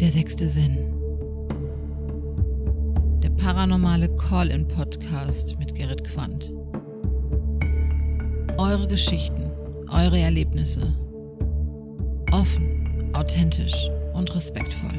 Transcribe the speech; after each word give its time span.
Der 0.00 0.10
sechste 0.10 0.48
Sinn. 0.48 0.76
Der 3.22 3.30
paranormale 3.30 4.08
Call-in-Podcast 4.16 5.56
mit 5.60 5.76
Gerrit 5.76 6.02
Quandt. 6.02 6.52
Eure 8.58 8.88
Geschichten, 8.88 9.52
eure 9.88 10.18
Erlebnisse. 10.18 10.92
Offen, 12.32 13.12
authentisch 13.14 13.88
und 14.14 14.34
respektvoll. 14.34 14.98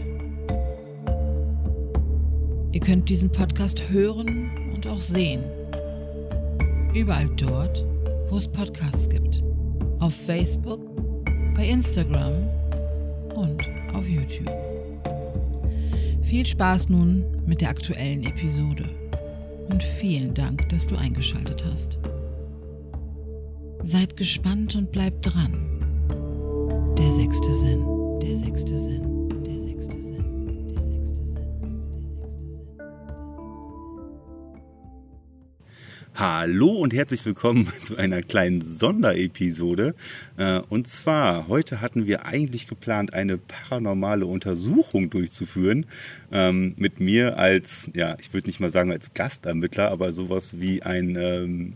Ihr 2.72 2.80
könnt 2.80 3.10
diesen 3.10 3.30
Podcast 3.30 3.90
hören 3.90 4.50
und 4.74 4.88
auch 4.88 5.02
sehen. 5.02 5.44
Überall 6.94 7.30
dort, 7.36 7.86
wo 8.30 8.38
es 8.38 8.48
Podcasts 8.48 9.10
gibt. 9.10 9.44
Auf 10.00 10.14
Facebook, 10.14 10.80
bei 11.54 11.68
Instagram 11.68 12.34
und 13.36 13.62
auf 13.94 14.08
YouTube. 14.08 14.75
Viel 16.36 16.46
Spaß 16.46 16.90
nun 16.90 17.24
mit 17.46 17.62
der 17.62 17.70
aktuellen 17.70 18.26
Episode 18.26 18.90
und 19.70 19.82
vielen 19.82 20.34
Dank, 20.34 20.68
dass 20.68 20.86
du 20.86 20.98
eingeschaltet 20.98 21.64
hast. 21.66 21.98
Seid 23.84 24.18
gespannt 24.18 24.76
und 24.76 24.92
bleibt 24.92 25.26
dran. 25.26 25.54
Der 26.98 27.14
sechste 27.14 27.56
Sinn, 27.56 27.86
der 28.22 28.36
sechste 28.36 28.78
Sinn, 28.78 29.15
Hallo 36.18 36.70
und 36.70 36.94
herzlich 36.94 37.26
willkommen 37.26 37.70
zu 37.84 37.98
einer 37.98 38.22
kleinen 38.22 38.62
Sonderepisode. 38.62 39.96
Äh, 40.38 40.62
Und 40.70 40.88
zwar, 40.88 41.50
heute 41.50 41.82
hatten 41.82 42.08
wir 42.08 42.26
eigentlich 42.26 42.68
geplant, 42.68 43.14
eine 43.14 43.38
paranormale 43.38 44.26
Untersuchung 44.26 45.10
durchzuführen. 45.10 45.86
ähm, 46.32 46.74
Mit 46.78 47.02
mir 47.02 47.38
als, 47.38 47.90
ja, 47.94 48.16
ich 48.22 48.34
würde 48.34 48.48
nicht 48.48 48.62
mal 48.62 48.70
sagen 48.70 48.94
als 48.94 49.14
Gastermittler, 49.14 49.92
aber 49.92 50.14
sowas 50.14 50.58
wie 50.58 50.84
ein 50.84 51.18
ähm, 51.20 51.74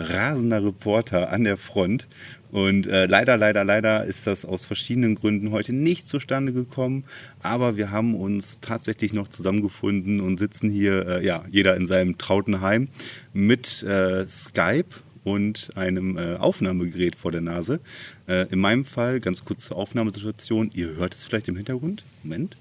rasender 0.00 0.64
Reporter 0.64 1.30
an 1.30 1.44
der 1.44 1.56
Front. 1.56 2.06
Und 2.50 2.88
äh, 2.88 3.06
leider, 3.06 3.36
leider, 3.36 3.64
leider 3.64 4.04
ist 4.04 4.26
das 4.26 4.44
aus 4.44 4.64
verschiedenen 4.64 5.14
Gründen 5.14 5.52
heute 5.52 5.72
nicht 5.72 6.08
zustande 6.08 6.52
gekommen. 6.52 7.04
Aber 7.42 7.76
wir 7.76 7.90
haben 7.90 8.14
uns 8.14 8.58
tatsächlich 8.60 9.12
noch 9.12 9.28
zusammengefunden 9.28 10.20
und 10.20 10.38
sitzen 10.38 10.68
hier, 10.68 11.06
äh, 11.06 11.24
ja, 11.24 11.44
jeder 11.50 11.76
in 11.76 11.86
seinem 11.86 12.18
trauten 12.18 12.60
Heim 12.60 12.88
mit 13.32 13.82
äh, 13.84 14.26
Skype 14.26 14.88
und 15.22 15.70
einem 15.76 16.16
äh, 16.16 16.36
Aufnahmegerät 16.36 17.14
vor 17.14 17.30
der 17.30 17.40
Nase. 17.40 17.80
Äh, 18.26 18.46
in 18.50 18.58
meinem 18.58 18.84
Fall, 18.84 19.20
ganz 19.20 19.44
kurz 19.44 19.66
zur 19.66 19.76
Aufnahmesituation, 19.76 20.70
ihr 20.74 20.96
hört 20.96 21.14
es 21.14 21.24
vielleicht 21.24 21.48
im 21.48 21.56
Hintergrund. 21.56 22.04
Moment. 22.22 22.56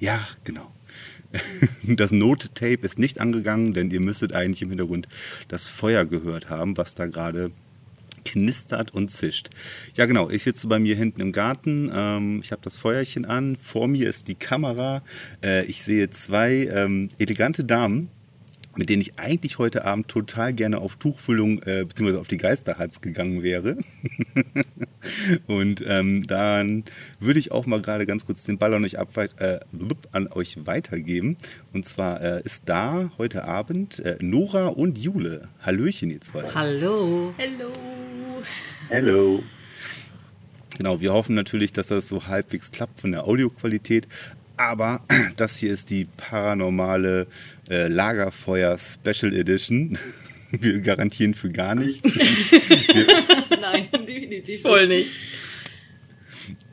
Ja, 0.00 0.26
genau. 0.44 0.70
Das 1.82 2.12
Nottape 2.12 2.86
ist 2.86 2.98
nicht 2.98 3.20
angegangen, 3.20 3.72
denn 3.74 3.90
ihr 3.90 4.00
müsstet 4.00 4.32
eigentlich 4.32 4.62
im 4.62 4.68
Hintergrund 4.68 5.08
das 5.48 5.68
Feuer 5.68 6.04
gehört 6.04 6.50
haben, 6.50 6.76
was 6.76 6.94
da 6.94 7.06
gerade 7.06 7.50
knistert 8.24 8.94
und 8.94 9.10
zischt. 9.10 9.50
Ja, 9.94 10.06
genau. 10.06 10.30
Ich 10.30 10.44
sitze 10.44 10.68
bei 10.68 10.78
mir 10.78 10.96
hinten 10.96 11.20
im 11.20 11.32
Garten. 11.32 11.90
Ähm, 11.92 12.40
ich 12.42 12.52
habe 12.52 12.62
das 12.62 12.76
Feuerchen 12.76 13.24
an. 13.24 13.56
Vor 13.56 13.88
mir 13.88 14.08
ist 14.08 14.28
die 14.28 14.34
Kamera. 14.34 15.02
Äh, 15.42 15.64
ich 15.64 15.82
sehe 15.82 16.10
zwei 16.10 16.68
ähm, 16.72 17.08
elegante 17.18 17.64
Damen, 17.64 18.08
mit 18.76 18.88
denen 18.88 19.02
ich 19.02 19.18
eigentlich 19.18 19.58
heute 19.58 19.84
Abend 19.84 20.08
total 20.08 20.52
gerne 20.52 20.78
auf 20.78 20.96
Tuchfüllung 20.96 21.62
äh, 21.62 21.84
bzw. 21.84 22.18
auf 22.18 22.28
die 22.28 22.38
Geisterhatz 22.38 23.00
gegangen 23.00 23.42
wäre. 23.42 23.78
Und 25.46 25.82
ähm, 25.86 26.26
dann 26.26 26.84
würde 27.20 27.38
ich 27.38 27.52
auch 27.52 27.66
mal 27.66 27.80
gerade 27.80 28.06
ganz 28.06 28.26
kurz 28.26 28.44
den 28.44 28.58
Ball 28.58 28.74
an 28.74 28.84
euch, 28.84 28.94
äh, 28.94 29.60
an 30.12 30.28
euch 30.28 30.66
weitergeben. 30.66 31.36
Und 31.72 31.86
zwar 31.86 32.20
äh, 32.20 32.42
ist 32.44 32.64
da 32.66 33.10
heute 33.18 33.44
Abend 33.44 33.98
äh, 34.00 34.16
Nora 34.20 34.68
und 34.68 34.98
Jule. 34.98 35.48
Hallöchen, 35.60 36.10
ihr 36.10 36.20
zwei. 36.20 36.50
Hallo. 36.54 37.34
Hallo. 37.38 37.72
Hello. 38.88 39.42
Genau, 40.76 41.00
wir 41.00 41.12
hoffen 41.12 41.34
natürlich, 41.34 41.72
dass 41.72 41.88
das 41.88 42.08
so 42.08 42.26
halbwegs 42.26 42.72
klappt 42.72 43.00
von 43.00 43.12
der 43.12 43.24
Audioqualität. 43.26 44.08
Aber 44.56 45.00
das 45.36 45.56
hier 45.56 45.72
ist 45.72 45.90
die 45.90 46.06
paranormale 46.16 47.26
äh, 47.68 47.88
Lagerfeuer 47.88 48.76
Special 48.78 49.34
Edition. 49.34 49.98
Wir 50.52 50.80
garantieren 50.80 51.34
für 51.34 51.48
gar 51.48 51.74
nichts. 51.74 52.02
Nein, 53.60 53.88
definitiv 54.06 54.62
Voll 54.62 54.86
nicht. 54.86 55.10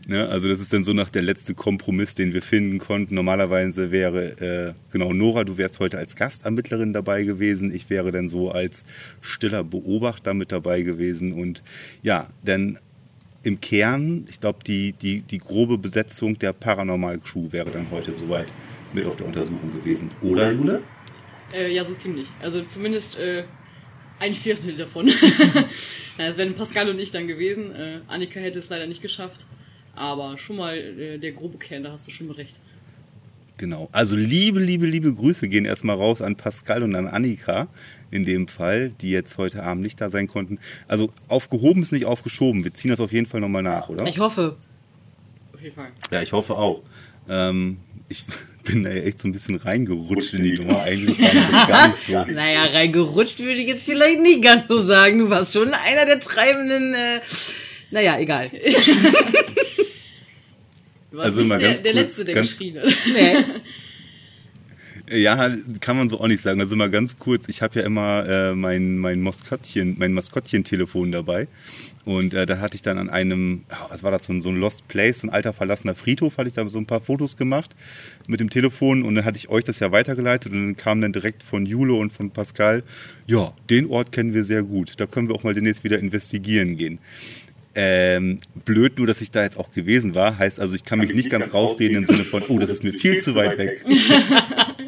Ne? 0.10 0.28
Also 0.28 0.48
das 0.48 0.60
ist 0.60 0.74
dann 0.74 0.84
so 0.84 0.92
nach 0.92 1.10
der 1.10 1.22
letzte 1.22 1.54
Kompromiss, 1.54 2.16
den 2.16 2.34
wir 2.34 2.42
finden 2.42 2.80
konnten. 2.80 3.14
Normalerweise 3.14 3.92
wäre, 3.92 4.76
äh, 4.76 4.92
genau, 4.92 5.14
Nora, 5.14 5.44
du 5.44 5.58
wärst 5.58 5.80
heute 5.80 6.00
als 6.00 6.16
Gastermittlerin 6.16 6.94
dabei 6.94 7.24
gewesen. 7.24 7.74
Ich 7.74 7.90
wäre 7.92 8.12
dann 8.12 8.28
so 8.28 8.52
als 8.52 8.86
stiller 9.22 9.64
Beobachter 9.64 10.34
mit 10.34 10.52
dabei 10.52 10.82
gewesen. 10.82 11.32
Und 11.32 11.62
ja, 12.02 12.28
dann 12.44 12.80
im 13.44 13.62
Kern, 13.62 14.26
ich 14.30 14.42
glaube, 14.42 14.60
die, 14.66 14.94
die, 14.94 15.22
die 15.22 15.38
grobe 15.38 15.78
Besetzung 15.78 16.40
der 16.40 16.54
Paranormal 16.54 17.20
Crew 17.20 17.52
wäre 17.52 17.70
dann 17.70 17.86
heute 17.92 18.14
soweit 18.18 18.48
mit 18.94 19.06
auf 19.06 19.16
der 19.16 19.28
Untersuchung 19.28 19.72
gewesen. 19.72 20.10
Oder, 20.24 20.52
Jule? 20.52 20.82
Äh, 21.54 21.72
ja, 21.72 21.84
so 21.84 21.94
ziemlich. 21.94 22.28
Also 22.42 22.64
zumindest 22.64 23.18
äh, 23.18 23.44
ein 24.20 24.34
Viertel 24.34 24.76
davon. 24.76 25.08
ja, 26.18 26.28
es 26.28 26.38
wären 26.38 26.54
Pascal 26.56 26.90
und 26.90 27.00
ich 27.00 27.12
dann 27.12 27.28
gewesen. 27.28 27.74
Äh, 27.76 28.00
Annika 28.08 28.40
hätte 28.40 28.60
es 28.60 28.70
leider 28.70 28.88
nicht 28.88 29.02
geschafft. 29.02 29.46
Aber 29.96 30.38
schon 30.38 30.58
mal 30.58 30.78
äh, 30.78 31.18
der 31.18 31.32
grobe 31.32 31.58
Kern, 31.58 31.84
da 31.84 31.92
hast 31.92 32.08
du 32.08 32.12
schon 32.12 32.28
mit 32.28 32.38
recht. 32.38 32.60
Genau. 33.58 33.90
Also 33.92 34.16
liebe, 34.16 34.60
liebe, 34.60 34.86
liebe 34.86 35.14
Grüße 35.14 35.50
gehen 35.50 35.66
erstmal 35.66 35.98
raus 35.98 36.22
an 36.22 36.38
Pascal 36.38 36.82
und 36.84 36.96
an 36.96 37.08
Annika 37.08 37.68
in 38.10 38.24
dem 38.24 38.48
Fall, 38.48 38.92
die 39.02 39.12
jetzt 39.12 39.38
heute 39.38 39.64
Abend 39.64 39.84
nicht 39.84 40.00
da 40.00 40.10
sein 40.10 40.28
konnten. 40.28 40.60
Also 40.88 41.12
aufgehoben 41.28 41.84
ist 41.84 41.92
nicht 41.92 42.06
aufgeschoben. 42.06 42.64
Wir 42.64 42.74
ziehen 42.74 42.90
das 42.90 43.02
auf 43.02 43.12
jeden 43.12 43.26
Fall 43.26 43.42
nochmal 43.42 43.64
nach, 43.64 43.90
oder? 43.90 44.06
Ich 44.08 44.20
hoffe. 44.20 44.56
Auf 45.54 45.62
jeden 45.62 45.76
Fall. 45.76 45.92
ja, 46.10 46.22
ich 46.22 46.32
hoffe 46.32 46.56
auch. 46.56 46.82
Ähm, 47.30 47.78
ich 48.10 48.24
bin 48.64 48.84
da 48.84 48.90
ja 48.92 49.04
echt 49.04 49.22
so 49.22 49.28
ein 49.28 49.32
bisschen 49.32 49.56
reingerutscht 49.56 50.34
in 50.34 50.44
die 50.44 50.54
Nummer. 50.54 50.82
Eigentlich 50.84 51.20
war 51.20 51.32
das 51.34 51.68
gar 51.68 51.88
nicht 51.88 52.06
so. 52.06 52.26
Naja, 52.34 52.64
reingerutscht 52.66 53.40
würde 53.40 53.60
ich 53.62 53.68
jetzt 53.68 53.86
vielleicht 53.86 54.20
nicht 54.22 54.42
ganz 54.44 54.68
so 54.68 54.84
sagen. 54.86 55.20
Du 55.20 55.30
warst 55.30 55.54
schon 55.54 55.72
einer 55.74 56.06
der 56.06 56.20
treibenden. 56.20 56.94
Äh, 56.94 57.20
naja, 57.92 58.20
egal. 58.20 58.52
Du 61.12 61.18
warst 61.18 61.30
Also 61.30 61.40
nicht 61.40 61.50
mal 61.50 61.58
der, 61.60 61.70
ganz 61.70 61.82
der 61.82 61.94
kurz, 61.94 62.04
Letzte, 62.04 62.26
der 62.26 62.36
ganz- 62.36 62.50
geschrien 62.52 62.78
hat. 62.80 62.94
Nee. 63.12 63.36
Ja, 65.12 65.50
kann 65.80 65.98
man 65.98 66.08
so 66.08 66.20
auch 66.20 66.28
nicht 66.28 66.42
sagen. 66.42 66.62
Also 66.62 66.76
mal 66.76 66.92
ganz 66.92 67.18
kurz, 67.18 67.50
ich 67.50 67.64
habe 67.64 67.80
ja 67.80 67.86
immer 67.86 68.28
äh, 68.28 68.54
mein, 68.54 68.98
mein 69.00 69.22
Maskottchen, 69.22 69.96
mein 69.98 70.14
Maskottchen-Telefon 70.14 71.12
dabei. 71.12 71.48
Und 72.06 72.36
äh, 72.36 72.46
da 72.46 72.60
hatte 72.60 72.76
ich 72.76 72.84
dann 72.84 73.00
an 73.00 73.10
einem, 73.10 73.64
was 73.90 74.04
war 74.04 74.12
das, 74.12 74.26
so 74.26 74.34
ein, 74.34 74.42
so 74.42 74.50
ein 74.50 74.58
Lost 74.58 74.88
Place, 74.88 75.22
so 75.22 75.28
ein 75.28 75.34
alter 75.34 75.52
verlassener 75.52 75.96
Friedhof, 75.96 76.38
hatte 76.38 76.50
ich 76.50 76.54
da 76.54 76.68
so 76.70 76.78
ein 76.78 76.86
paar 76.86 77.02
Fotos 77.02 77.38
gemacht 77.38 77.76
mit 78.28 78.40
dem 78.40 78.52
Telefon 78.52 79.04
und 79.04 79.16
dann 79.16 79.26
hatte 79.26 79.38
ich 79.38 79.50
euch 79.50 79.64
das 79.64 79.80
ja 79.80 79.92
weitergeleitet 79.92 80.52
und 80.52 80.60
dann 80.60 80.76
kam 80.76 81.02
dann 81.02 81.12
direkt 81.12 81.42
von 81.42 81.66
Jule 81.66 81.94
und 81.94 82.14
von 82.14 82.30
Pascal, 82.30 82.84
ja, 83.26 83.54
den 83.70 83.88
Ort 83.88 84.12
kennen 84.12 84.34
wir 84.34 84.44
sehr 84.44 84.62
gut. 84.62 84.94
Da 84.98 85.08
können 85.08 85.28
wir 85.28 85.36
auch 85.36 85.44
mal 85.44 85.56
demnächst 85.56 85.84
wieder 85.84 85.98
investigieren 85.98 86.78
gehen. 86.78 87.00
Ähm, 87.76 88.40
blöd 88.66 88.98
nur, 88.98 89.08
dass 89.08 89.22
ich 89.22 89.32
da 89.32 89.44
jetzt 89.44 89.58
auch 89.58 89.72
gewesen 89.72 90.16
war. 90.16 90.38
Heißt 90.38 90.60
also, 90.60 90.76
ich 90.76 90.86
kann 90.86 91.00
mich 91.00 91.14
nicht 91.14 91.30
ganz 91.30 91.54
rausreden 91.54 91.98
im 91.98 92.08
Sinne 92.08 92.24
von, 92.26 92.44
oh, 92.48 92.60
das 92.60 92.70
ist 92.70 92.84
mir 92.84 92.94
viel 92.94 93.22
zu 93.22 93.36
weit 93.36 93.58
weg. 93.58 93.86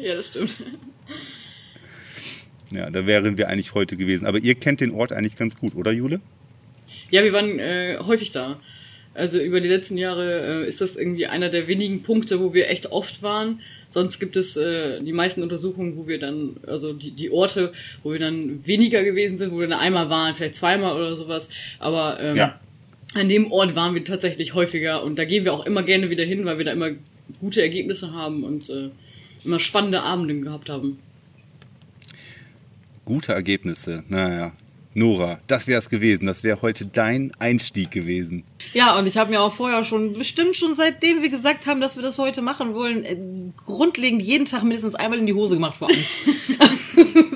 ja, 0.06 0.14
das 0.14 0.28
stimmt. 0.28 0.56
Ja, 2.70 2.90
da 2.90 3.06
wären 3.06 3.36
wir 3.36 3.48
eigentlich 3.48 3.74
heute 3.74 3.96
gewesen. 3.96 4.26
Aber 4.26 4.38
ihr 4.38 4.54
kennt 4.54 4.80
den 4.80 4.92
Ort 4.92 5.12
eigentlich 5.12 5.36
ganz 5.36 5.56
gut, 5.56 5.74
oder 5.74 5.92
Jule? 5.92 6.20
Ja, 7.10 7.22
wir 7.22 7.32
waren 7.32 7.58
äh, 7.58 7.98
häufig 8.00 8.30
da. 8.32 8.58
Also 9.14 9.38
über 9.38 9.60
die 9.60 9.68
letzten 9.68 9.98
Jahre 9.98 10.62
äh, 10.64 10.68
ist 10.68 10.80
das 10.80 10.96
irgendwie 10.96 11.26
einer 11.26 11.50
der 11.50 11.68
wenigen 11.68 12.02
Punkte, 12.02 12.40
wo 12.40 12.54
wir 12.54 12.70
echt 12.70 12.90
oft 12.92 13.22
waren. 13.22 13.60
Sonst 13.90 14.18
gibt 14.20 14.36
es 14.36 14.56
äh, 14.56 15.02
die 15.02 15.12
meisten 15.12 15.42
Untersuchungen, 15.42 15.98
wo 15.98 16.08
wir 16.08 16.18
dann, 16.18 16.56
also 16.66 16.94
die, 16.94 17.10
die 17.10 17.30
Orte, 17.30 17.74
wo 18.02 18.12
wir 18.12 18.18
dann 18.18 18.66
weniger 18.66 19.04
gewesen 19.04 19.36
sind, 19.36 19.52
wo 19.52 19.60
wir 19.60 19.68
dann 19.68 19.78
einmal 19.78 20.08
waren, 20.08 20.34
vielleicht 20.34 20.54
zweimal 20.54 20.96
oder 20.96 21.14
sowas. 21.14 21.50
Aber 21.78 22.18
ähm, 22.20 22.36
Ja. 22.36 22.58
an 23.12 23.28
dem 23.28 23.52
Ort 23.52 23.76
waren 23.76 23.94
wir 23.94 24.02
tatsächlich 24.02 24.54
häufiger 24.54 25.02
und 25.02 25.18
da 25.18 25.26
gehen 25.26 25.44
wir 25.44 25.52
auch 25.52 25.66
immer 25.66 25.82
gerne 25.82 26.08
wieder 26.08 26.24
hin, 26.24 26.46
weil 26.46 26.56
wir 26.56 26.64
da 26.64 26.72
immer 26.72 26.92
gute 27.38 27.60
Ergebnisse 27.60 28.12
haben 28.14 28.44
und 28.44 28.70
äh, 28.70 28.88
immer 29.44 29.58
spannende 29.58 30.02
Abende 30.02 30.40
gehabt 30.40 30.68
haben. 30.68 30.98
Gute 33.04 33.32
Ergebnisse. 33.32 34.04
Naja. 34.08 34.52
Nora, 34.94 35.40
das 35.46 35.66
wäre 35.66 35.78
es 35.78 35.88
gewesen. 35.88 36.26
Das 36.26 36.42
wäre 36.42 36.60
heute 36.60 36.84
dein 36.84 37.32
Einstieg 37.38 37.90
gewesen. 37.90 38.44
Ja, 38.74 38.98
und 38.98 39.06
ich 39.06 39.16
habe 39.16 39.30
mir 39.30 39.40
auch 39.40 39.54
vorher 39.54 39.84
schon, 39.84 40.12
bestimmt 40.12 40.56
schon 40.56 40.76
seitdem 40.76 41.22
wir 41.22 41.30
gesagt 41.30 41.66
haben, 41.66 41.80
dass 41.80 41.96
wir 41.96 42.02
das 42.02 42.18
heute 42.18 42.42
machen 42.42 42.74
wollen, 42.74 43.04
äh, 43.04 43.16
grundlegend 43.56 44.22
jeden 44.22 44.44
Tag 44.44 44.62
mindestens 44.64 44.94
einmal 44.94 45.18
in 45.18 45.26
die 45.26 45.32
Hose 45.32 45.54
gemacht 45.54 45.78
vor 45.78 45.88
Angst. 45.88 46.10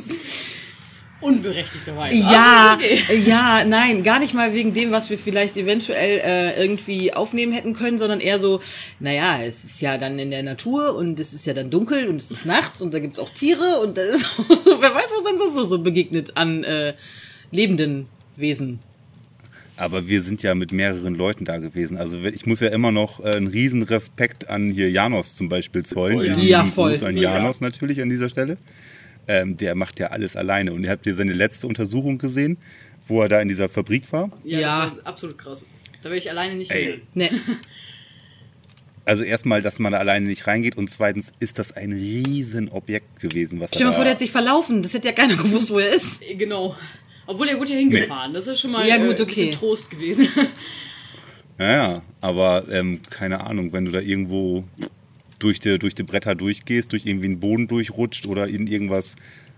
Unberechtigterweise. 1.48 2.16
Ja, 2.16 2.78
okay. 2.78 3.22
ja, 3.26 3.64
nein, 3.64 4.02
gar 4.02 4.19
nicht 4.19 4.34
mal 4.34 4.54
wegen 4.54 4.75
dem, 4.75 4.90
was 4.90 5.10
wir 5.10 5.19
vielleicht 5.19 5.56
eventuell 5.56 6.20
äh, 6.25 6.60
irgendwie 6.60 7.12
aufnehmen 7.12 7.52
hätten 7.52 7.72
können, 7.72 7.98
sondern 7.98 8.20
eher 8.20 8.38
so, 8.38 8.60
naja, 9.00 9.38
es 9.43 9.64
ist 9.64 9.81
ja 9.81 9.98
dann 9.98 10.19
in 10.19 10.31
der 10.31 10.43
Natur 10.43 10.94
und 10.96 11.19
es 11.20 11.32
ist 11.32 11.46
ja 11.46 11.54
dann 11.54 11.70
dunkel 11.70 12.08
und 12.08 12.16
es 12.16 12.31
ist 12.31 12.44
nachts 12.44 12.81
und 12.82 12.93
da 12.93 12.98
gibt's 12.98 13.19
auch 13.19 13.31
Tiere 13.31 13.81
und 13.81 13.96
das 13.96 14.16
ist 14.16 14.37
so, 14.64 14.81
wer 14.81 14.94
weiß, 14.94 15.10
was 15.16 15.25
dann 15.25 15.52
so, 15.52 15.64
so 15.64 15.78
begegnet 15.78 16.37
an 16.37 16.64
äh, 16.64 16.94
lebenden 17.50 18.06
Wesen. 18.37 18.81
Aber 19.76 20.08
wir 20.08 20.22
sind 20.22 20.42
ja 20.42 20.54
mit 20.54 20.72
mehreren 20.72 21.14
Leuten 21.14 21.44
da 21.44 21.58
gewesen. 21.58 21.99
Also 21.99 22.16
ich 22.25 22.46
muss 22.46 22.60
ja 22.60 22.69
immer 22.69 22.92
noch 22.92 23.20
äh, 23.20 23.37
einen 23.37 23.46
riesen 23.46 23.82
Respekt 23.82 24.49
an 24.49 24.70
hier 24.70 24.90
Janos 24.90 25.37
zum 25.37 25.50
Beispiel 25.50 25.84
zollen. 25.84 26.19
Oh 26.19 26.22
ja. 26.22 26.38
Ja, 26.38 26.64
voll. 26.64 26.92
Gruß 26.92 27.02
an 27.02 27.16
Ja. 27.16 27.37
Janos 27.37 27.60
natürlich 27.60 28.00
an 28.00 28.08
dieser 28.08 28.31
Stelle. 28.31 28.56
Ähm, 29.28 29.56
der 29.56 29.75
macht 29.75 29.99
ja 29.99 30.08
alles 30.08 30.37
alleine. 30.37 30.73
Und 30.73 30.84
ihr 30.84 30.90
habt 30.90 31.05
ja 31.06 31.14
seine 31.14 31.32
letzte 31.32 31.67
Untersuchung 31.67 32.19
gesehen, 32.19 32.58
wo 33.08 33.23
er 33.23 33.28
da 33.28 33.40
in 33.40 33.49
dieser 33.49 33.69
Fabrik 33.69 34.12
war. 34.12 34.31
Ja, 34.44 34.58
Ja. 34.61 34.84
das 34.87 34.96
war 35.05 35.06
absolut 35.06 35.38
krass. 35.38 35.64
Da 36.02 36.11
wäre 36.11 36.19
ich 36.19 36.31
alleine 36.31 36.55
nicht 36.55 36.70
Ey. 36.70 36.84
hin. 36.84 37.00
Ne, 37.14 37.31
Also 39.05 39.23
erstmal, 39.23 39.62
dass 39.62 39.78
man 39.78 39.93
da 39.93 39.99
alleine 39.99 40.26
nicht 40.26 40.49
reingeht 40.49 40.76
und 40.76 40.90
zweitens 40.90 41.32
ist 41.38 41.61
das 41.61 41.70
ein 41.70 41.93
riesen 41.93 42.69
Objekt 42.69 43.20
gewesen, 43.20 43.61
was 43.61 43.70
stell 43.70 43.82
dir 43.82 43.90
mal 43.90 43.93
vor, 43.94 44.02
der 44.02 44.14
hat 44.14 44.19
sich 44.19 44.32
verlaufen, 44.32 44.82
das 44.82 44.94
hätte 44.94 45.06
ja 45.06 45.12
keiner 45.14 45.37
gewusst, 45.43 45.70
wo 45.70 45.78
er 45.78 45.90
ist. 45.90 46.23
Äh, 46.28 46.34
Genau. 46.34 46.75
Obwohl 47.28 47.49
er 47.49 47.58
wurde 47.58 47.73
ja 47.73 47.78
hingefahren. 47.78 48.32
Das 48.34 48.46
ist 48.46 48.61
schon 48.61 48.70
mal 48.73 48.87
Ja, 48.87 48.96
gut, 48.99 49.19
äh, 49.19 49.23
ein 49.23 49.26
bisschen 49.28 49.49
okay. 49.49 49.56
Trost 49.56 49.90
gewesen. 49.90 50.28
Ja, 51.58 51.73
ja, 51.73 52.02
aber 52.20 52.67
ähm, 52.70 53.00
keine 53.08 53.40
Ahnung, 53.43 53.73
wenn 53.73 53.87
du 53.87 53.90
da 53.90 54.00
irgendwo 54.00 54.64
durch 55.38 55.61
die, 55.61 55.79
durch 55.79 55.94
die 55.94 56.03
Bretter 56.03 56.35
durchgehst, 56.35 56.93
durch 56.93 57.06
irgendwie 57.06 57.27
einen 57.27 57.41
Boden 57.41 57.69
durchrutscht 57.69 58.27
oder 58.27 58.49
in 58.49 58.67
irgendwas 58.67 59.17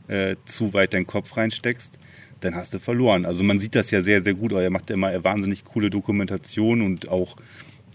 äh, 0.09 0.37
zu 0.47 0.73
weit 0.73 0.95
deinen 0.95 1.07
Kopf 1.07 1.37
reinsteckst, 1.37 1.99
dann 2.41 2.55
hast 2.55 2.75
du 2.75 2.79
verloren. 2.79 3.27
Also 3.27 3.43
man 3.45 3.59
sieht 3.59 3.75
das 3.75 3.91
ja 3.91 4.03
sehr, 4.03 4.23
sehr 4.23 4.35
gut. 4.35 4.53
Er 4.53 4.71
macht 4.71 4.91
immer 4.91 5.23
wahnsinnig 5.25 5.65
coole 5.65 5.91
Dokumentation 5.91 6.83
und 6.83 7.09
auch 7.09 7.37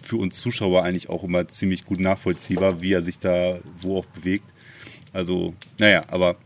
für 0.01 0.17
uns 0.17 0.37
Zuschauer 0.37 0.83
eigentlich 0.83 1.09
auch 1.09 1.23
immer 1.23 1.47
ziemlich 1.47 1.85
gut 1.85 1.99
nachvollziehbar, 1.99 2.81
wie 2.81 2.93
er 2.93 3.01
sich 3.01 3.19
da 3.19 3.59
wo 3.81 3.99
auch 3.99 4.05
bewegt. 4.05 4.45
Also, 5.13 5.53
naja, 5.79 6.03
aber 6.07 6.37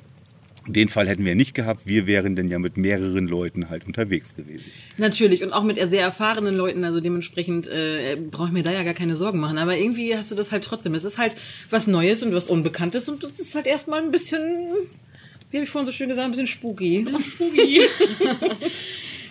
den 0.67 0.89
Fall 0.89 1.07
hätten 1.07 1.25
wir 1.25 1.35
nicht 1.35 1.53
gehabt. 1.53 1.81
Wir 1.85 2.07
wären 2.07 2.35
dann 2.35 2.47
ja 2.47 2.59
mit 2.59 2.77
mehreren 2.77 3.27
Leuten 3.27 3.69
halt 3.69 3.85
unterwegs 3.85 4.35
gewesen. 4.35 4.65
Natürlich, 4.97 5.43
und 5.43 5.53
auch 5.53 5.63
mit 5.63 5.77
sehr 5.89 6.01
erfahrenen 6.01 6.55
Leuten, 6.55 6.83
also 6.83 6.99
dementsprechend 6.99 7.67
äh, 7.67 8.15
brauche 8.15 8.47
ich 8.47 8.53
mir 8.53 8.63
da 8.63 8.71
ja 8.71 8.83
gar 8.83 8.93
keine 8.93 9.15
Sorgen 9.15 9.39
machen. 9.39 9.57
Aber 9.57 9.77
irgendwie 9.77 10.15
hast 10.15 10.31
du 10.31 10.35
das 10.35 10.51
halt 10.51 10.63
trotzdem. 10.63 10.93
Es 10.93 11.03
ist 11.03 11.17
halt 11.17 11.35
was 11.69 11.87
Neues 11.87 12.23
und 12.23 12.33
was 12.33 12.47
Unbekanntes 12.47 13.07
und 13.09 13.23
das 13.23 13.39
ist 13.39 13.55
halt 13.55 13.65
erstmal 13.65 14.01
ein 14.01 14.11
bisschen, 14.11 14.39
wie 15.51 15.57
habe 15.57 15.63
ich 15.63 15.69
vorhin 15.69 15.85
so 15.85 15.91
schön 15.91 16.09
gesagt, 16.09 16.25
ein 16.25 16.31
bisschen 16.31 16.47
spooky. 16.47 17.07
Spooky. 17.33 17.77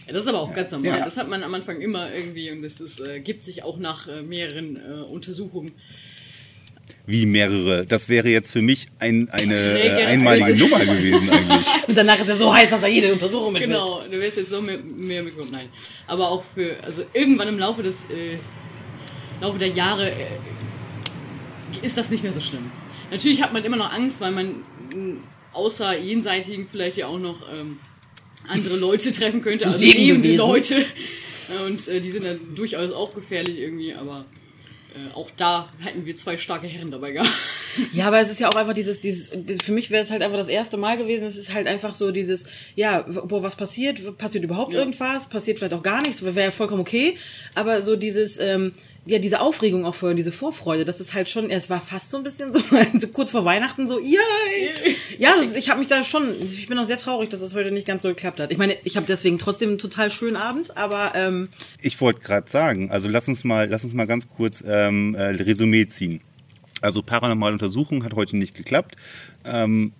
ja, 0.07 0.13
das 0.13 0.23
ist 0.23 0.29
aber 0.29 0.41
auch 0.41 0.55
ganz 0.55 0.71
normal. 0.71 0.99
Ja. 0.99 1.05
Das 1.05 1.17
hat 1.17 1.29
man 1.29 1.43
am 1.43 1.55
Anfang 1.55 1.81
immer 1.81 2.13
irgendwie 2.13 2.51
und 2.51 2.63
das 2.63 2.81
ist, 2.81 3.01
äh, 3.01 3.21
gibt 3.21 3.43
sich 3.43 3.63
auch 3.63 3.79
nach 3.79 4.09
äh, 4.09 4.23
mehreren 4.23 4.77
äh, 4.77 5.03
Untersuchungen. 5.03 5.73
Wie 7.09 7.25
mehrere. 7.25 7.87
Das 7.87 8.09
wäre 8.09 8.29
jetzt 8.29 8.51
für 8.53 8.63
mich 8.63 8.89
ein, 8.99 9.29
eine 9.31 9.55
Nee, 9.75 9.81
äh, 9.89 10.05
einmalige 10.07 10.45
Also- 10.47 10.65
Nummer 10.65 10.85
gewesen 10.85 11.31
eigentlich. 11.31 11.67
Und 11.89 11.97
danach 11.97 12.19
ist 12.21 12.29
er 12.29 12.37
so 12.37 12.53
heiß, 12.53 12.71
dass 12.71 12.83
er 12.83 12.89
jede 12.89 13.13
Untersuchung 13.13 13.53
mit 13.53 13.63
will. 13.63 13.69
Genau, 13.69 14.01
du 14.03 14.19
wirst 14.21 14.37
jetzt 14.39 14.51
so 14.51 14.61
mehr, 14.61 14.79
mehr 14.79 15.23
mitbekommen. 15.23 15.53
Nein. 15.53 15.69
Aber 16.09 16.29
auch 16.31 16.43
für, 16.55 16.77
also 16.83 17.03
irgendwann 17.13 17.49
im 17.49 17.59
Laufe 17.59 17.83
des, 17.85 18.03
äh, 18.11 18.39
Laufe 19.41 19.59
der 19.59 19.69
Jahre 19.69 20.11
äh, 20.11 20.27
ist 21.83 21.97
das 21.97 22.11
nicht 22.11 22.23
mehr 22.23 22.33
so 22.33 22.41
schlimm. 22.41 22.71
Natürlich 23.11 23.41
hat 23.43 23.53
man 23.53 23.65
immer 23.65 23.77
noch 23.77 23.93
Angst, 23.93 24.21
weil 24.21 24.33
man 24.33 24.47
mh, 24.95 25.17
außer 25.53 25.97
jenseitigen 25.99 26.67
vielleicht 26.71 26.97
ja 26.97 27.07
auch 27.07 27.19
noch 27.19 27.37
ähm, 27.53 27.79
andere 28.49 28.77
Leute 28.77 29.13
treffen 29.13 29.43
könnte, 29.43 29.67
also 29.67 29.79
Lebende 29.79 30.03
lebende 30.07 30.29
Wesen. 30.31 30.39
Leute. 30.39 30.85
Und 31.69 31.87
äh, 31.89 32.01
die 32.01 32.11
sind 32.11 32.25
dann 32.25 32.41
durchaus 32.57 32.93
auch 32.93 33.15
gefährlich 33.15 33.59
irgendwie, 33.59 33.95
aber 33.95 34.25
äh, 34.97 35.15
auch 35.15 35.31
da 35.37 35.69
hätten 35.79 36.07
wir 36.07 36.17
zwei 36.17 36.37
starke 36.39 36.67
Herren 36.67 36.91
dabei 36.91 37.13
gehabt. 37.13 37.31
Ja, 37.93 38.07
aber 38.07 38.21
es 38.21 38.31
ist 38.31 38.41
ja 38.41 38.49
auch 38.49 38.55
einfach 38.55 38.73
dieses, 38.75 39.01
dieses, 39.01 39.29
für 39.63 39.73
mich 39.73 39.91
wäre 39.91 40.03
es 40.03 40.11
halt 40.11 40.23
einfach 40.23 40.39
das 40.39 40.49
erste 40.49 40.77
Mal 40.79 40.97
gewesen. 40.97 41.25
Es 41.27 41.37
ist 41.37 41.53
halt 41.53 41.67
einfach 41.67 41.95
so 41.95 42.11
dieses, 42.11 42.45
ja, 42.75 43.03
boah, 43.03 43.43
was 43.43 43.55
passiert? 43.57 44.17
Passiert 44.17 44.45
überhaupt 44.45 44.73
Ja. 44.73 44.79
irgendwas? 44.81 45.29
Passiert 45.29 45.59
vielleicht 45.59 45.75
auch 45.75 45.83
gar 45.83 46.01
nichts? 46.03 46.23
Wäre 46.23 46.41
ja 46.41 46.51
vollkommen 46.51 46.81
okay. 46.81 47.17
Aber 47.55 47.83
so 47.83 47.95
dieses, 47.97 48.39
ähm, 48.39 48.73
ja, 49.07 49.21
diese 49.21 49.41
Aufregung 49.41 49.85
auch 49.87 49.95
vorher, 49.95 50.17
diese 50.17 50.33
Vorfreude, 50.33 50.85
das 50.85 51.01
ist 51.01 51.15
halt 51.15 51.29
schon, 51.29 51.49
es 51.49 51.71
war 51.71 51.81
fast 51.81 52.11
so 52.11 52.17
ein 52.17 52.25
bisschen 52.25 52.53
so, 52.53 52.61
so 52.99 53.09
kurz 53.09 53.31
vor 53.31 53.45
Weihnachten 53.45 53.89
so, 53.89 53.99
yay! 54.01 54.17
Ja, 55.19 55.31
das, 55.41 55.55
ich 55.55 55.71
habe 55.71 55.79
mich 55.79 55.89
da 55.89 56.05
schon, 56.05 56.35
ich 56.43 56.67
bin 56.67 56.79
auch 56.79 56.85
sehr 56.85 56.99
traurig, 56.99 57.31
dass 57.31 57.41
es 57.41 57.55
heute 57.55 57.71
nicht 57.71 57.87
ganz 57.87 58.03
so 58.03 58.09
geklappt 58.09 58.39
hat. 58.39 58.53
Ich 58.53 58.59
meine, 58.59 58.77
ich 58.85 58.97
habe 58.99 59.07
deswegen 59.07 59.39
trotzdem 59.39 59.71
einen 59.71 59.79
total 59.79 60.11
schönen 60.11 60.37
Abend, 60.37 60.77
aber 60.77 61.13
ähm, 61.15 61.49
Ich 61.81 61.99
wollte 62.03 62.21
gerade 62.21 62.51
sagen, 62.51 62.91
also 62.91 63.09
lass 63.09 63.27
uns 63.27 63.43
mal, 63.43 63.67
lass 63.71 63.83
uns 63.83 63.95
mal 63.95 64.07
ganz 64.07 64.29
kurz 64.29 64.63
ähm, 64.67 65.15
äh, 65.15 65.23
Resümee 65.29 65.87
ziehen. 65.87 66.21
Also 66.83 67.03
paranormale 67.03 67.55
Untersuchung 67.55 68.05
hat 68.05 68.15
heute 68.15 68.37
nicht 68.37 68.55
geklappt. 68.55 68.97
Ähm, 69.45 69.93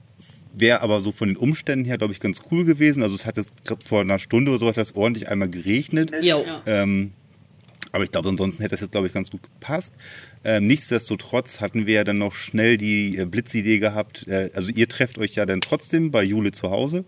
Wäre 0.53 0.81
aber 0.83 1.01
so 1.01 1.13
von 1.13 1.29
den 1.29 1.37
Umständen 1.37 1.85
her, 1.85 1.97
glaube 1.97 2.13
ich, 2.13 2.21
ganz 2.21 2.41
cool 2.51 2.65
gewesen. 2.65 3.03
Also 3.03 3.15
es 3.15 3.25
hat 3.25 3.37
jetzt 3.39 3.53
grad 3.65 3.83
vor 3.85 4.01
einer 4.03 4.19
Stunde 4.19 4.51
oder 4.51 4.61
so 4.61 4.69
hat 4.69 4.77
das 4.77 4.95
ordentlich 4.95 5.29
einmal 5.29 5.49
geregnet. 5.49 6.13
jo. 6.21 6.45
Ja. 6.45 6.63
Ähm, 6.67 7.13
aber 7.93 8.05
ich 8.05 8.13
glaube, 8.13 8.29
ansonsten 8.29 8.63
hätte 8.63 8.73
das 8.73 8.81
jetzt, 8.81 8.93
glaube 8.93 9.07
ich, 9.07 9.13
ganz 9.13 9.31
gut 9.31 9.43
gepasst. 9.43 9.95
Ähm, 10.45 10.67
nichtsdestotrotz 10.67 11.61
hatten 11.61 11.87
wir 11.87 11.95
ja 11.95 12.05
dann 12.05 12.17
noch 12.17 12.35
schnell 12.35 12.77
die 12.77 13.19
äh, 13.19 13.25
Blitzidee 13.25 13.79
gehabt. 13.79 14.27
Äh, 14.29 14.51
also 14.55 14.71
ihr 14.71 14.89
trefft 14.89 15.19
euch 15.19 15.35
ja 15.35 15.47
dann 15.47 15.61
trotzdem 15.61 16.11
bei 16.11 16.23
Jule 16.23 16.53
zu 16.53 16.71
Hause. 16.71 17.05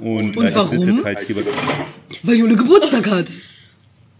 Und, 0.00 0.36
Und 0.36 0.46
äh, 0.46 0.54
warum? 0.54 0.88
jetzt 0.88 1.04
halt 1.04 1.18
weil 2.22 2.36
Jule 2.36 2.56
Geburtstag 2.56 3.10
hat. 3.10 3.28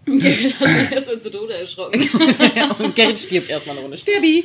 Er 0.08 0.96
ist 0.96 1.12
uns 1.12 1.22
zu 1.22 1.31
Tode 1.31 1.52
erschrocken. 1.52 2.00
Und 2.78 2.96
Gerrit 2.96 3.19
stirbt 3.19 3.50
erstmal 3.50 3.76
eine 3.76 3.82
Runde. 3.82 3.99
Sterbi! 3.99 4.44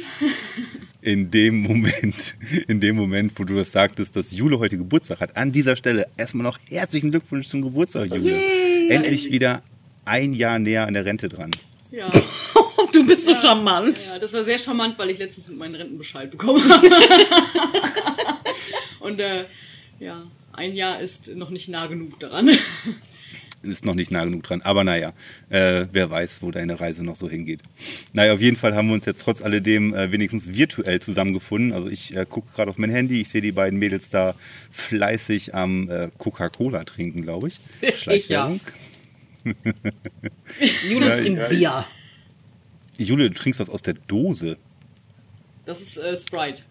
in 1.03 1.29
dem 1.29 1.61
Moment, 1.61 2.35
in 2.67 2.79
dem 2.79 2.95
Moment, 2.95 3.33
wo 3.35 3.43
du 3.43 3.55
das 3.55 3.71
sagtest, 3.71 4.15
dass 4.15 4.31
Jule 4.31 4.59
heute 4.59 4.77
Geburtstag 4.77 5.19
hat, 5.19 5.35
an 5.35 5.51
dieser 5.51 5.75
Stelle 5.75 6.07
erstmal 6.17 6.43
noch 6.43 6.59
herzlichen 6.69 7.11
Glückwunsch 7.11 7.47
zum 7.47 7.61
Geburtstag, 7.61 8.09
Jule. 8.09 8.31
Yay. 8.31 8.89
Endlich 8.89 9.31
wieder 9.31 9.63
ein 10.05 10.33
Jahr 10.33 10.59
näher 10.59 10.87
an 10.87 10.93
der 10.93 11.05
Rente 11.05 11.29
dran. 11.29 11.51
Ja. 11.91 12.11
Du 12.91 13.07
bist 13.07 13.25
so 13.25 13.33
charmant. 13.33 13.99
Ja, 14.07 14.19
das 14.19 14.33
war 14.33 14.43
sehr 14.43 14.59
charmant, 14.59 14.99
weil 14.99 15.09
ich 15.09 15.17
letztens 15.17 15.49
meinen 15.49 15.73
Rentenbescheid 15.73 16.29
bekommen 16.29 16.69
habe. 16.69 16.87
Und 18.99 19.19
äh, 19.19 19.45
ja, 19.99 20.23
ein 20.51 20.75
Jahr 20.75 21.01
ist 21.01 21.35
noch 21.35 21.49
nicht 21.49 21.69
nah 21.69 21.87
genug 21.87 22.19
daran. 22.19 22.51
Ist 23.63 23.85
noch 23.85 23.95
nicht 23.95 24.11
nah 24.11 24.25
genug 24.25 24.43
dran. 24.43 24.61
Aber 24.61 24.83
naja, 24.83 25.13
äh, 25.49 25.85
wer 25.91 26.09
weiß, 26.09 26.41
wo 26.41 26.51
deine 26.51 26.79
Reise 26.79 27.03
noch 27.03 27.15
so 27.15 27.29
hingeht. 27.29 27.61
Naja, 28.11 28.33
auf 28.33 28.41
jeden 28.41 28.57
Fall 28.57 28.75
haben 28.75 28.89
wir 28.89 28.93
uns 28.93 29.05
jetzt 29.05 29.23
trotz 29.23 29.41
alledem 29.41 29.95
äh, 29.95 30.11
wenigstens 30.11 30.53
virtuell 30.53 31.01
zusammengefunden. 31.01 31.73
Also 31.73 31.87
ich 31.87 32.15
äh, 32.15 32.25
gucke 32.29 32.53
gerade 32.53 32.69
auf 32.69 32.77
mein 32.77 32.91
Handy, 32.91 33.21
ich 33.21 33.29
sehe 33.29 33.41
die 33.41 33.53
beiden 33.53 33.79
Mädels 33.79 34.09
da 34.09 34.35
fleißig 34.71 35.55
am 35.55 35.89
äh, 35.89 36.09
Coca-Cola 36.17 36.83
trinken, 36.83 37.21
glaube 37.21 37.47
ich. 37.47 37.59
Ich 37.81 38.05
ja. 38.29 38.53
Jule 40.89 41.09
Ja, 41.09 41.17
trinkt 41.17 41.49
Bier. 41.49 41.85
Jule, 42.97 43.29
du 43.29 43.35
trinkst 43.35 43.59
was 43.59 43.69
aus 43.69 43.81
der 43.81 43.95
Dose. 43.95 44.57
Das 45.65 45.81
ist 45.81 45.97
äh, 45.97 46.15
Sprite. 46.15 46.63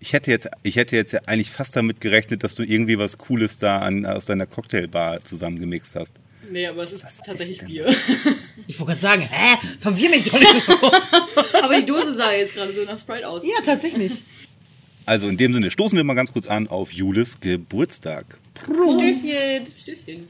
Ich 0.00 0.12
hätte 0.12 0.30
jetzt, 0.30 0.48
ich 0.62 0.76
hätte 0.76 0.96
jetzt 0.96 1.12
ja 1.12 1.20
eigentlich 1.26 1.50
fast 1.50 1.76
damit 1.76 2.00
gerechnet, 2.00 2.42
dass 2.42 2.56
du 2.56 2.64
irgendwie 2.64 2.98
was 2.98 3.18
Cooles 3.18 3.58
da 3.58 3.78
an, 3.78 4.04
aus 4.04 4.26
deiner 4.26 4.46
Cocktailbar 4.46 5.22
zusammengemixt 5.24 5.94
hast. 5.94 6.14
Nee, 6.50 6.66
aber 6.66 6.82
es 6.82 6.92
ist 6.92 7.04
tatsächlich 7.24 7.58
denn 7.58 7.68
Bier. 7.68 7.94
Ich 8.66 8.78
wollte 8.78 8.92
gerade 8.92 9.00
sagen, 9.00 9.22
hä? 9.22 9.56
Verwirr 9.80 10.10
mich 10.10 10.24
doch 10.24 10.38
nicht 10.38 10.64
so. 10.66 11.58
aber 11.62 11.80
die 11.80 11.86
Dose 11.86 12.14
sah 12.14 12.32
jetzt 12.32 12.54
gerade 12.54 12.72
so 12.72 12.84
nach 12.84 12.98
Sprite 12.98 13.28
aus. 13.28 13.44
ja, 13.44 13.62
tatsächlich. 13.64 14.22
Also 15.06 15.28
in 15.28 15.36
dem 15.36 15.52
Sinne 15.52 15.70
stoßen 15.70 15.96
wir 15.96 16.04
mal 16.04 16.14
ganz 16.14 16.32
kurz 16.32 16.46
an 16.46 16.68
auf 16.68 16.92
Jules 16.92 17.40
Geburtstag. 17.40 18.38
Stößchen. 18.64 19.66
Stößchen. 19.80 20.26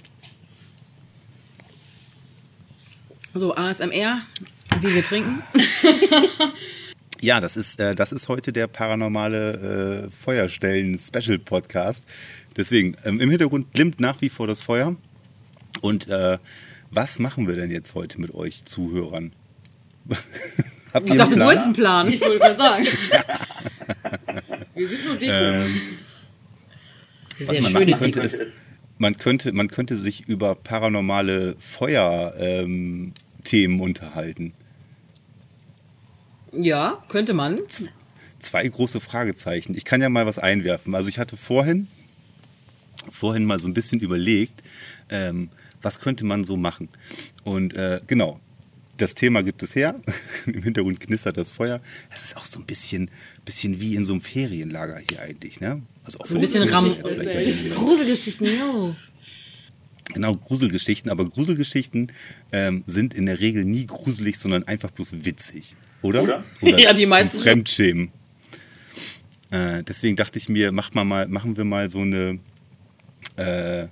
So, 3.34 3.54
ASMR, 3.54 4.22
wie 4.80 4.94
wir 4.94 5.04
trinken. 5.04 5.42
Ja, 7.24 7.38
das 7.38 7.56
ist, 7.56 7.78
äh, 7.78 7.94
das 7.94 8.10
ist 8.10 8.28
heute 8.28 8.52
der 8.52 8.66
paranormale 8.66 10.08
äh, 10.08 10.24
Feuerstellen-Special-Podcast. 10.24 12.04
Deswegen, 12.56 12.96
ähm, 13.04 13.20
im 13.20 13.30
Hintergrund 13.30 13.72
glimmt 13.72 14.00
nach 14.00 14.20
wie 14.20 14.28
vor 14.28 14.48
das 14.48 14.60
Feuer. 14.60 14.96
Und 15.82 16.08
äh, 16.08 16.38
was 16.90 17.20
machen 17.20 17.46
wir 17.46 17.54
denn 17.54 17.70
jetzt 17.70 17.94
heute 17.94 18.20
mit 18.20 18.34
euch 18.34 18.64
Zuhörern? 18.64 19.32
Habt 20.92 21.06
Ich 21.06 21.12
ihr 21.12 21.18
dachte, 21.18 21.30
du 21.30 21.36
Plan? 21.36 21.46
wolltest 21.46 21.66
einen 21.66 21.74
Plan. 21.74 22.12
Ich 22.12 22.20
wollte 22.22 22.38
gerade 22.40 22.56
sagen. 22.56 22.86
Wir 24.74 24.88
sind 24.88 25.06
nur 25.06 25.14
Deko. 25.14 25.32
Ähm, 25.32 25.80
was 27.38 27.46
Sehr 27.46 27.62
man 27.62 27.70
schöne 27.70 27.90
machen 27.92 28.02
könnte, 28.02 28.20
ist, 28.20 28.40
man 28.98 29.18
könnte, 29.18 29.52
man 29.52 29.68
könnte 29.68 29.96
sich 29.96 30.28
über 30.28 30.54
paranormale 30.54 31.56
Feuer-Themen 31.58 33.14
ähm, 33.74 33.80
unterhalten. 33.80 34.52
Ja, 36.52 37.02
könnte 37.08 37.34
man. 37.34 37.60
Zwei 38.38 38.66
große 38.68 39.00
Fragezeichen. 39.00 39.74
Ich 39.76 39.84
kann 39.84 40.02
ja 40.02 40.08
mal 40.08 40.26
was 40.26 40.38
einwerfen. 40.38 40.94
Also 40.94 41.08
ich 41.08 41.18
hatte 41.18 41.36
vorhin 41.36 41.88
vorhin 43.10 43.44
mal 43.44 43.58
so 43.58 43.68
ein 43.68 43.74
bisschen 43.74 44.00
überlegt, 44.00 44.62
ähm, 45.08 45.50
was 45.80 45.98
könnte 45.98 46.24
man 46.24 46.44
so 46.44 46.56
machen. 46.56 46.88
Und 47.44 47.74
äh, 47.74 48.00
genau, 48.06 48.40
das 48.96 49.14
Thema 49.14 49.42
gibt 49.42 49.62
es 49.62 49.74
her. 49.74 50.00
Im 50.46 50.62
Hintergrund 50.62 51.00
knistert 51.00 51.36
das 51.36 51.50
Feuer. 51.50 51.80
Das 52.10 52.22
ist 52.24 52.36
auch 52.36 52.44
so 52.44 52.58
ein 52.58 52.66
bisschen, 52.66 53.10
bisschen 53.44 53.80
wie 53.80 53.94
in 53.94 54.04
so 54.04 54.12
einem 54.12 54.22
Ferienlager 54.22 55.00
hier 55.08 55.20
eigentlich, 55.22 55.60
ne? 55.60 55.82
Also 56.04 56.18
auch 56.20 56.30
ein 56.30 56.40
bisschen 56.40 56.68
Ram 56.68 56.94
Gruselgeschichten, 57.74 58.46
ja. 58.46 58.94
Genau, 60.12 60.34
Gruselgeschichten, 60.34 61.10
aber 61.10 61.24
Gruselgeschichten 61.24 62.12
ähm, 62.50 62.84
sind 62.86 63.14
in 63.14 63.26
der 63.26 63.40
Regel 63.40 63.64
nie 63.64 63.86
gruselig, 63.86 64.38
sondern 64.38 64.64
einfach 64.64 64.90
bloß 64.90 65.24
witzig. 65.24 65.76
Oder? 66.02 66.22
oder? 66.24 66.44
oder 66.60 66.78
ja, 66.78 66.92
die 66.92 67.06
meisten. 67.06 67.38
Fremdschämen. 67.38 68.10
Äh, 69.50 69.82
deswegen 69.84 70.16
dachte 70.16 70.38
ich 70.38 70.48
mir, 70.48 70.72
mach 70.72 70.92
mal, 70.92 71.04
mal, 71.04 71.28
machen 71.28 71.56
wir 71.56 71.64
mal 71.64 71.88
so 71.88 72.00
eine 72.00 72.40
äh, 73.36 73.86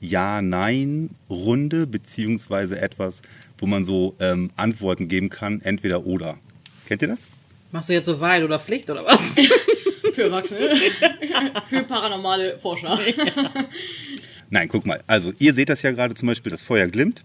Ja-Nein-Runde, 0.00 1.86
beziehungsweise 1.86 2.78
etwas, 2.78 3.22
wo 3.62 3.66
man 3.66 3.84
so 3.84 4.16
ähm, 4.18 4.50
Antworten 4.56 5.06
geben 5.06 5.30
kann, 5.30 5.62
entweder 5.62 6.04
oder. 6.04 6.36
Kennt 6.86 7.00
ihr 7.00 7.08
das? 7.08 7.28
Machst 7.70 7.88
du 7.88 7.92
jetzt 7.92 8.06
so 8.06 8.18
Wahl 8.18 8.42
oder 8.42 8.58
Pflicht 8.58 8.90
oder 8.90 9.06
was? 9.06 9.20
Für 10.14 10.24
Erwachsene. 10.24 10.74
Für 11.68 11.84
paranormale 11.84 12.58
Forscher. 12.58 12.98
Nein, 14.50 14.68
guck 14.68 14.84
mal. 14.84 15.04
Also, 15.06 15.32
ihr 15.38 15.54
seht 15.54 15.68
das 15.68 15.80
ja 15.82 15.92
gerade 15.92 16.14
zum 16.14 16.26
Beispiel, 16.26 16.50
das 16.50 16.60
Feuer 16.60 16.88
glimmt. 16.88 17.22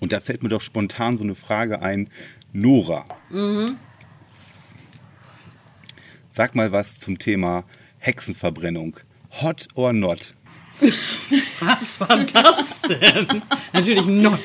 Und 0.00 0.10
da 0.10 0.18
fällt 0.18 0.42
mir 0.42 0.48
doch 0.48 0.60
spontan 0.60 1.16
so 1.16 1.22
eine 1.22 1.36
Frage 1.36 1.80
ein. 1.80 2.10
Nora. 2.52 3.04
Mhm. 3.30 3.76
Sag 6.32 6.56
mal 6.56 6.72
was 6.72 6.98
zum 6.98 7.20
Thema 7.20 7.64
Hexenverbrennung. 7.98 8.96
Hot 9.40 9.68
or 9.74 9.92
not? 9.92 10.34
Was 10.80 12.00
war 12.00 12.24
das 12.24 12.66
denn? 12.88 13.42
Natürlich 13.72 14.06
not. 14.06 14.40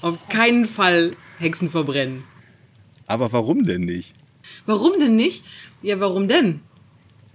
Auf 0.00 0.28
keinen 0.28 0.66
Fall 0.66 1.16
Hexen 1.38 1.70
verbrennen. 1.70 2.24
Aber 3.06 3.32
warum 3.32 3.64
denn 3.64 3.82
nicht? 3.82 4.14
Warum 4.66 4.98
denn 5.00 5.16
nicht? 5.16 5.44
Ja, 5.82 5.98
warum 5.98 6.28
denn? 6.28 6.60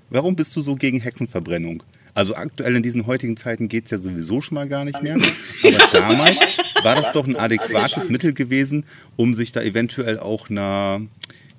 Warum 0.10 0.36
bist 0.36 0.56
du 0.56 0.62
so 0.62 0.76
gegen 0.76 1.00
Hexenverbrennung? 1.00 1.84
Also 2.14 2.36
aktuell 2.36 2.76
in 2.76 2.84
diesen 2.84 3.08
heutigen 3.08 3.36
Zeiten 3.36 3.68
geht 3.70 3.86
es 3.86 3.92
ja 3.92 3.98
sowieso 3.98 4.42
schon 4.42 4.56
mal 4.56 4.70
gar 4.70 4.86
nicht 4.86 5.02
mehr. 5.02 5.16
Aber 5.16 5.88
damals 5.92 6.38
war 6.84 6.96
das 6.96 7.12
doch 7.14 7.26
ein 7.26 7.36
adäquates 7.36 8.10
Mittel 8.10 8.34
gewesen, 8.34 8.86
um 9.16 9.34
sich 9.34 9.52
da 9.52 9.62
eventuell 9.62 10.20
auch 10.20 10.50
einer 10.50 11.02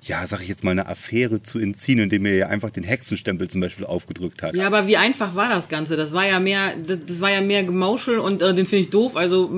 ja, 0.07 0.27
sag 0.27 0.41
ich 0.41 0.47
jetzt 0.47 0.63
mal, 0.63 0.71
eine 0.71 0.87
Affäre 0.87 1.41
zu 1.41 1.57
entziehen, 1.57 1.97
indem 1.97 2.27
er 2.27 2.35
ja 2.35 2.47
einfach 2.47 2.69
den 2.69 2.83
Hexenstempel 2.83 3.49
zum 3.49 3.59
Beispiel 3.59 3.85
aufgedrückt 3.85 4.43
hat. 4.43 4.55
Ja, 4.55 4.67
aber 4.67 4.85
wie 4.85 4.97
einfach 4.97 5.33
war 5.33 5.49
das 5.49 5.67
Ganze? 5.67 5.97
Das 5.97 6.13
war 6.13 6.27
ja 6.27 6.39
mehr, 6.39 6.73
das 6.77 7.19
war 7.19 7.31
ja 7.31 7.41
mehr 7.41 7.63
Gemauschel 7.63 8.19
und 8.19 8.43
äh, 8.43 8.53
den 8.53 8.67
finde 8.67 8.83
ich 8.83 8.89
doof. 8.91 9.15
Also 9.15 9.49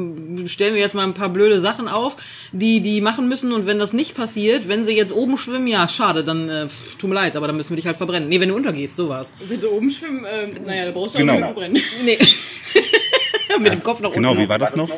stellen 0.46 0.74
wir 0.74 0.80
jetzt 0.80 0.96
mal 0.96 1.04
ein 1.04 1.14
paar 1.14 1.30
blöde 1.30 1.60
Sachen 1.60 1.90
auf, 1.90 2.16
die 2.54 2.80
die 2.80 3.02
machen 3.02 3.28
müssen 3.28 3.52
und 3.52 3.66
wenn 3.66 3.78
das 3.78 3.92
nicht 3.92 4.16
passiert, 4.16 4.70
wenn 4.70 4.86
sie 4.86 4.96
jetzt 4.96 5.12
oben 5.12 5.38
schwimmen, 5.38 5.68
ja, 5.68 5.88
schade, 5.90 6.24
dann 6.24 6.50
äh, 6.50 6.68
tut 6.98 7.10
mir 7.10 7.16
leid, 7.16 7.36
aber 7.36 7.48
dann 7.48 7.58
müssen 7.58 7.72
wir 7.72 7.78
dich 7.78 7.86
halt 7.86 7.98
verbrennen. 7.98 8.30
Nee, 8.30 8.40
wenn 8.40 8.50
du 8.50 8.56
untergehst, 8.56 8.96
sowas. 8.96 9.30
Wenn 9.46 9.60
sie 9.60 9.70
oben 9.70 9.92
schwimmen, 9.92 10.24
äh, 10.24 10.48
naja, 10.66 10.86
da 10.86 10.92
brauchst 10.92 11.16
du 11.16 11.20
genau. 11.20 11.34
auch 11.34 11.38
nicht 11.40 11.46
verbrennen. 11.46 11.82
Nee. 12.06 12.18
Mit 13.60 13.74
dem 13.74 13.84
Kopf 13.84 14.00
nach 14.00 14.10
unten. 14.10 14.22
Genau, 14.22 14.38
wie 14.38 14.48
war 14.48 14.60
das 14.60 14.76
noch? 14.76 14.90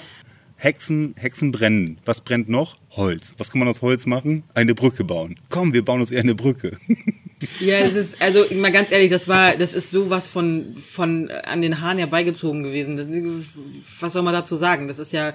Hexen, 0.61 1.15
Hexen 1.17 1.53
brennen. 1.53 1.99
Was 2.03 2.19
brennt 2.19 2.49
noch? 2.49 2.77
Holz. 2.91 3.33
Was 3.37 3.49
kann 3.49 3.59
man 3.59 3.69
aus 3.69 3.81
Holz 3.81 4.05
machen? 4.05 4.43
Eine 4.53 4.75
Brücke 4.75 5.05
bauen. 5.05 5.39
Komm, 5.47 5.73
wir 5.73 5.85
bauen 5.85 6.01
uns 6.01 6.11
eher 6.11 6.21
eine 6.21 6.35
Brücke. 6.35 6.77
Ja, 7.61 7.77
es 7.77 7.95
ist, 7.95 8.21
also 8.21 8.43
mal 8.53 8.69
ganz 8.69 8.91
ehrlich, 8.91 9.09
das 9.09 9.29
war, 9.29 9.55
das 9.55 9.73
ist 9.73 9.91
sowas 9.91 10.27
von, 10.27 10.75
von 10.85 11.31
an 11.31 11.61
den 11.61 11.79
Haaren 11.79 11.97
herbeigezogen 11.97 12.63
gewesen. 12.63 12.97
Das, 12.97 13.07
was 14.01 14.11
soll 14.11 14.23
man 14.23 14.33
dazu 14.33 14.57
sagen? 14.57 14.89
Das 14.89 14.99
ist 14.99 15.13
ja, 15.13 15.33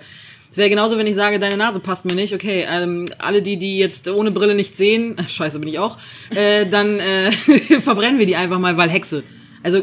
es 0.51 0.59
wäre 0.59 0.69
genauso, 0.69 0.99
wenn 0.99 1.07
ich 1.07 1.15
sage, 1.15 1.39
deine 1.39 1.57
Nase 1.57 1.81
passt 1.81 2.05
mir 2.05 2.15
nicht. 2.15 2.35
Okay, 2.35 2.67
ähm, 2.69 3.07
alle 3.17 3.41
die, 3.41 3.57
die 3.57 3.79
jetzt 3.79 4.07
ohne 4.07 4.33
Brille 4.33 4.55
nicht 4.55 4.77
sehen, 4.77 5.17
scheiße 5.27 5.59
bin 5.59 5.69
ich 5.71 5.79
auch, 5.79 5.97
äh, 6.29 6.67
dann 6.67 7.01
äh, 7.01 7.33
verbrennen 7.81 8.19
wir 8.19 8.27
die 8.27 8.37
einfach 8.37 8.59
mal, 8.59 8.77
weil 8.77 8.91
Hexe. 8.91 9.25
Also 9.63 9.83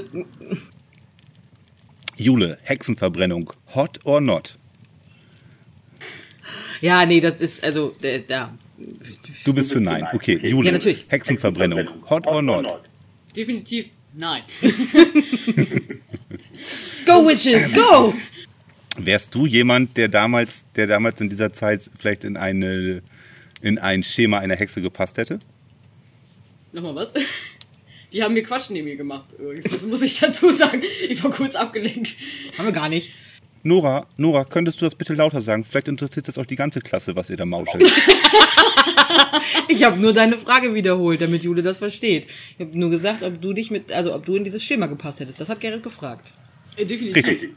Jule, 2.18 2.60
Hexenverbrennung, 2.62 3.52
hot 3.74 4.00
or 4.04 4.22
not? 4.22 4.60
Ja, 6.82 7.06
nee, 7.06 7.22
das 7.22 7.36
ist, 7.38 7.64
also, 7.64 7.96
da. 8.28 8.54
Du 9.46 9.54
bist 9.54 9.72
für 9.72 9.80
Nein. 9.80 10.08
Okay, 10.14 10.40
Jule. 10.42 10.68
Ja, 10.68 10.72
natürlich. 10.74 11.06
Hexenverbrennung. 11.08 11.88
Hot 12.10 12.26
or 12.28 12.42
not? 12.42 12.82
Definitiv 13.36 13.86
Nein. 14.14 14.44
go 17.06 17.28
Witches, 17.28 17.72
go! 17.74 18.14
Wärst 18.98 19.34
du 19.34 19.46
jemand, 19.46 19.96
der 19.96 20.10
damals, 20.10 20.66
der 20.76 20.88
damals 20.88 21.22
in 21.22 21.30
dieser 21.30 21.54
Zeit 21.54 21.90
vielleicht 21.98 22.26
in 22.26 22.36
eine, 22.36 23.02
in 23.62 23.80
ein 23.80 24.04
Schema 24.04 24.40
einer 24.40 24.58
Hexe 24.58 24.82
gepasst 24.82 25.18
hätte? 25.18 25.40
Nochmal 26.74 26.96
was? 26.96 27.14
Die 28.12 28.22
haben 28.22 28.34
mir 28.34 28.44
Quatsch 28.44 28.70
neben 28.70 28.86
mir 28.86 28.98
gemacht. 28.98 29.34
Das 29.64 29.84
muss 29.84 30.02
ich 30.02 30.20
dazu 30.20 30.52
sagen. 30.52 30.84
Ich 31.08 31.24
war 31.24 31.32
kurz 31.32 31.56
abgelenkt. 31.56 32.16
Haben 32.58 32.66
wir 32.66 32.74
gar 32.74 32.90
nicht. 32.90 33.16
Nora, 33.64 34.08
Nora, 34.18 34.44
könntest 34.44 34.82
du 34.82 34.86
das 34.86 34.96
bitte 34.96 35.14
lauter 35.14 35.42
sagen? 35.42 35.64
Vielleicht 35.64 35.88
interessiert 35.88 36.28
das 36.28 36.38
auch 36.38 36.46
die 36.46 36.56
ganze 36.56 36.82
Klasse, 36.82 37.16
was 37.16 37.30
ihr 37.30 37.38
da 37.38 37.46
mauschelt. 37.46 37.84
ich 39.68 39.84
habe 39.84 40.00
nur 40.00 40.14
deine 40.14 40.38
Frage 40.38 40.74
wiederholt, 40.74 41.22
damit 41.22 41.44
Jule 41.44 41.62
das 41.62 41.78
versteht. 41.78 42.28
Ich 42.58 42.66
habe 42.66 42.78
nur 42.78 42.90
gesagt, 42.90 43.24
ob 43.24 43.42
du 43.42 43.54
dich 43.54 43.72
mit, 43.72 43.92
also 43.92 44.14
ob 44.14 44.26
du 44.26 44.36
in 44.36 44.44
dieses 44.44 44.64
Schema 44.64 44.88
gepasst 44.88 45.20
hättest. 45.20 45.40
Das 45.40 45.50
hat 45.50 45.60
Gerrit 45.60 45.84
gefragt. 45.84 46.34
Äh, 46.78 46.86
definitiv. 46.86 47.26
Richtig. 47.26 47.52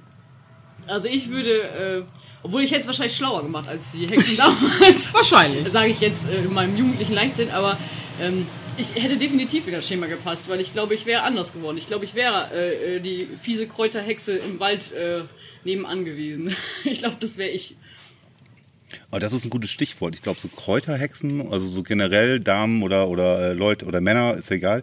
Also 0.86 1.08
ich 1.08 1.30
würde, 1.30 1.50
äh, 1.50 2.02
obwohl 2.42 2.62
ich 2.62 2.70
hätte 2.70 2.82
es 2.82 2.86
wahrscheinlich 2.86 3.16
schlauer 3.16 3.42
gemacht 3.42 3.68
als 3.68 3.92
die 3.92 4.06
Hexen 4.06 4.36
damals. 4.36 5.12
wahrscheinlich. 5.12 5.68
Sage 5.70 5.90
ich 5.90 6.00
jetzt 6.00 6.28
äh, 6.28 6.44
in 6.44 6.52
meinem 6.52 6.76
jugendlichen 6.76 7.14
Leichtsinn, 7.14 7.50
aber 7.50 7.78
ähm, 8.20 8.46
ich 8.76 8.94
hätte 8.94 9.16
definitiv 9.16 9.66
in 9.66 9.72
das 9.72 9.86
Schema 9.86 10.06
gepasst, 10.06 10.48
weil 10.48 10.60
ich 10.60 10.72
glaube, 10.72 10.94
ich 10.94 11.06
wäre 11.06 11.22
anders 11.22 11.52
geworden. 11.52 11.78
Ich 11.78 11.86
glaube, 11.86 12.04
ich 12.04 12.14
wäre 12.14 12.50
äh, 12.52 12.96
äh 12.96 13.00
die 13.00 13.28
fiese 13.40 13.66
Kräuterhexe 13.66 14.36
im 14.36 14.60
Wald 14.60 14.92
äh, 14.92 15.22
nebenan 15.64 16.04
gewesen. 16.04 16.54
Ich 16.84 16.98
glaube, 16.98 17.16
das 17.20 17.36
wäre 17.38 17.50
ich. 17.50 17.76
Aber 19.10 19.20
das 19.20 19.32
ist 19.32 19.44
ein 19.44 19.50
gutes 19.50 19.70
Stichwort. 19.70 20.14
Ich 20.14 20.22
glaube, 20.22 20.40
so 20.40 20.48
Kräuterhexen, 20.48 21.50
also 21.50 21.66
so 21.66 21.82
generell 21.82 22.40
Damen 22.40 22.82
oder, 22.82 23.08
oder 23.08 23.50
äh, 23.50 23.52
Leute 23.52 23.86
oder 23.86 24.00
Männer, 24.00 24.34
ist 24.34 24.50
egal, 24.50 24.82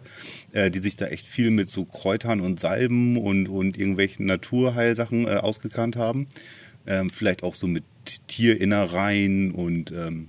äh, 0.52 0.70
die 0.70 0.80
sich 0.80 0.96
da 0.96 1.06
echt 1.06 1.26
viel 1.26 1.50
mit 1.50 1.70
so 1.70 1.84
Kräutern 1.84 2.40
und 2.40 2.60
Salben 2.60 3.16
und, 3.16 3.48
und 3.48 3.78
irgendwelchen 3.78 4.26
Naturheilsachen 4.26 5.26
äh, 5.26 5.36
ausgekannt 5.36 5.96
haben. 5.96 6.26
Ähm, 6.86 7.10
vielleicht 7.10 7.42
auch 7.42 7.54
so 7.54 7.66
mit 7.66 7.84
Tierinnereien 8.26 9.52
und 9.52 9.92
ähm, 9.92 10.28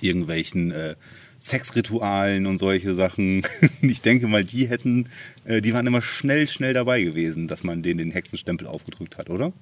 irgendwelchen 0.00 0.70
äh, 0.70 0.94
Sexritualen 1.40 2.46
und 2.46 2.58
solche 2.58 2.94
Sachen. 2.94 3.42
Ich 3.82 4.00
denke 4.00 4.28
mal, 4.28 4.44
die 4.44 4.68
hätten, 4.68 5.08
äh, 5.44 5.60
die 5.60 5.74
waren 5.74 5.86
immer 5.86 6.02
schnell, 6.02 6.46
schnell 6.46 6.72
dabei 6.72 7.02
gewesen, 7.02 7.48
dass 7.48 7.64
man 7.64 7.82
denen 7.82 7.98
den 7.98 8.10
Hexenstempel 8.12 8.66
aufgedrückt 8.66 9.18
hat, 9.18 9.28
oder? 9.28 9.52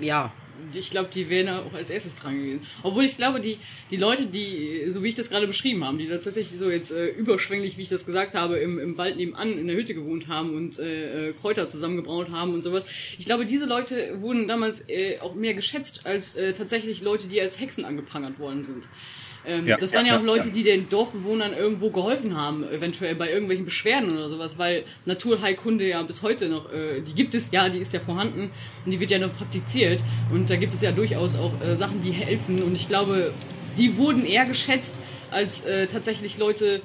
Ja. 0.00 0.32
Ich 0.74 0.90
glaube, 0.90 1.08
die 1.14 1.30
wären 1.30 1.48
auch 1.48 1.72
als 1.72 1.88
erstes 1.88 2.16
dran 2.16 2.36
gewesen. 2.36 2.60
Obwohl 2.82 3.04
ich 3.04 3.16
glaube, 3.16 3.40
die, 3.40 3.58
die 3.92 3.96
Leute, 3.96 4.26
die, 4.26 4.86
so 4.88 5.04
wie 5.04 5.08
ich 5.10 5.14
das 5.14 5.30
gerade 5.30 5.46
beschrieben 5.46 5.84
habe, 5.84 5.98
die 5.98 6.08
tatsächlich 6.08 6.58
so 6.58 6.68
jetzt 6.68 6.90
äh, 6.90 7.06
überschwänglich, 7.06 7.78
wie 7.78 7.82
ich 7.82 7.88
das 7.88 8.04
gesagt 8.04 8.34
habe, 8.34 8.56
im, 8.58 8.76
im 8.78 8.98
Wald 8.98 9.16
nebenan 9.16 9.56
in 9.56 9.68
der 9.68 9.76
Hütte 9.76 9.94
gewohnt 9.94 10.26
haben 10.26 10.56
und 10.56 10.78
äh, 10.80 11.28
äh 11.28 11.32
Kräuter 11.32 11.68
zusammengebraut 11.68 12.30
haben 12.30 12.54
und 12.54 12.62
sowas. 12.62 12.84
Ich 13.18 13.24
glaube, 13.24 13.46
diese 13.46 13.66
Leute 13.66 14.20
wurden 14.20 14.48
damals 14.48 14.82
äh, 14.88 15.20
auch 15.20 15.36
mehr 15.36 15.54
geschätzt 15.54 16.04
als 16.04 16.34
äh, 16.34 16.52
tatsächlich 16.52 17.02
Leute, 17.02 17.28
die 17.28 17.40
als 17.40 17.60
Hexen 17.60 17.84
angeprangert 17.84 18.40
worden 18.40 18.64
sind. 18.64 18.88
Ähm, 19.48 19.66
ja, 19.66 19.78
das 19.78 19.94
waren 19.94 20.04
ja, 20.04 20.12
ja 20.12 20.20
auch 20.20 20.24
Leute, 20.24 20.50
die 20.50 20.62
den 20.62 20.90
Dorfbewohnern 20.90 21.54
irgendwo 21.54 21.90
geholfen 21.90 22.36
haben, 22.36 22.68
eventuell 22.68 23.14
bei 23.14 23.30
irgendwelchen 23.30 23.64
Beschwerden 23.64 24.12
oder 24.12 24.28
sowas, 24.28 24.58
weil 24.58 24.84
Naturheilkunde 25.06 25.88
ja 25.88 26.02
bis 26.02 26.22
heute 26.22 26.50
noch, 26.50 26.70
äh, 26.70 27.00
die 27.00 27.14
gibt 27.14 27.34
es 27.34 27.50
ja, 27.50 27.70
die 27.70 27.78
ist 27.78 27.94
ja 27.94 28.00
vorhanden 28.00 28.50
und 28.84 28.90
die 28.90 29.00
wird 29.00 29.10
ja 29.10 29.18
noch 29.18 29.34
praktiziert 29.34 30.02
und 30.30 30.50
da 30.50 30.56
gibt 30.56 30.74
es 30.74 30.82
ja 30.82 30.92
durchaus 30.92 31.34
auch 31.34 31.58
äh, 31.62 31.76
Sachen, 31.76 32.02
die 32.02 32.10
helfen 32.10 32.62
und 32.62 32.74
ich 32.74 32.88
glaube, 32.88 33.32
die 33.78 33.96
wurden 33.96 34.26
eher 34.26 34.44
geschätzt 34.44 35.00
als 35.30 35.64
äh, 35.64 35.86
tatsächlich 35.86 36.36
Leute, 36.36 36.82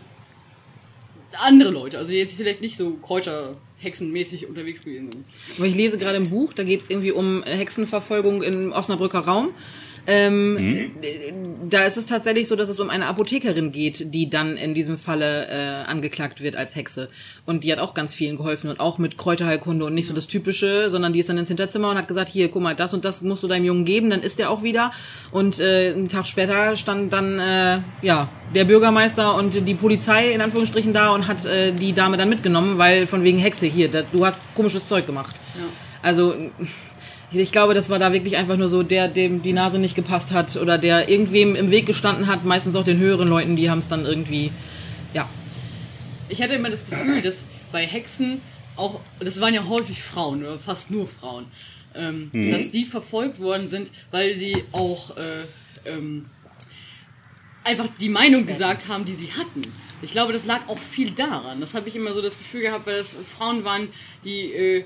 andere 1.33 1.71
Leute, 1.71 1.97
also 1.97 2.13
jetzt 2.13 2.35
vielleicht 2.35 2.61
nicht 2.61 2.77
so 2.77 2.95
Kräuter 2.95 3.57
hexenmäßig 3.79 4.47
unterwegs 4.47 4.85
gewesen 4.85 5.11
sind. 5.11 5.25
Aber 5.57 5.65
ich 5.65 5.75
lese 5.75 5.97
gerade 5.97 6.15
ein 6.15 6.29
Buch, 6.29 6.53
da 6.53 6.63
geht 6.63 6.81
es 6.81 6.89
irgendwie 6.89 7.11
um 7.11 7.43
Hexenverfolgung 7.43 8.41
im 8.41 8.71
Osnabrücker 8.71 9.19
Raum 9.19 9.49
Ähm, 10.05 10.57
äh, 11.01 11.33
Da 11.69 11.85
ist 11.85 11.97
es 11.97 12.05
tatsächlich 12.05 12.47
so, 12.47 12.55
dass 12.55 12.69
es 12.69 12.79
um 12.79 12.89
eine 12.89 13.05
Apothekerin 13.07 13.71
geht, 13.71 14.13
die 14.13 14.29
dann 14.29 14.57
in 14.57 14.73
diesem 14.73 14.97
Falle 14.97 15.47
äh, 15.47 15.89
angeklagt 15.89 16.41
wird 16.41 16.55
als 16.55 16.75
Hexe. 16.75 17.09
Und 17.45 17.63
die 17.63 17.71
hat 17.71 17.79
auch 17.79 17.93
ganz 17.93 18.13
vielen 18.13 18.37
geholfen 18.37 18.69
und 18.69 18.79
auch 18.79 18.97
mit 18.97 19.17
Kräuterheilkunde 19.17 19.85
und 19.85 19.93
nicht 19.93 20.07
so 20.07 20.13
das 20.13 20.27
Typische, 20.27 20.89
sondern 20.89 21.13
die 21.13 21.19
ist 21.19 21.29
dann 21.29 21.37
ins 21.37 21.47
Hinterzimmer 21.47 21.89
und 21.89 21.97
hat 21.97 22.07
gesagt, 22.07 22.29
hier, 22.29 22.49
guck 22.49 22.61
mal, 22.61 22.75
das 22.75 22.93
und 22.93 23.05
das 23.05 23.21
musst 23.21 23.43
du 23.43 23.47
deinem 23.47 23.65
Jungen 23.65 23.85
geben, 23.85 24.09
dann 24.09 24.21
ist 24.21 24.39
der 24.39 24.49
auch 24.49 24.61
wieder. 24.61 24.91
Und 25.31 25.59
äh, 25.59 25.93
einen 25.95 26.09
Tag 26.09 26.27
später 26.27 26.75
stand 26.75 27.13
dann 27.13 27.39
äh, 27.39 27.79
ja 28.01 28.29
der 28.53 28.65
Bürgermeister 28.65 29.35
und 29.35 29.67
die 29.67 29.73
Polizei 29.73 30.31
in 30.33 30.41
Anführungsstrichen 30.41 30.93
da 30.93 31.11
und 31.11 31.27
hat 31.27 31.45
äh, 31.45 31.71
die 31.71 31.93
Dame 31.93 32.17
dann 32.17 32.29
mitgenommen, 32.29 32.77
weil 32.77 33.07
von 33.07 33.23
wegen 33.23 33.37
Hexe 33.37 33.65
hier, 33.65 33.89
da, 33.89 34.01
du 34.01 34.25
hast 34.25 34.37
komisches 34.53 34.87
Zeug 34.87 35.05
gemacht. 35.05 35.35
Ja. 35.55 35.63
Also 36.01 36.35
ich 37.33 37.51
glaube, 37.51 37.73
das 37.73 37.89
war 37.89 37.99
da 37.99 38.13
wirklich 38.13 38.37
einfach 38.37 38.57
nur 38.57 38.67
so 38.67 38.83
der, 38.83 39.07
dem 39.07 39.41
die 39.41 39.53
Nase 39.53 39.79
nicht 39.79 39.95
gepasst 39.95 40.31
hat 40.31 40.55
oder 40.55 40.77
der 40.77 41.09
irgendwem 41.09 41.55
im 41.55 41.71
Weg 41.71 41.85
gestanden 41.85 42.27
hat, 42.27 42.45
meistens 42.45 42.75
auch 42.75 42.83
den 42.83 42.99
höheren 42.99 43.27
Leuten, 43.27 43.55
die 43.55 43.69
haben 43.69 43.79
es 43.79 43.87
dann 43.87 44.05
irgendwie, 44.05 44.51
ja. 45.13 45.27
Ich 46.29 46.41
hatte 46.41 46.55
immer 46.55 46.69
das 46.69 46.87
Gefühl, 46.89 47.21
dass 47.21 47.45
bei 47.71 47.85
Hexen 47.85 48.41
auch, 48.75 48.99
das 49.19 49.39
waren 49.39 49.53
ja 49.53 49.67
häufig 49.67 50.01
Frauen 50.01 50.43
oder 50.43 50.59
fast 50.59 50.91
nur 50.91 51.07
Frauen, 51.07 51.45
ähm, 51.95 52.31
dass 52.49 52.71
die 52.71 52.85
verfolgt 52.85 53.39
worden 53.39 53.67
sind, 53.67 53.91
weil 54.11 54.37
sie 54.37 54.63
auch 54.71 55.15
äh, 55.17 55.43
ähm, 55.85 56.25
einfach 57.63 57.87
die 57.99 58.09
Meinung 58.09 58.45
gesagt 58.45 58.87
haben, 58.87 59.05
die 59.05 59.15
sie 59.15 59.31
hatten. 59.33 59.71
Ich 60.01 60.11
glaube, 60.11 60.33
das 60.33 60.45
lag 60.45 60.67
auch 60.67 60.79
viel 60.79 61.11
daran. 61.11 61.61
Das 61.61 61.73
habe 61.73 61.87
ich 61.87 61.95
immer 61.95 62.13
so 62.13 62.21
das 62.21 62.37
Gefühl 62.37 62.61
gehabt, 62.61 62.85
weil 62.85 62.95
es 62.95 63.15
Frauen 63.37 63.63
waren, 63.63 63.89
die 64.23 64.51
äh, 64.51 64.85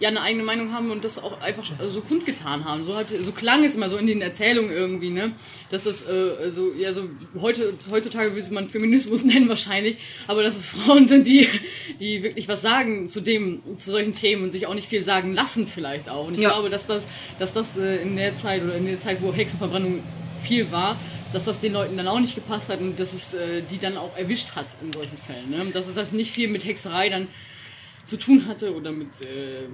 ja 0.00 0.08
eine 0.08 0.20
eigene 0.22 0.42
Meinung 0.42 0.72
haben 0.72 0.90
und 0.90 1.04
das 1.04 1.22
auch 1.22 1.40
einfach 1.40 1.64
so 1.88 2.00
kundgetan 2.00 2.64
haben. 2.64 2.84
So, 2.84 2.96
hat, 2.96 3.06
so 3.10 3.30
klang 3.30 3.62
es 3.64 3.76
immer 3.76 3.88
so 3.88 3.96
in 3.96 4.08
den 4.08 4.20
Erzählungen 4.22 4.72
irgendwie, 4.72 5.10
ne? 5.10 5.32
Dass 5.70 5.84
das 5.84 6.02
äh, 6.02 6.50
so, 6.50 6.72
ja, 6.72 6.92
so 6.92 7.08
heute, 7.40 7.72
heutzutage 7.90 8.34
würde 8.34 8.52
man 8.52 8.68
Feminismus 8.68 9.24
nennen 9.24 9.48
wahrscheinlich, 9.48 9.96
aber 10.26 10.42
dass 10.42 10.56
es 10.56 10.68
Frauen 10.68 11.06
sind, 11.06 11.26
die, 11.28 11.48
die 12.00 12.22
wirklich 12.24 12.48
was 12.48 12.60
sagen 12.60 13.08
zu 13.08 13.20
dem, 13.20 13.62
zu 13.78 13.92
solchen 13.92 14.12
Themen 14.12 14.42
und 14.42 14.50
sich 14.50 14.66
auch 14.66 14.74
nicht 14.74 14.88
viel 14.88 15.04
sagen 15.04 15.32
lassen 15.32 15.66
vielleicht 15.66 16.08
auch. 16.08 16.26
Und 16.26 16.34
ich 16.34 16.40
Ja. 16.40 16.50
glaube, 16.50 16.70
dass 16.70 16.86
das, 16.86 17.04
dass 17.38 17.52
das 17.52 17.76
äh, 17.76 18.02
in 18.02 18.16
der 18.16 18.36
Zeit 18.36 18.64
oder 18.64 18.74
in 18.76 18.86
der 18.86 19.00
Zeit, 19.00 19.22
wo 19.22 19.32
Hexenverbrennung 19.32 20.02
viel 20.42 20.70
war, 20.72 20.98
dass 21.32 21.44
das 21.44 21.60
den 21.60 21.72
Leuten 21.72 21.96
dann 21.96 22.08
auch 22.08 22.20
nicht 22.20 22.34
gepasst 22.34 22.68
hat 22.68 22.80
und 22.80 22.98
dass 22.98 23.12
es 23.12 23.32
äh, 23.32 23.62
die 23.70 23.78
dann 23.78 23.96
auch 23.96 24.16
erwischt 24.16 24.56
hat 24.56 24.66
in 24.82 24.92
solchen 24.92 25.16
Fällen. 25.18 25.50
Ne? 25.50 25.70
Dass 25.72 25.86
es 25.86 25.94
das 25.94 26.10
nicht 26.12 26.32
viel 26.32 26.48
mit 26.48 26.64
Hexerei 26.64 27.08
dann 27.08 27.28
zu 28.04 28.16
tun 28.16 28.46
hatte 28.46 28.74
oder 28.74 28.92
mit 28.92 29.08
äh, 29.22 29.64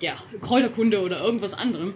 ja, 0.00 0.14
Kräuterkunde 0.40 1.00
oder 1.02 1.20
irgendwas 1.20 1.54
anderem 1.54 1.94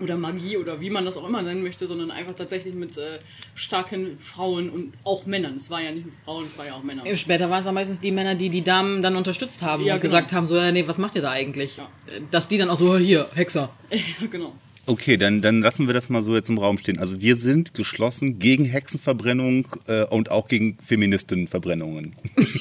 oder 0.00 0.16
Magie 0.16 0.56
oder 0.56 0.80
wie 0.80 0.90
man 0.90 1.04
das 1.04 1.16
auch 1.16 1.26
immer 1.26 1.42
nennen 1.42 1.62
möchte, 1.62 1.86
sondern 1.86 2.10
einfach 2.10 2.34
tatsächlich 2.34 2.74
mit 2.74 2.96
äh, 2.96 3.18
starken 3.54 4.18
Frauen 4.18 4.70
und 4.70 4.94
auch 5.04 5.26
Männern. 5.26 5.56
Es 5.56 5.70
war 5.70 5.82
ja 5.82 5.90
nicht 5.90 6.06
nur 6.06 6.14
Frauen, 6.24 6.46
es 6.46 6.56
war 6.56 6.66
ja 6.66 6.74
auch 6.74 6.82
Männer. 6.82 7.04
Später 7.16 7.50
waren 7.50 7.58
es 7.60 7.64
dann 7.64 7.74
meistens 7.74 8.00
die 8.00 8.12
Männer, 8.12 8.34
die 8.34 8.48
die 8.50 8.62
Damen 8.62 9.02
dann 9.02 9.16
unterstützt 9.16 9.62
haben 9.62 9.84
Ja, 9.84 9.94
und 9.94 10.00
genau. 10.00 10.12
gesagt 10.12 10.32
haben, 10.32 10.46
so, 10.46 10.56
ja, 10.56 10.70
nee, 10.70 10.86
was 10.86 10.98
macht 10.98 11.16
ihr 11.16 11.22
da 11.22 11.30
eigentlich? 11.30 11.78
Ja. 11.78 11.88
Äh, 12.06 12.20
Dass 12.30 12.46
die 12.48 12.58
dann 12.58 12.70
auch 12.70 12.76
so, 12.76 12.96
hier, 12.96 13.28
Hexer. 13.34 13.70
Ja, 13.90 14.26
genau. 14.30 14.54
Okay, 14.88 15.18
dann, 15.18 15.42
dann 15.42 15.60
lassen 15.60 15.86
wir 15.86 15.92
das 15.92 16.08
mal 16.08 16.22
so 16.22 16.34
jetzt 16.34 16.48
im 16.48 16.56
Raum 16.56 16.78
stehen. 16.78 16.98
Also 16.98 17.20
wir 17.20 17.36
sind 17.36 17.74
geschlossen 17.74 18.38
gegen 18.38 18.64
Hexenverbrennung 18.64 19.68
äh, 19.86 20.04
und 20.04 20.30
auch 20.30 20.48
gegen 20.48 20.78
Feministinnenverbrennungen. 20.78 22.16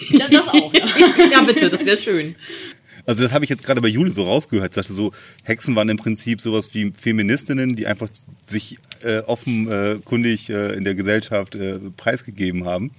Ja, 0.10 0.28
das 0.30 0.48
auch, 0.50 0.74
ja. 0.74 0.86
ja, 1.32 1.42
bitte, 1.44 1.70
das 1.70 1.86
wäre 1.86 1.98
schön. 1.98 2.36
Also 3.06 3.24
das 3.24 3.32
habe 3.32 3.46
ich 3.46 3.50
jetzt 3.50 3.64
gerade 3.64 3.80
bei 3.80 3.88
Juli 3.88 4.12
so 4.12 4.24
rausgehört. 4.24 4.74
Sagte 4.74 4.92
so, 4.92 5.14
Hexen 5.44 5.74
waren 5.78 5.88
im 5.88 5.96
Prinzip 5.96 6.42
sowas 6.42 6.74
wie 6.74 6.92
Feministinnen, 6.92 7.78
die 7.78 7.88
einfach 7.88 8.10
sich 8.46 8.78
äh, 9.04 9.20
offenkundig 9.20 10.50
äh, 10.50 10.74
in 10.74 10.84
der 10.84 10.96
Gesellschaft 10.96 11.56
äh, 11.56 11.80
preisgegeben 11.96 12.66
haben. 12.66 12.92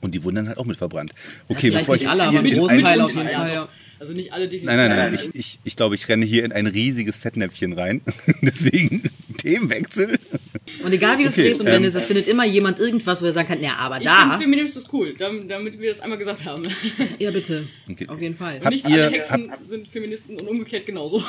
Und 0.00 0.14
die 0.14 0.22
wurden 0.24 0.36
dann 0.36 0.48
halt 0.48 0.58
auch 0.58 0.64
mit 0.66 0.76
verbrannt. 0.76 1.12
Okay, 1.48 1.68
vielleicht 1.68 1.80
bevor 1.80 1.94
ich 1.96 2.02
nicht 2.02 2.10
jetzt 2.12 2.20
alle, 2.20 2.28
aber 2.28 2.40
in 2.40 2.46
ein 2.46 2.58
Großteil 2.58 3.00
auf 3.00 3.14
jeden 3.14 3.28
Ja, 3.28 3.38
Fall, 3.38 3.52
ja. 3.52 3.68
Also 4.00 4.12
nicht 4.12 4.32
alle 4.32 4.44
definitiv. 4.48 4.66
Nein, 4.76 4.88
nein, 4.90 4.96
nein. 4.96 5.14
Ich, 5.14 5.34
ich, 5.34 5.58
ich 5.64 5.74
glaube, 5.76 5.96
ich 5.96 6.08
renne 6.08 6.24
hier 6.24 6.44
in 6.44 6.52
ein 6.52 6.68
riesiges 6.68 7.16
Fettnäpfchen 7.18 7.72
rein. 7.72 8.00
Deswegen 8.42 9.02
Themenwechsel. 9.38 10.18
Und 10.84 10.92
egal 10.92 11.18
wie 11.18 11.22
du 11.24 11.28
es 11.30 11.34
Okay, 11.34 11.48
drehst 11.48 11.60
und 11.60 11.66
ähm, 11.66 11.72
wendest, 11.74 11.96
es 11.96 12.04
findet 12.06 12.28
immer 12.28 12.44
jemand 12.44 12.78
irgendwas, 12.78 13.20
wo 13.22 13.26
er 13.26 13.32
sagen 13.32 13.48
kann, 13.48 13.60
ja, 13.62 13.72
aber 13.80 13.98
Ich 13.98 14.04
da. 14.04 14.20
finde 14.38 14.38
Feminismus 14.44 14.86
cool, 14.92 15.14
damit, 15.18 15.50
damit 15.50 15.80
wir 15.80 15.90
das 15.92 16.00
einmal 16.00 16.18
gesagt 16.18 16.44
haben. 16.44 16.62
Ja, 17.18 17.30
bitte. 17.32 17.66
Okay. 17.90 18.06
Auf 18.08 18.20
jeden 18.22 18.36
Fall. 18.36 18.58
Und 18.58 18.64
Habt 18.66 18.74
nicht 18.74 18.88
ihr- 18.88 19.06
alle 19.06 19.10
Hexen 19.16 19.50
sind 19.68 19.88
Feministen 19.88 20.36
und 20.38 20.46
umgekehrt 20.46 20.86
genauso. 20.86 21.24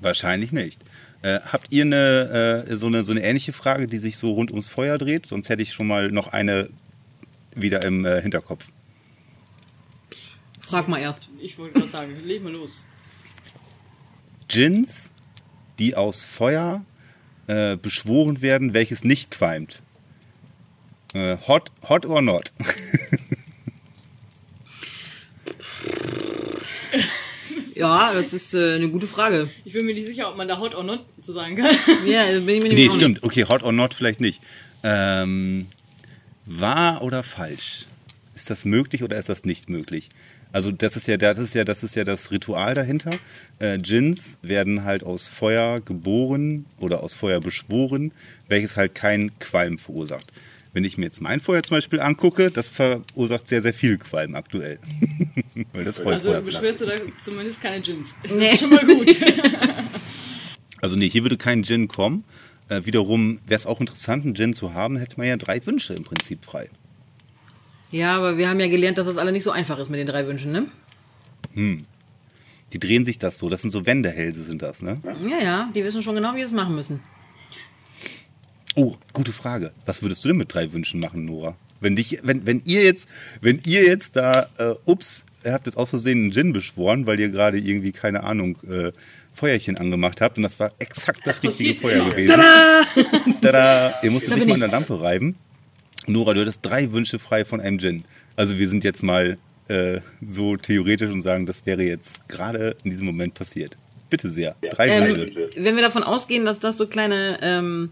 Wahrscheinlich 0.00 0.52
nicht. 0.52 0.80
Äh, 1.22 1.40
habt 1.50 1.68
ihr 1.70 1.82
eine, 1.84 2.66
äh, 2.68 2.76
so, 2.76 2.86
eine, 2.86 3.04
so 3.04 3.12
eine 3.12 3.22
ähnliche 3.22 3.54
Frage, 3.54 3.86
die 3.86 3.98
sich 3.98 4.18
so 4.18 4.32
rund 4.32 4.50
ums 4.50 4.68
Feuer 4.68 4.98
dreht? 4.98 5.24
Sonst 5.26 5.48
hätte 5.48 5.62
ich 5.62 5.72
schon 5.72 5.86
mal 5.86 6.10
noch 6.10 6.28
eine 6.28 6.68
wieder 7.56 7.84
im 7.84 8.04
äh, 8.04 8.22
Hinterkopf. 8.22 8.64
Frag 10.60 10.88
mal 10.88 11.00
erst. 11.00 11.28
Ich 11.40 11.58
wollte 11.58 11.80
gerade 11.80 11.92
sagen, 11.92 12.16
leg 12.24 12.42
mal 12.42 12.52
los. 12.52 12.86
Djinns, 14.50 15.10
die 15.78 15.96
aus 15.96 16.24
Feuer 16.24 16.84
äh, 17.46 17.76
beschworen 17.76 18.42
werden, 18.42 18.74
welches 18.74 19.04
nicht 19.04 19.30
qualmt. 19.30 19.82
Äh, 21.14 21.38
hot, 21.46 21.70
hot 21.88 22.06
or 22.06 22.22
not? 22.22 22.52
Ja, 27.76 28.14
das 28.14 28.32
ist 28.32 28.54
äh, 28.54 28.76
eine 28.76 28.88
gute 28.88 29.06
Frage. 29.06 29.50
Ich 29.66 29.74
bin 29.74 29.84
mir 29.84 29.94
nicht 29.94 30.06
sicher, 30.06 30.30
ob 30.30 30.36
man 30.36 30.48
da 30.48 30.58
hot 30.58 30.74
or 30.74 30.82
not 30.82 31.04
zu 31.20 31.32
sagen 31.32 31.56
kann. 31.56 31.76
Ja, 32.06 32.24
bin 32.24 32.48
ich 32.48 32.62
mir 32.62 32.68
nee, 32.68 32.68
nämlich 32.68 32.90
auch 32.90 32.94
stimmt. 32.94 33.22
Okay, 33.22 33.44
hot 33.44 33.62
or 33.62 33.72
not 33.72 33.92
vielleicht 33.92 34.18
nicht. 34.18 34.40
Ähm, 34.82 35.66
wahr 36.46 37.02
oder 37.02 37.22
falsch? 37.22 37.86
Ist 38.34 38.50
das 38.50 38.64
möglich 38.64 39.02
oder 39.02 39.18
ist 39.18 39.28
das 39.28 39.44
nicht 39.44 39.68
möglich? 39.68 40.08
Also 40.52 40.70
das 40.70 40.96
ist 40.96 41.06
ja, 41.06 41.16
das 41.16 41.38
ist 41.38 41.54
ja, 41.54 41.64
das 41.64 41.82
ist 41.82 41.96
ja 41.96 42.04
das 42.04 42.30
Ritual 42.30 42.74
dahinter. 42.74 43.18
Äh, 43.58 43.78
Djinns 43.78 44.38
werden 44.42 44.84
halt 44.84 45.02
aus 45.02 45.28
Feuer 45.28 45.80
geboren 45.80 46.66
oder 46.78 47.02
aus 47.02 47.14
Feuer 47.14 47.40
beschworen, 47.40 48.12
welches 48.48 48.76
halt 48.76 48.94
keinen 48.94 49.38
Qualm 49.38 49.78
verursacht. 49.78 50.32
Wenn 50.72 50.84
ich 50.84 50.98
mir 50.98 51.06
jetzt 51.06 51.20
mein 51.20 51.40
Feuer 51.40 51.62
zum 51.62 51.78
Beispiel 51.78 52.00
angucke, 52.00 52.50
das 52.50 52.68
verursacht 52.70 53.48
sehr, 53.48 53.62
sehr 53.62 53.74
viel 53.74 53.98
Qualm 53.98 54.34
aktuell. 54.34 54.78
Weil 55.72 55.84
das 55.84 55.98
Holz 55.98 56.24
Also 56.26 56.44
beschwörst 56.44 56.80
du 56.82 56.86
da 56.86 56.92
zumindest 57.22 57.60
keine 57.62 57.80
Gins. 57.80 58.14
Das 58.22 58.32
Nee. 58.32 58.50
ist 58.50 58.60
schon 58.60 58.70
mal 58.70 58.84
gut. 58.86 59.08
Also 60.82 60.94
nee, 60.94 61.08
hier 61.08 61.22
würde 61.22 61.38
kein 61.38 61.64
Gin 61.64 61.88
kommen. 61.88 62.22
Äh, 62.68 62.84
wiederum 62.84 63.38
wäre 63.46 63.58
es 63.58 63.66
auch 63.66 63.80
interessant, 63.80 64.24
einen 64.24 64.34
Gin 64.34 64.54
zu 64.54 64.74
haben, 64.74 64.96
hätte 64.96 65.16
man 65.18 65.26
ja 65.26 65.36
drei 65.36 65.64
Wünsche 65.64 65.94
im 65.94 66.04
Prinzip 66.04 66.44
frei. 66.44 66.68
Ja, 67.92 68.16
aber 68.16 68.36
wir 68.36 68.48
haben 68.48 68.58
ja 68.58 68.68
gelernt, 68.68 68.98
dass 68.98 69.06
das 69.06 69.16
alle 69.16 69.32
nicht 69.32 69.44
so 69.44 69.52
einfach 69.52 69.78
ist 69.78 69.88
mit 69.88 70.00
den 70.00 70.06
drei 70.08 70.26
Wünschen, 70.26 70.52
ne? 70.52 70.66
Die 72.72 72.80
drehen 72.80 73.04
sich 73.04 73.18
das 73.18 73.38
so. 73.38 73.48
Das 73.48 73.62
sind 73.62 73.70
so 73.70 73.86
Wendehälse, 73.86 74.42
sind 74.42 74.62
das, 74.62 74.82
ne? 74.82 75.00
Ja, 75.28 75.38
ja, 75.38 75.70
die 75.74 75.84
wissen 75.84 76.02
schon 76.02 76.16
genau, 76.16 76.34
wie 76.34 76.40
sie 76.40 76.46
es 76.46 76.52
machen 76.52 76.74
müssen. 76.74 77.00
Oh, 78.74 78.96
gute 79.12 79.32
Frage. 79.32 79.72
Was 79.86 80.02
würdest 80.02 80.24
du 80.24 80.28
denn 80.28 80.36
mit 80.36 80.52
drei 80.52 80.72
Wünschen 80.72 81.00
machen, 81.00 81.24
Nora? 81.24 81.56
Wenn 81.80 81.96
dich, 81.96 82.18
wenn, 82.22 82.44
wenn 82.44 82.62
ihr 82.64 82.82
jetzt, 82.82 83.08
wenn 83.40 83.60
ihr 83.64 83.84
jetzt 83.84 84.16
da, 84.16 84.48
äh, 84.58 84.74
ups, 84.84 85.24
ihr 85.46 85.52
habt 85.52 85.66
jetzt 85.66 85.76
aus 85.76 85.90
Versehen 85.90 86.18
einen 86.24 86.32
Gin 86.32 86.52
beschworen, 86.52 87.06
weil 87.06 87.18
ihr 87.20 87.28
gerade 87.30 87.58
irgendwie, 87.58 87.92
keine 87.92 88.24
Ahnung, 88.24 88.58
äh, 88.68 88.92
Feuerchen 89.32 89.76
angemacht 89.76 90.20
habt 90.20 90.36
und 90.38 90.42
das 90.42 90.58
war 90.58 90.72
exakt 90.78 91.20
das, 91.26 91.40
Das 91.40 91.50
richtige 91.50 91.78
Feuer 91.80 92.00
immer. 92.00 92.10
gewesen. 92.10 92.34
Tada! 92.36 92.82
Tada! 93.42 93.94
Ihr 94.02 94.10
musstet 94.10 94.32
Da 94.32 94.36
nicht 94.36 94.46
mal 94.46 94.54
an 94.54 94.60
ich. 94.60 94.64
der 94.64 94.70
Lampe 94.72 95.00
reiben. 95.00 95.36
Nora, 96.06 96.34
du 96.34 96.40
hattest 96.40 96.64
drei 96.64 96.92
Wünsche 96.92 97.18
frei 97.18 97.44
von 97.44 97.60
einem 97.60 97.78
Gin. 97.78 98.04
Also 98.36 98.58
wir 98.58 98.68
sind 98.68 98.84
jetzt 98.84 99.02
mal 99.02 99.38
äh, 99.68 100.00
so 100.26 100.56
theoretisch 100.56 101.10
und 101.10 101.20
sagen, 101.22 101.46
das 101.46 101.66
wäre 101.66 101.82
jetzt 101.82 102.28
gerade 102.28 102.76
in 102.84 102.90
diesem 102.90 103.06
Moment 103.06 103.34
passiert. 103.34 103.76
Bitte 104.08 104.30
sehr. 104.30 104.54
Drei 104.70 104.88
Ähm, 104.88 105.16
Wünsche. 105.16 105.48
wenn 105.56 105.74
wir 105.76 105.82
davon 105.82 106.02
ausgehen, 106.04 106.44
dass 106.46 106.60
das 106.60 106.76
so 106.78 106.86
kleine 106.86 107.38
ähm, 107.42 107.90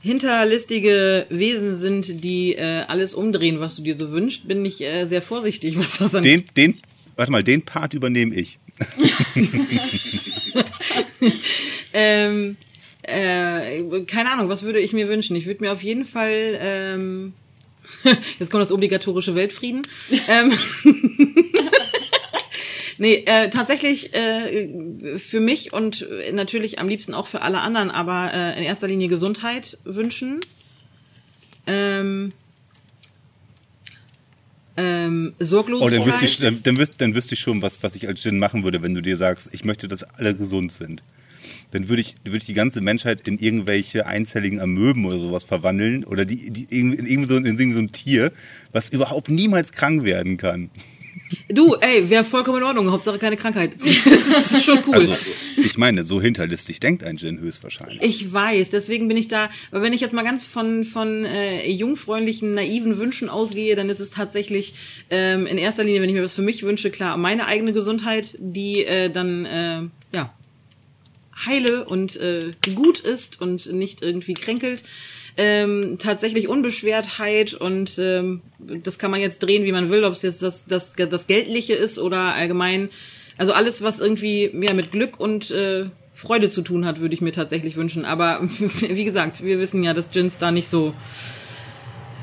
hinterlistige 0.00 1.26
Wesen 1.28 1.76
sind, 1.76 2.22
die 2.24 2.54
äh, 2.54 2.82
alles 2.86 3.14
umdrehen, 3.14 3.60
was 3.60 3.76
du 3.76 3.82
dir 3.82 3.96
so 3.98 4.10
wünschst, 4.12 4.46
bin 4.48 4.64
ich 4.64 4.80
äh, 4.80 5.04
sehr 5.04 5.22
vorsichtig, 5.22 5.78
was 5.78 5.98
das 5.98 6.14
angeht. 6.14 6.56
Den, 6.56 6.72
den, 6.74 6.80
warte 7.18 7.30
mal, 7.30 7.44
den 7.44 7.62
Part 7.62 7.92
übernehme 7.92 8.34
ich. 8.34 8.58
Ähm, 11.92 12.56
äh, 13.02 14.02
keine 14.06 14.30
Ahnung, 14.30 14.48
was 14.48 14.62
würde 14.62 14.80
ich 14.80 14.92
mir 14.92 15.08
wünschen? 15.08 15.36
Ich 15.36 15.46
würde 15.46 15.64
mir 15.64 15.72
auf 15.72 15.82
jeden 15.82 16.04
Fall, 16.04 16.58
ähm, 16.60 17.32
jetzt 18.38 18.50
kommt 18.50 18.62
das 18.62 18.72
obligatorische 18.72 19.34
Weltfrieden. 19.34 19.86
ähm, 20.28 20.52
nee, 22.98 23.24
äh, 23.26 23.48
tatsächlich 23.48 24.14
äh, 24.14 25.18
für 25.18 25.40
mich 25.40 25.72
und 25.72 26.06
natürlich 26.32 26.78
am 26.78 26.88
liebsten 26.88 27.14
auch 27.14 27.26
für 27.26 27.42
alle 27.42 27.60
anderen, 27.60 27.90
aber 27.90 28.30
äh, 28.32 28.58
in 28.58 28.64
erster 28.64 28.88
Linie 28.88 29.08
Gesundheit 29.08 29.78
wünschen. 29.84 30.40
Ähm, 31.66 32.32
ähm, 34.78 35.34
Oh, 35.38 35.44
Sorglosigkeit. 35.44 35.98
dann 35.98 36.06
wüsste 36.06 36.24
ich, 36.24 36.38
dann, 36.38 36.62
dann, 36.62 36.76
wüsste, 36.78 36.94
dann 36.98 37.14
wüsste 37.14 37.34
ich 37.34 37.40
schon, 37.40 37.60
was, 37.60 37.82
was 37.82 37.94
ich 37.96 38.06
als 38.08 38.22
Gin 38.22 38.38
machen 38.38 38.64
würde, 38.64 38.80
wenn 38.82 38.94
du 38.94 39.02
dir 39.02 39.16
sagst, 39.16 39.50
ich 39.52 39.64
möchte, 39.64 39.88
dass 39.88 40.02
alle 40.04 40.34
gesund 40.34 40.72
sind. 40.72 41.02
dann 41.72 41.88
würde 41.88 42.00
ich, 42.00 42.14
würde 42.24 42.38
ich 42.38 42.46
die 42.46 42.54
ganze 42.54 42.80
Menschheit 42.80 43.26
in 43.28 43.38
irgendwelche 43.38 44.06
einzelligen 44.06 44.60
Amöben 44.60 45.04
oder 45.04 45.18
sowas 45.18 45.44
verwandeln 45.44 46.04
oder 46.04 46.24
die, 46.24 46.50
die 46.50 46.64
in, 46.78 46.92
irgendwie 46.92 47.28
so, 47.28 47.36
in 47.36 47.44
irgendwie 47.44 47.72
so 47.72 47.80
ein 47.80 47.92
Tier, 47.92 48.32
was 48.72 48.88
überhaupt 48.88 49.28
niemals 49.28 49.72
krank 49.72 50.02
werden 50.04 50.36
kann. 50.38 50.70
Du, 51.48 51.74
ey, 51.74 52.08
wäre 52.08 52.24
vollkommen 52.24 52.58
in 52.58 52.64
Ordnung. 52.64 52.90
Hauptsache 52.90 53.18
keine 53.18 53.36
Krankheit. 53.36 53.72
Das 53.78 54.52
ist 54.52 54.64
schon 54.64 54.78
cool. 54.86 54.94
Also, 54.94 55.16
ich 55.56 55.78
meine, 55.78 56.04
so 56.04 56.20
hinterlistig 56.20 56.80
denkt 56.80 57.02
ein 57.02 57.16
Djinn 57.16 57.38
höchstwahrscheinlich. 57.40 58.02
Ich 58.02 58.32
weiß, 58.32 58.70
deswegen 58.70 59.08
bin 59.08 59.16
ich 59.16 59.28
da, 59.28 59.50
aber 59.70 59.82
wenn 59.82 59.92
ich 59.92 60.00
jetzt 60.00 60.12
mal 60.12 60.22
ganz 60.22 60.46
von, 60.46 60.84
von 60.84 61.24
äh, 61.24 61.70
jungfräulichen, 61.70 62.54
naiven 62.54 62.98
Wünschen 62.98 63.28
ausgehe, 63.28 63.76
dann 63.76 63.88
ist 63.90 64.00
es 64.00 64.10
tatsächlich 64.10 64.74
ähm, 65.10 65.46
in 65.46 65.58
erster 65.58 65.84
Linie, 65.84 66.02
wenn 66.02 66.08
ich 66.08 66.14
mir 66.14 66.22
was 66.22 66.34
für 66.34 66.42
mich 66.42 66.62
wünsche, 66.62 66.90
klar, 66.90 67.16
meine 67.16 67.46
eigene 67.46 67.72
Gesundheit, 67.72 68.36
die 68.38 68.84
äh, 68.84 69.10
dann, 69.10 69.44
äh, 69.44 69.82
ja, 70.14 70.32
heile 71.46 71.84
und 71.84 72.16
äh, 72.16 72.50
gut 72.74 73.00
ist 73.00 73.40
und 73.40 73.72
nicht 73.72 74.02
irgendwie 74.02 74.34
kränkelt. 74.34 74.82
Ähm, 75.40 75.98
tatsächlich 76.00 76.48
Unbeschwertheit 76.48 77.54
und 77.54 77.96
ähm, 77.98 78.40
das 78.58 78.98
kann 78.98 79.12
man 79.12 79.20
jetzt 79.20 79.38
drehen, 79.38 79.62
wie 79.64 79.70
man 79.70 79.88
will, 79.88 80.02
ob 80.02 80.12
es 80.12 80.22
jetzt 80.22 80.42
das, 80.42 80.64
das, 80.66 80.94
das 80.96 81.28
Geldliche 81.28 81.74
ist 81.74 82.00
oder 82.00 82.34
allgemein, 82.34 82.88
also 83.36 83.52
alles, 83.52 83.80
was 83.80 84.00
irgendwie 84.00 84.50
ja, 84.52 84.74
mit 84.74 84.90
Glück 84.90 85.20
und 85.20 85.52
äh, 85.52 85.84
Freude 86.12 86.50
zu 86.50 86.62
tun 86.62 86.84
hat, 86.84 86.98
würde 86.98 87.14
ich 87.14 87.20
mir 87.20 87.30
tatsächlich 87.30 87.76
wünschen. 87.76 88.04
Aber 88.04 88.40
wie 88.80 89.04
gesagt, 89.04 89.44
wir 89.44 89.60
wissen 89.60 89.84
ja, 89.84 89.94
dass 89.94 90.10
Gins 90.10 90.38
da 90.38 90.50
nicht 90.50 90.68
so 90.68 90.92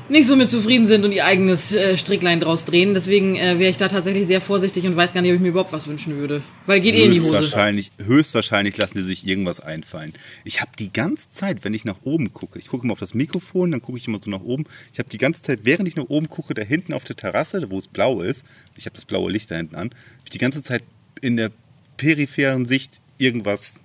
nicht 0.08 0.26
so 0.26 0.36
mit 0.36 0.48
zufrieden 0.48 0.86
sind 0.86 1.04
und 1.04 1.12
ihr 1.12 1.24
eigenes 1.24 1.72
äh, 1.72 1.96
Stricklein 1.96 2.40
draus 2.40 2.64
drehen. 2.64 2.94
Deswegen 2.94 3.36
äh, 3.36 3.58
wäre 3.58 3.70
ich 3.70 3.76
da 3.76 3.88
tatsächlich 3.88 4.26
sehr 4.26 4.40
vorsichtig 4.40 4.86
und 4.86 4.96
weiß 4.96 5.12
gar 5.12 5.22
nicht, 5.22 5.30
ob 5.30 5.36
ich 5.36 5.42
mir 5.42 5.48
überhaupt 5.48 5.72
was 5.72 5.88
wünschen 5.88 6.16
würde. 6.16 6.42
Weil 6.66 6.80
geht 6.80 6.94
eh 6.94 7.04
in 7.04 7.12
die 7.12 7.20
Hose. 7.20 7.40
Höchstwahrscheinlich, 7.40 7.90
höchstwahrscheinlich 8.04 8.76
lassen 8.76 8.98
die 8.98 9.04
sich 9.04 9.26
irgendwas 9.26 9.60
einfallen. 9.60 10.12
Ich 10.44 10.60
habe 10.60 10.70
die 10.78 10.92
ganze 10.92 11.30
Zeit, 11.30 11.64
wenn 11.64 11.74
ich 11.74 11.84
nach 11.84 11.98
oben 12.04 12.32
gucke, 12.32 12.58
ich 12.58 12.68
gucke 12.68 12.84
immer 12.84 12.92
auf 12.92 13.00
das 13.00 13.14
Mikrofon, 13.14 13.70
dann 13.70 13.82
gucke 13.82 13.98
ich 13.98 14.06
immer 14.06 14.20
so 14.22 14.30
nach 14.30 14.42
oben. 14.42 14.64
Ich 14.92 14.98
habe 14.98 15.08
die 15.08 15.18
ganze 15.18 15.42
Zeit, 15.42 15.60
während 15.64 15.88
ich 15.88 15.96
nach 15.96 16.08
oben 16.08 16.28
gucke, 16.28 16.54
da 16.54 16.62
hinten 16.62 16.92
auf 16.92 17.04
der 17.04 17.16
Terrasse, 17.16 17.70
wo 17.70 17.78
es 17.78 17.88
blau 17.88 18.20
ist, 18.20 18.44
ich 18.76 18.86
habe 18.86 18.94
das 18.94 19.04
blaue 19.04 19.30
Licht 19.30 19.50
da 19.50 19.56
hinten 19.56 19.74
an, 19.74 19.90
habe 19.90 20.24
ich 20.24 20.30
die 20.30 20.38
ganze 20.38 20.62
Zeit 20.62 20.82
in 21.20 21.36
der 21.36 21.50
peripheren 21.96 22.66
Sicht 22.66 23.00
irgendwas 23.18 23.80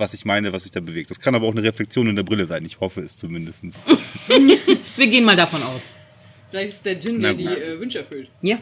was 0.00 0.14
ich 0.14 0.24
meine, 0.24 0.52
was 0.52 0.64
sich 0.64 0.72
da 0.72 0.80
bewegt. 0.80 1.10
Das 1.10 1.20
kann 1.20 1.34
aber 1.34 1.46
auch 1.46 1.52
eine 1.52 1.62
Reflexion 1.62 2.08
in 2.08 2.16
der 2.16 2.22
Brille 2.22 2.46
sein. 2.46 2.64
Ich 2.64 2.80
hoffe 2.80 3.02
es 3.02 3.16
zumindest. 3.16 3.62
Wir 4.96 5.06
gehen 5.06 5.24
mal 5.24 5.36
davon 5.36 5.62
aus. 5.62 5.94
Vielleicht 6.50 6.72
ist 6.72 6.84
der 6.84 6.96
Djinn, 6.96 7.20
der 7.20 7.34
die 7.34 7.44
äh, 7.46 7.78
Wünsche 7.78 7.98
erfüllt. 7.98 8.28
Ja. 8.42 8.58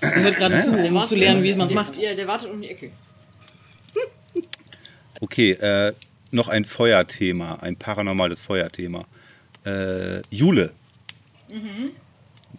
Er 0.00 0.22
hört 0.22 0.36
gerade 0.36 0.58
zu, 0.58 0.72
Der 0.72 0.86
um 0.86 0.94
wartet 0.94 1.10
zu 1.10 1.16
lernen, 1.16 1.42
wie 1.42 1.54
man 1.54 1.68
es 1.68 1.74
macht. 1.74 1.96
Ja, 1.96 2.14
der 2.14 2.26
wartet 2.26 2.50
um 2.50 2.60
die 2.60 2.68
Ecke. 2.68 2.90
Okay, 5.18 5.52
äh, 5.52 5.94
noch 6.30 6.48
ein 6.48 6.66
Feuerthema, 6.66 7.54
ein 7.62 7.76
paranormales 7.76 8.42
Feuerthema. 8.42 9.06
Äh, 9.64 10.20
Jule. 10.28 10.72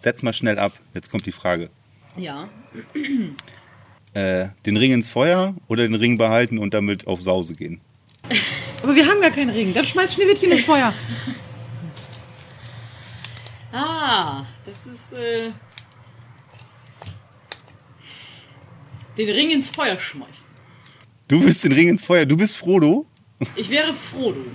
Setz 0.01 0.23
mal 0.23 0.33
schnell 0.33 0.57
ab. 0.57 0.73
Jetzt 0.95 1.11
kommt 1.11 1.27
die 1.27 1.31
Frage. 1.31 1.69
Ja. 2.17 2.49
Äh, 4.15 4.47
den 4.65 4.77
Ring 4.77 4.91
ins 4.91 5.07
Feuer 5.07 5.53
oder 5.67 5.83
den 5.83 5.93
Ring 5.93 6.17
behalten 6.17 6.57
und 6.57 6.73
damit 6.73 7.05
auf 7.05 7.21
Sause 7.21 7.53
gehen? 7.53 7.79
Aber 8.83 8.95
wir 8.95 9.05
haben 9.05 9.21
gar 9.21 9.31
keinen 9.31 9.49
Ring. 9.49 9.73
Dann 9.73 9.85
schmeißt 9.85 10.13
Schneewittchen 10.13 10.51
ins 10.51 10.65
Feuer. 10.65 10.93
Ah, 13.71 14.45
das 14.65 14.77
ist, 14.85 15.17
äh... 15.17 15.51
Den 19.17 19.29
Ring 19.29 19.51
ins 19.51 19.69
Feuer 19.69 19.99
schmeißen. 19.99 20.45
Du 21.27 21.43
willst 21.43 21.63
den 21.63 21.71
Ring 21.71 21.89
ins 21.89 22.03
Feuer. 22.03 22.25
Du 22.25 22.37
bist 22.37 22.55
Frodo? 22.55 23.05
Ich 23.55 23.69
wäre 23.69 23.93
Frodo. 23.93 24.45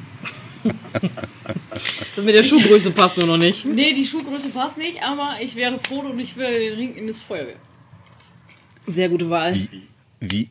Das 2.14 2.24
mit 2.24 2.34
der 2.34 2.44
Schuhgröße 2.44 2.90
passt 2.90 3.16
nur 3.16 3.26
noch 3.26 3.38
nicht. 3.38 3.64
Nee, 3.64 3.94
die 3.94 4.06
Schuhgröße 4.06 4.50
passt 4.50 4.76
nicht, 4.76 5.02
aber 5.02 5.36
ich 5.40 5.56
wäre 5.56 5.80
Frodo 5.80 6.10
und 6.10 6.18
ich 6.18 6.36
würde 6.36 6.60
den 6.60 6.74
Ring 6.74 6.94
in 6.94 7.06
das 7.06 7.18
Feuer 7.18 7.46
werfen. 7.46 7.60
Sehr 8.86 9.08
gute 9.08 9.30
Wahl. 9.30 9.54
Wie 9.54 9.88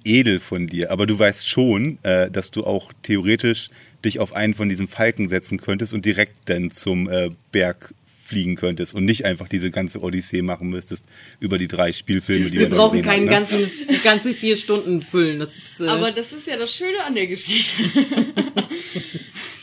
edel 0.03 0.39
von 0.39 0.67
dir. 0.67 0.91
Aber 0.91 1.05
du 1.05 1.17
weißt 1.17 1.47
schon, 1.47 1.97
äh, 2.03 2.29
dass 2.29 2.51
du 2.51 2.63
auch 2.63 2.91
theoretisch 3.03 3.69
dich 4.03 4.19
auf 4.19 4.33
einen 4.33 4.53
von 4.53 4.69
diesen 4.69 4.87
Falken 4.87 5.29
setzen 5.29 5.59
könntest 5.59 5.93
und 5.93 6.05
direkt 6.05 6.33
dann 6.45 6.71
zum 6.71 7.09
äh, 7.09 7.29
Berg 7.51 7.93
fliegen 8.25 8.55
könntest 8.55 8.93
und 8.93 9.03
nicht 9.03 9.25
einfach 9.25 9.49
diese 9.49 9.71
ganze 9.71 10.01
Odyssee 10.01 10.41
machen 10.41 10.69
müsstest 10.69 11.03
über 11.41 11.57
die 11.57 11.67
drei 11.67 11.91
Spielfilme, 11.91 12.49
die 12.49 12.59
Wir 12.59 12.69
da 12.69 12.77
brauchen 12.77 13.01
keinen 13.01 13.29
haben, 13.29 13.45
ne? 13.45 13.67
ganzen, 13.67 14.03
ganze 14.03 14.33
vier 14.33 14.55
Stunden 14.55 15.01
füllen. 15.01 15.39
Das 15.39 15.49
ist, 15.49 15.81
äh, 15.81 15.87
Aber 15.87 16.11
das 16.11 16.31
ist 16.31 16.47
ja 16.47 16.57
das 16.57 16.73
Schöne 16.73 17.03
an 17.03 17.13
der 17.13 17.27
Geschichte. 17.27 17.83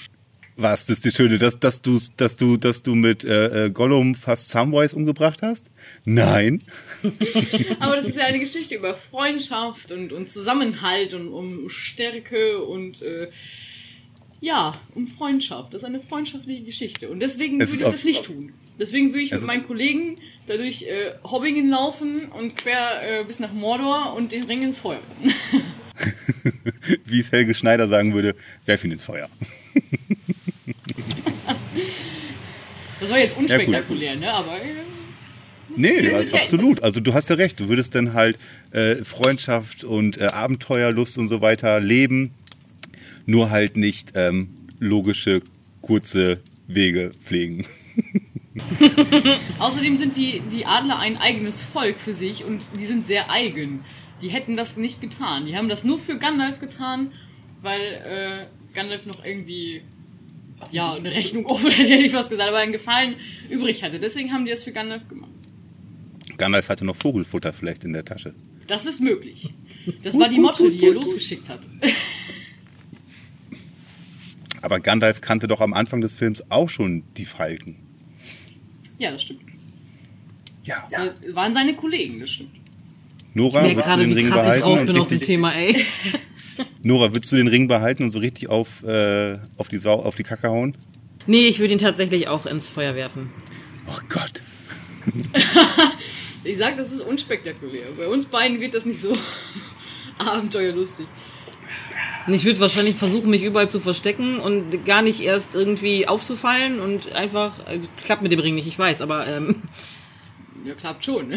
Was, 0.61 0.87
das 0.87 0.97
ist 0.99 1.05
die 1.05 1.13
Schöne, 1.13 1.39
dass, 1.39 1.61
dass, 1.61 1.83
du, 1.83 2.01
dass, 2.17 2.37
du, 2.37 2.57
dass 2.57 2.83
du 2.83 2.97
mit 2.97 3.23
äh, 3.23 3.67
äh, 3.67 3.71
Gollum 3.71 4.17
fast 4.17 4.51
Samwise 4.51 4.97
umgebracht 4.97 5.41
hast? 5.41 5.71
Nein. 6.05 6.65
Aber 7.79 7.95
das 7.95 8.07
ist 8.07 8.17
ja 8.17 8.25
eine 8.25 8.41
Geschichte 8.41 8.75
über 8.75 8.95
Freundschaft 8.95 9.93
und, 9.93 10.13
und 10.13 10.29
Zusammenhalt 10.29 11.15
und 11.15 11.29
um 11.29 11.71
Stärke 11.71 12.59
und 12.65 13.03
äh, 13.03 13.29
ja, 14.41 14.81
um 14.97 15.07
Freundschaft. 15.07 15.75
Das 15.75 15.83
ist 15.83 15.87
eine 15.87 16.01
freundschaftliche 16.01 16.65
Geschichte. 16.65 17.09
Und 17.09 17.21
deswegen 17.21 17.61
Es 17.61 17.71
würde 17.71 17.85
ich 17.85 17.91
das 17.93 18.03
nicht 18.03 18.25
tun. 18.25 18.53
Deswegen 18.81 19.11
würde 19.11 19.23
ich 19.23 19.31
mit 19.31 19.47
meinen 19.47 19.65
Kollegen 19.65 20.17
dadurch 20.49 20.83
äh, 20.83 21.13
Hobbingen 21.23 21.69
laufen 21.69 22.31
und 22.37 22.57
quer 22.57 23.21
äh, 23.21 23.23
bis 23.23 23.39
nach 23.39 23.53
Mordor 23.53 24.15
und 24.17 24.33
den 24.33 24.43
Ring 24.43 24.65
ins 24.65 24.81
Feuer. 24.81 25.03
Wie 27.05 27.21
es 27.21 27.31
Helge 27.31 27.55
Schneider 27.55 27.87
sagen 27.87 28.13
würde, 28.13 28.35
werf 28.67 28.83
ihn 28.83 28.91
ins 28.91 29.05
Feuer. 29.05 29.31
Das 33.01 33.11
war 33.11 33.19
jetzt 33.19 33.37
unspektakulär, 33.37 34.17
ne? 34.17 34.33
Aber 34.33 34.57
äh, 34.57 34.75
Nee, 35.77 35.95
ja, 35.95 36.11
Realität 36.11 36.41
absolut. 36.43 36.83
Also 36.83 37.01
du 37.01 37.15
hast 37.15 37.29
ja 37.29 37.37
recht. 37.37 37.61
Du 37.61 37.69
würdest 37.69 37.95
dann 37.95 38.15
halt 38.15 38.39
äh, 38.73 38.97
Freundschaft 39.05 39.85
und 39.85 40.19
äh, 40.19 40.25
Abenteuerlust 40.25 41.19
und 41.19 41.29
so 41.29 41.41
weiter 41.41 41.81
leben, 41.81 42.33
nur 43.27 43.51
halt 43.51 43.77
nicht 43.77 44.13
ähm, 44.15 44.49
logische, 44.79 45.43
kurze 45.83 46.41
Wege 46.67 47.13
pflegen. 47.25 47.67
Außerdem 49.59 49.97
sind 49.97 50.17
die, 50.17 50.43
die 50.53 50.67
Adler 50.67 50.99
ein 50.99 51.17
eigenes 51.17 51.63
Volk 51.63 52.01
für 52.01 52.15
sich 52.15 52.45
und 52.45 52.65
die 52.79 52.87
sind 52.87 53.07
sehr 53.07 53.31
eigen. 53.31 53.85
Die 54.21 54.29
hätten 54.29 54.57
das 54.57 54.77
nicht 54.77 55.01
getan. 55.01 55.47
Die 55.47 55.57
haben 55.57 55.69
das 55.69 55.85
nur 55.85 55.99
für 55.99 56.19
Gandalf 56.19 56.59
getan, 56.59 57.13
weil 57.63 57.81
äh, 57.81 58.75
Gandalf 58.75 59.07
noch 59.07 59.25
irgendwie 59.25 59.83
ja 60.71 60.95
eine 60.95 61.13
Rechnung 61.13 61.47
offen 61.51 61.71
hätte 61.71 61.95
ich 61.95 62.13
was 62.13 62.29
gesagt, 62.29 62.49
aber 62.49 62.59
einen 62.59 62.73
Gefallen 62.73 63.17
übrig 63.49 63.83
hatte. 63.83 63.99
Deswegen 63.99 64.33
haben 64.33 64.45
die 64.45 64.51
das 64.51 64.65
für 64.65 64.73
Gandalf 64.73 65.09
gemacht. 65.09 65.31
Gandalf 66.37 66.69
hatte 66.69 66.85
noch 66.85 66.97
Vogelfutter 66.97 67.53
vielleicht 67.53 67.85
in 67.85 67.93
der 67.93 68.05
Tasche. 68.05 68.35
Das 68.67 68.87
ist 68.87 69.01
möglich. 69.01 69.53
Das 70.03 70.19
war 70.19 70.29
die 70.29 70.39
Motte, 70.39 70.71
die 70.71 70.85
er 70.85 70.93
losgeschickt 70.93 71.49
hat. 71.49 71.61
Aber 74.63 74.81
Gandalf 74.81 75.21
kannte 75.21 75.49
doch 75.49 75.61
am 75.61 75.73
Anfang 75.73 76.01
des 76.01 76.13
Films 76.13 76.43
auch 76.51 76.69
schon 76.69 77.05
die 77.17 77.25
Falken. 77.25 77.77
Ja, 78.99 79.13
das 79.13 79.23
stimmt. 79.23 79.41
Ja. 80.65 80.87
Das 80.91 81.35
waren 81.35 81.55
seine 81.55 81.75
Kollegen, 81.75 82.21
das 82.21 82.31
stimmt. 82.31 82.51
Nora, 83.35 83.61
ich 83.67 83.75
merke 83.75 83.89
gerade, 83.89 84.03
den 84.03 84.11
wie 84.11 84.21
Ring 84.21 84.31
krass 84.31 84.57
ich 84.57 84.63
raus 84.63 84.85
bin 84.85 84.99
aus 84.99 85.09
dem 85.09 85.21
Thema, 85.21 85.55
ey. 85.55 85.87
Nora, 86.83 87.15
willst 87.15 87.31
du 87.33 87.37
den 87.37 87.49
Ring 87.49 87.69
behalten 87.69 88.03
und 88.05 88.11
so 88.11 88.19
richtig 88.19 88.49
auf, 88.49 88.83
äh, 88.85 89.39
auf, 89.57 89.69
die, 89.69 89.79
Sau, 89.79 89.95
auf 90.03 90.17
die 90.17 90.23
Kacke 90.23 90.49
hauen? 90.49 90.77
Nee, 91.27 91.47
ich 91.47 91.59
würde 91.59 91.75
ihn 91.75 91.79
tatsächlich 91.79 92.29
auch 92.29 92.47
ins 92.47 92.69
Feuer 92.69 92.95
werfen. 92.95 93.31
Oh 93.87 93.99
Gott. 94.09 94.43
Ich 96.45 96.57
sag, 96.57 96.77
das 96.77 96.93
ist 96.93 97.01
unspektakulär. 97.01 97.87
Bei 97.99 98.07
uns 98.07 98.27
beiden 98.27 98.61
wird 98.61 98.73
das 98.73 98.87
nicht 98.87 99.01
so 99.01 99.13
abenteuerlustig. 100.19 101.07
Und 102.27 102.33
ich 102.35 102.45
würde 102.45 102.61
wahrscheinlich 102.61 102.95
versuchen, 102.97 103.29
mich 103.31 103.43
überall 103.43 103.69
zu 103.69 103.81
verstecken 103.81 104.39
und 104.39 104.85
gar 104.87 105.03
nicht 105.03 105.21
erst 105.21 105.55
irgendwie 105.55 106.07
aufzufallen 106.07 106.79
und 106.79 107.13
einfach, 107.13 107.67
also, 107.67 107.89
klappt 108.05 108.23
mit 108.23 108.31
dem 108.33 108.39
Ring 108.41 108.55
nicht, 108.55 108.69
ich 108.69 108.79
weiß, 108.79 109.01
aber 109.03 109.27
ähm, 109.27 109.63
Ja, 110.65 110.75
klappt 110.75 111.05
schon. 111.05 111.35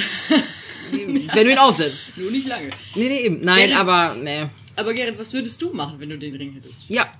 wenn 0.92 1.46
du 1.46 1.52
ihn 1.52 1.58
aufsetzt. 1.58 2.04
Nur 2.16 2.32
nicht 2.32 2.48
lange. 2.48 2.70
Nee, 2.96 3.10
nee, 3.10 3.22
eben. 3.22 3.42
Nein, 3.42 3.72
Ja, 3.72 3.80
aber, 3.80 4.16
nee. 4.16 4.46
Aber 4.82 4.96
Gerrit, 4.96 5.20
was 5.20 5.32
würdest 5.32 5.62
du 5.62 5.72
machen, 5.74 6.00
wenn 6.00 6.10
du 6.10 6.18
den 6.18 6.36
Ring 6.36 6.54
hättest? 6.54 6.90
Ja. 6.90 7.14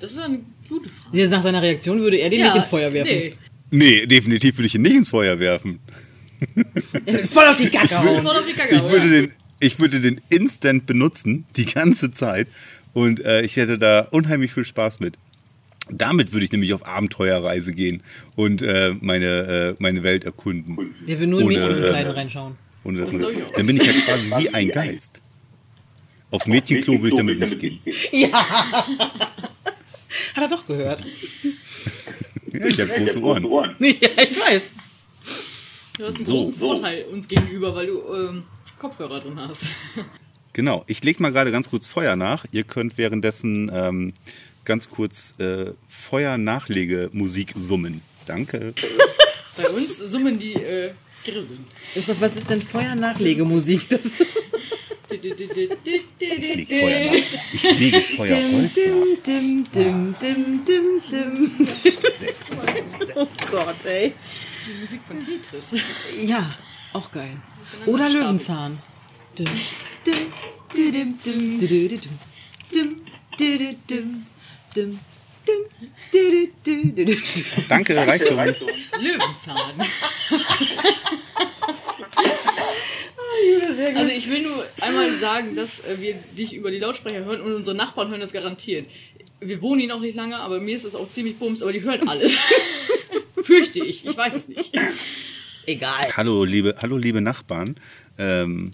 Das 0.00 0.12
ist 0.12 0.18
eine 0.18 0.40
gute 0.66 0.88
Frage. 0.88 1.18
Jetzt 1.18 1.30
Nach 1.30 1.42
seiner 1.42 1.60
Reaktion 1.60 2.00
würde 2.00 2.16
er 2.16 2.30
den 2.30 2.42
nicht 2.42 2.56
ins 2.56 2.66
Feuer 2.66 2.90
werfen. 2.92 3.12
Nee. 3.12 3.34
Nee, 3.70 4.06
definitiv 4.06 4.56
würde 4.56 4.66
ich 4.66 4.74
ihn 4.74 4.82
nicht 4.82 4.96
ins 4.96 5.08
Feuer 5.10 5.38
werfen. 5.38 5.78
Er 7.04 7.18
voll 7.28 7.46
auf 7.46 7.58
die 7.58 7.68
Kacke 7.68 7.98
hauen. 7.98 8.24
Voll 8.24 8.36
auf 8.36 8.46
die 8.46 8.54
Kacke, 8.54 8.76
Ich 8.76 8.82
würde, 8.82 9.06
ja. 9.06 9.20
den, 9.20 9.32
ich 9.60 9.78
würde 9.78 10.00
den 10.00 10.22
instant 10.30 10.86
benutzen, 10.86 11.44
die 11.56 11.66
ganze 11.66 12.12
Zeit. 12.12 12.48
Und 12.94 13.20
äh, 13.20 13.42
ich 13.42 13.56
hätte 13.56 13.78
da 13.78 14.08
unheimlich 14.10 14.54
viel 14.54 14.64
Spaß 14.64 15.00
mit. 15.00 15.18
Damit 15.90 16.32
würde 16.32 16.46
ich 16.46 16.52
nämlich 16.52 16.72
auf 16.72 16.86
Abenteuerreise 16.86 17.72
gehen 17.72 18.02
und 18.36 18.62
äh, 18.62 18.94
meine, 19.00 19.26
äh, 19.26 19.74
meine 19.78 20.02
Welt 20.02 20.24
erkunden. 20.24 20.94
Der 21.06 21.20
will 21.20 21.26
nur 21.26 21.40
in 21.40 21.46
Ohne, 21.46 21.58
Mädchenkleidung 21.58 22.14
äh, 22.14 22.16
reinschauen. 22.16 22.54
Und 22.84 22.96
das, 22.96 23.10
Das 23.10 23.20
dann 23.54 23.66
bin 23.66 23.76
ich 23.76 23.86
ja 23.86 23.92
quasi 23.92 24.30
wie 24.38 24.54
ein 24.54 24.68
Geist. 24.68 25.21
Aufs 26.32 26.46
Mädchenklo 26.46 27.00
will 27.00 27.10
ich 27.10 27.14
damit 27.16 27.38
nicht 27.38 27.60
gehen. 27.60 27.78
Hat 28.34 30.42
er 30.42 30.48
doch 30.48 30.66
gehört. 30.66 31.04
Ja, 32.52 32.66
ich 32.66 32.80
habe 32.80 33.04
große 33.12 33.20
Ohren. 33.22 33.46
Ja, 33.78 33.92
ich 33.92 34.40
weiß. 34.40 34.62
Du 35.98 36.04
hast 36.06 36.16
einen 36.16 36.24
So. 36.24 36.32
großen 36.32 36.54
Vorteil 36.56 37.04
uns 37.04 37.28
gegenüber, 37.28 37.74
weil 37.74 37.86
du 37.86 38.00
ähm, 38.14 38.42
Kopfhörer 38.78 39.20
drin 39.20 39.38
hast. 39.38 39.66
Genau, 40.54 40.84
ich 40.86 41.02
leg 41.02 41.18
mal 41.18 41.32
gerade 41.32 41.50
ganz 41.50 41.70
kurz 41.70 41.86
Feuer 41.86 42.14
nach. 42.14 42.44
Ihr 42.52 42.64
könnt 42.64 42.98
währenddessen 42.98 43.70
ähm, 43.72 44.12
ganz 44.66 44.90
kurz 44.90 45.32
äh, 45.38 45.70
Feuer-Nachlegemusik 45.88 47.54
summen. 47.56 48.02
Danke. 48.26 48.74
Bei 49.56 49.70
uns 49.70 49.96
summen 49.96 50.38
die 50.38 50.52
äh, 50.52 50.92
Grillen. 51.24 51.64
Was 52.20 52.36
ist 52.36 52.50
denn 52.50 52.60
Feuer-Nachlegemusik? 52.60 53.88
Das 53.88 54.00
Ich 55.12 55.22
lege 57.62 58.00
Feuerholz 58.16 58.72
dim, 58.74 59.18
dim, 59.26 59.66
dim, 59.72 60.14
dim, 60.20 60.64
dim, 60.64 61.02
dim. 61.10 61.32
Oh 63.14 63.28
Gott, 63.50 63.84
ey. 63.84 64.14
Die 64.66 64.80
Musik 64.80 65.00
von 65.06 65.18
Tetris. 65.20 65.74
Ja, 66.24 66.56
auch 66.94 67.10
geil. 67.12 67.36
Oder 67.84 68.08
Löwenzahn. 68.08 68.78
Dim, 69.38 69.48
dim, 70.06 71.18
dim, 71.22 71.58
dim. 71.58 71.82
Danke, 77.68 77.96
reicht. 77.96 78.30
Löwenzahn. 78.30 79.74
Also 83.94 84.10
ich 84.10 84.28
will 84.30 84.42
nur 84.42 84.64
einmal 84.80 85.18
sagen, 85.18 85.54
dass 85.56 85.68
äh, 85.80 86.00
wir 86.00 86.14
dich 86.36 86.52
über 86.54 86.70
die 86.70 86.78
Lautsprecher 86.78 87.24
hören 87.24 87.40
und 87.40 87.52
unsere 87.54 87.76
Nachbarn 87.76 88.08
hören 88.10 88.20
das 88.20 88.32
garantiert. 88.32 88.86
Wir 89.40 89.60
wohnen 89.60 89.80
hier 89.80 89.88
noch 89.88 90.00
nicht 90.00 90.14
lange, 90.14 90.38
aber 90.38 90.60
mir 90.60 90.76
ist 90.76 90.84
es 90.84 90.94
auch 90.94 91.10
ziemlich 91.12 91.36
bums, 91.36 91.62
aber 91.62 91.72
die 91.72 91.82
hören 91.82 92.08
alles. 92.08 92.36
Fürchte 93.42 93.80
ich, 93.84 94.06
ich 94.06 94.16
weiß 94.16 94.34
es 94.34 94.48
nicht. 94.48 94.72
Egal. 95.66 96.16
Hallo, 96.16 96.44
liebe, 96.44 96.76
hallo, 96.80 96.96
liebe 96.96 97.20
Nachbarn. 97.20 97.76
Ähm, 98.18 98.72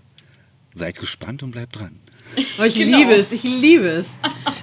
seid 0.75 0.99
gespannt 0.99 1.43
und 1.43 1.53
bleibt 1.53 1.77
dran. 1.79 1.99
Oh, 2.59 2.65
ich 2.65 2.75
Genau. 2.75 2.99
liebe 2.99 3.15
es, 3.15 3.33
ich 3.33 3.43
liebe 3.43 3.87
es. 3.89 4.07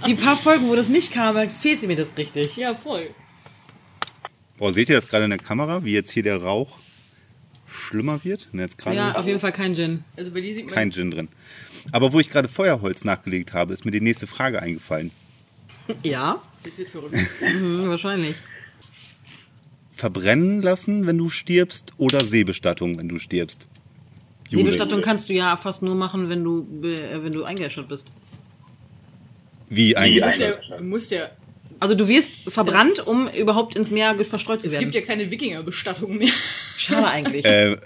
Die 0.06 0.14
paar 0.14 0.38
Folgen, 0.38 0.68
wo 0.70 0.76
das 0.76 0.88
nicht 0.90 1.12
kam, 1.12 1.50
fehlte 1.50 1.88
mir 1.88 1.96
das 1.96 2.10
richtig. 2.18 2.56
Ja, 2.58 2.76
voll. 2.76 3.10
Boah, 4.58 4.72
seht 4.72 4.90
ihr 4.90 4.96
das 4.96 5.08
gerade 5.08 5.24
in 5.26 5.32
der 5.32 5.40
Kamera, 5.40 5.84
wie 5.84 5.94
jetzt 5.94 6.12
hier 6.12 6.24
der 6.24 6.42
Rauch 6.42 6.78
schlimmer 7.68 8.24
wird? 8.24 8.48
Und 8.54 8.60
jetzt 8.60 8.78
Ja, 8.86 9.16
auf 9.16 9.26
jeden 9.26 9.40
Fall 9.40 9.52
kein 9.52 9.76
Gin. 9.76 10.04
Also 10.18 10.32
bei 10.32 10.42
dir 10.42 10.54
sieht 10.54 10.66
man. 10.66 10.74
kein 10.74 10.92
Gin 10.92 11.12
drin. 11.12 11.28
Aber 11.92 12.14
wo 12.14 12.20
ich 12.20 12.30
gerade 12.30 12.48
Feuerholz 12.48 13.04
nachgelegt 13.04 13.54
habe, 13.54 13.74
ist 13.74 13.86
mir 13.86 13.92
die 13.92 14.02
nächste 14.02 14.28
Frage 14.28 14.62
eingefallen. 14.62 15.12
Ja, 16.04 16.42
Das 16.64 16.78
wird 16.78 16.90
verrückt. 16.90 17.16
mhm, 17.42 17.88
wahrscheinlich. 17.90 18.36
Verbrennen 19.96 20.62
lassen, 20.62 21.06
wenn 21.08 21.18
du 21.18 21.30
stirbst, 21.30 21.94
oder 21.98 22.22
Seebestattung, 22.22 22.98
wenn 22.98 23.08
du 23.08 23.18
stirbst? 23.18 23.68
Jule. 24.50 24.64
Seebestattung 24.66 25.02
kannst 25.02 25.30
du 25.30 25.34
ja 25.34 25.56
fast 25.58 25.82
nur 25.84 25.96
machen, 25.96 26.28
wenn 26.30 26.44
du, 26.44 26.68
äh, 26.84 27.24
wenn 27.24 27.32
du 27.34 27.44
eingeäschert 27.44 27.88
bist. 27.88 28.08
Wie 29.70 29.92
Du 29.94 29.98
eigentlich? 30.00 30.24
musst 30.24 30.40
ja, 30.40 30.78
du 30.78 30.84
musst 30.84 31.12
ja, 31.12 31.30
Also 31.80 31.94
du 31.96 32.08
wirst 32.08 32.32
verbrannt, 32.48 33.06
um 33.06 33.28
überhaupt 33.30 33.76
ins 33.76 33.92
Meer 33.92 34.16
verstreut 34.24 34.62
zu 34.62 34.68
es 34.68 34.74
werden. 34.74 34.84
gibt 34.84 34.96
ja 34.96 35.02
keine 35.02 35.30
Wikingerbestattung 35.30 36.18
mehr. 36.18 36.30
Schade 36.78 37.08
eigentlich. 37.08 37.46
Äh, 37.46 37.78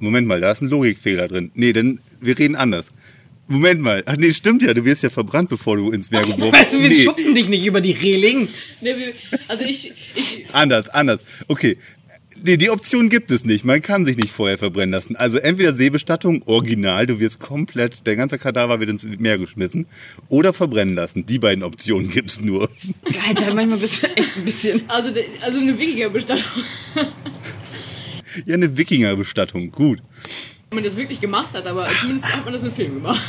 Moment 0.00 0.26
mal, 0.26 0.40
da 0.40 0.52
ist 0.52 0.60
ein 0.62 0.68
Logikfehler 0.68 1.28
drin. 1.28 1.50
Nee, 1.54 1.72
denn 1.72 2.00
wir 2.20 2.38
reden 2.38 2.56
anders. 2.56 2.88
Moment 3.50 3.80
mal. 3.80 4.02
Ach 4.06 4.16
nee, 4.16 4.32
stimmt 4.32 4.62
ja, 4.62 4.74
du 4.74 4.84
wirst 4.84 5.02
ja 5.02 5.10
verbrannt, 5.10 5.48
bevor 5.48 5.76
du 5.76 5.90
ins 5.90 6.10
Meer 6.10 6.22
geworfen 6.22 6.54
Also 6.54 6.78
wir 6.82 6.88
nee, 6.90 7.02
schubsen 7.02 7.34
dich 7.34 7.48
nicht 7.48 7.64
über 7.64 7.80
die 7.80 7.92
Reling. 7.92 8.48
Ne, 8.82 8.96
wir- 8.98 9.12
also 9.48 9.64
ich, 9.64 9.92
ich, 10.14 10.46
anders, 10.52 10.88
anders. 10.88 11.20
Okay. 11.48 11.78
Nee, 12.42 12.56
die 12.56 12.70
Option 12.70 13.08
gibt 13.08 13.30
es 13.30 13.44
nicht. 13.44 13.64
Man 13.64 13.82
kann 13.82 14.04
sich 14.04 14.16
nicht 14.16 14.30
vorher 14.30 14.58
verbrennen 14.58 14.92
lassen. 14.92 15.16
Also 15.16 15.38
entweder 15.38 15.72
Seebestattung, 15.72 16.42
original, 16.46 17.06
du 17.06 17.18
wirst 17.20 17.38
komplett, 17.40 18.06
der 18.06 18.16
ganze 18.16 18.38
Kadaver 18.38 18.80
wird 18.80 18.90
ins 18.90 19.04
Meer 19.04 19.38
geschmissen, 19.38 19.86
oder 20.28 20.52
verbrennen 20.52 20.94
lassen. 20.94 21.26
Die 21.26 21.38
beiden 21.38 21.64
Optionen 21.64 22.08
gibt's 22.10 22.40
nur. 22.40 22.70
Alter, 23.26 23.54
manchmal 23.54 23.78
bist 23.78 24.02
du 24.02 24.06
echt 24.16 24.36
ein 24.36 24.44
bisschen. 24.44 24.82
also, 24.88 25.10
also 25.40 25.60
eine 25.60 25.78
Wikingerbestattung. 25.78 26.64
Ja, 28.46 28.54
eine 28.54 28.76
Wikingerbestattung, 28.76 29.70
gut. 29.72 30.00
Wenn 30.70 30.76
man 30.76 30.84
das 30.84 30.96
wirklich 30.96 31.20
gemacht 31.20 31.54
hat, 31.54 31.66
aber 31.66 31.88
zumindest 32.00 32.26
hat 32.26 32.44
man 32.44 32.52
das 32.52 32.62
im 32.62 32.72
Film 32.72 32.94
gemacht. 32.94 33.22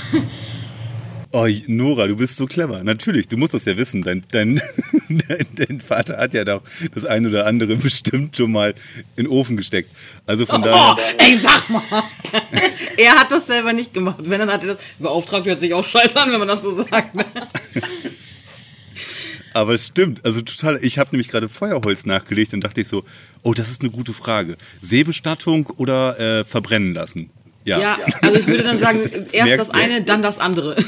Oh, 1.32 1.48
Nora, 1.68 2.08
du 2.08 2.16
bist 2.16 2.38
so 2.38 2.48
clever. 2.48 2.84
Natürlich, 2.84 3.28
du 3.28 3.38
musst 3.38 3.54
das 3.54 3.66
ja 3.66 3.78
wissen. 3.78 4.02
Dein, 4.02 4.24
dein, 4.32 4.60
dein, 5.10 5.46
dein 5.54 5.80
Vater 5.80 6.18
hat 6.18 6.34
ja 6.34 6.44
doch 6.44 6.64
das 6.96 7.06
ein 7.06 7.28
oder 7.28 7.46
andere 7.46 7.76
bestimmt 7.76 8.36
schon 8.36 8.52
mal 8.52 8.72
in 9.16 9.26
den 9.26 9.28
Ofen 9.28 9.56
gesteckt. 9.56 9.92
Also 10.26 10.48
von 10.48 10.62
Oh, 10.62 10.66
daher, 10.66 10.98
ey, 11.20 11.38
sag 11.38 11.70
mal. 11.70 11.84
er 12.98 13.12
hat 13.20 13.30
das 13.30 13.46
selber 13.46 13.74
nicht 13.74 13.94
gemacht. 13.94 14.18
Wenn, 14.24 14.40
dann 14.40 14.52
hat 14.52 14.64
er 14.64 14.76
das 14.76 14.84
beauftragt, 14.98 15.46
hört 15.46 15.60
sich 15.60 15.72
auch 15.74 15.86
scheiße 15.86 16.20
an, 16.20 16.32
wenn 16.32 16.40
man 16.40 16.48
das 16.48 16.64
so 16.64 16.76
sagt. 16.76 17.14
ne? 17.14 17.26
aber 19.54 19.76
es 19.76 19.86
stimmt. 19.86 20.26
Also 20.26 20.42
total, 20.42 20.80
ich 20.82 20.98
habe 20.98 21.12
nämlich 21.12 21.28
gerade 21.30 21.48
Feuerholz 21.48 22.08
nachgelegt 22.08 22.56
und 22.56 22.64
dachte 22.64 22.82
ich 22.82 22.88
so, 22.88 23.04
oh, 23.44 23.54
das 23.54 23.70
ist 23.70 23.82
eine 23.82 23.92
gute 23.92 24.14
Frage. 24.14 24.58
Seebestattung 24.82 25.68
oder 25.78 26.20
äh, 26.20 26.44
verbrennen 26.44 26.96
lassen? 26.96 27.30
Ja. 27.70 27.80
Ja, 27.80 27.98
also 28.22 28.40
ich 28.40 28.48
würde 28.48 28.64
dann 28.64 28.80
sagen, 28.88 29.02
erst 29.32 29.46
Merkt 29.48 29.60
das 29.60 29.70
eine, 29.70 30.02
dann 30.02 30.22
das 30.22 30.40
andere. 30.40 30.76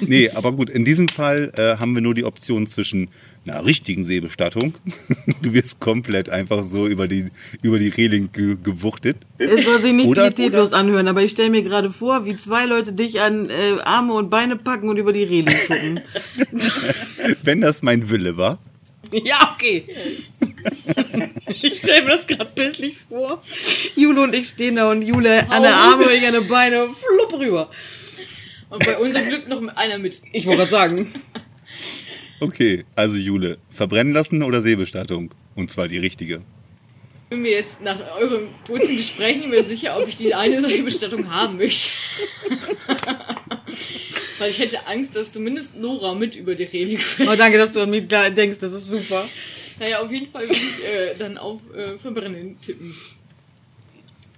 Nee, 0.00 0.30
aber 0.30 0.52
gut, 0.52 0.68
in 0.70 0.84
diesem 0.84 1.08
Fall 1.08 1.50
äh, 1.56 1.78
haben 1.78 1.94
wir 1.94 2.02
nur 2.02 2.14
die 2.14 2.24
Option 2.24 2.66
zwischen 2.66 3.08
einer 3.46 3.64
richtigen 3.64 4.04
Seebestattung. 4.04 4.74
du 5.42 5.52
wirst 5.52 5.80
komplett 5.80 6.28
einfach 6.28 6.64
so 6.64 6.86
über 6.86 7.08
die, 7.08 7.28
über 7.62 7.78
die 7.78 7.88
Reling 7.88 8.30
ge 8.32 8.56
gewuchtet. 8.62 9.16
Es 9.38 9.64
soll 9.64 9.80
sich 9.80 9.92
nicht 9.92 10.06
Oder- 10.06 10.30
pietätlos 10.30 10.72
anhören, 10.72 11.08
aber 11.08 11.22
ich 11.22 11.30
stelle 11.32 11.50
mir 11.50 11.62
gerade 11.62 11.90
vor, 11.90 12.26
wie 12.26 12.36
zwei 12.36 12.66
Leute 12.66 12.92
dich 12.92 13.20
an 13.20 13.48
äh, 13.50 13.80
Arme 13.82 14.14
und 14.14 14.30
Beine 14.30 14.56
packen 14.56 14.88
und 14.88 14.96
über 14.98 15.12
die 15.12 15.24
Reling 15.24 15.56
schuppen. 15.56 16.00
Wenn 17.42 17.60
das 17.60 17.82
mein 17.82 18.10
Wille 18.10 18.36
war. 18.36 18.58
ja, 19.24 19.54
okay. 19.54 19.84
ich 21.62 21.78
stelle 21.78 22.02
mir 22.02 22.16
das 22.16 22.26
gerade 22.26 22.50
bildlich 22.54 22.96
vor. 23.08 23.42
Jule 23.94 24.22
und 24.22 24.34
ich 24.34 24.48
stehen 24.48 24.76
da 24.76 24.90
und 24.90 25.02
Jule 25.02 25.48
an 25.50 25.62
der 25.62 25.74
Arme, 25.74 26.12
ich 26.12 26.26
an 26.26 26.32
der 26.32 26.40
Beine, 26.40 26.88
flupp 26.88 27.40
rüber. 27.40 27.70
Und 28.70 28.84
bei 28.84 28.98
unserem 28.98 29.28
Glück 29.28 29.48
noch 29.48 29.64
einer 29.76 29.98
mit. 29.98 30.20
Ich 30.32 30.46
wollte 30.46 30.60
gerade 30.60 30.70
sagen. 30.70 31.12
Okay, 32.40 32.84
also 32.96 33.14
Jule, 33.14 33.58
verbrennen 33.70 34.12
lassen 34.12 34.42
oder 34.42 34.62
Seebestattung? 34.62 35.30
Und 35.54 35.70
zwar 35.70 35.86
die 35.86 35.98
richtige. 35.98 36.42
Ich 37.24 37.30
bin 37.30 37.42
mir 37.42 37.52
jetzt 37.52 37.80
nach 37.80 37.98
eurem 38.18 38.48
kurzen 38.66 38.96
Gespräch 38.96 39.36
nicht 39.36 39.48
mehr 39.48 39.62
sicher, 39.62 39.96
ob 39.96 40.08
ich 40.08 40.16
die 40.16 40.34
eine 40.34 40.60
Seebestattung 40.60 41.30
haben 41.30 41.56
möchte. 41.56 41.90
Weil 44.38 44.50
ich 44.50 44.58
hätte 44.58 44.86
Angst, 44.86 45.14
dass 45.14 45.32
zumindest 45.32 45.76
Nora 45.76 46.14
mit 46.14 46.34
über 46.34 46.54
die 46.54 46.64
Reling 46.64 46.98
fällt. 46.98 47.28
Oh, 47.28 47.36
danke, 47.36 47.58
dass 47.58 47.72
du 47.72 47.80
an 47.80 47.90
mich 47.90 48.08
da 48.08 48.30
denkst, 48.30 48.58
das 48.60 48.72
ist 48.72 48.88
super. 48.88 49.28
Naja, 49.78 50.00
auf 50.00 50.10
jeden 50.10 50.30
Fall 50.30 50.42
würde 50.42 50.54
ich 50.54 50.84
äh, 50.84 51.14
dann 51.18 51.38
auf 51.38 51.60
äh, 51.74 51.98
Verbrennen 51.98 52.60
tippen. 52.60 52.94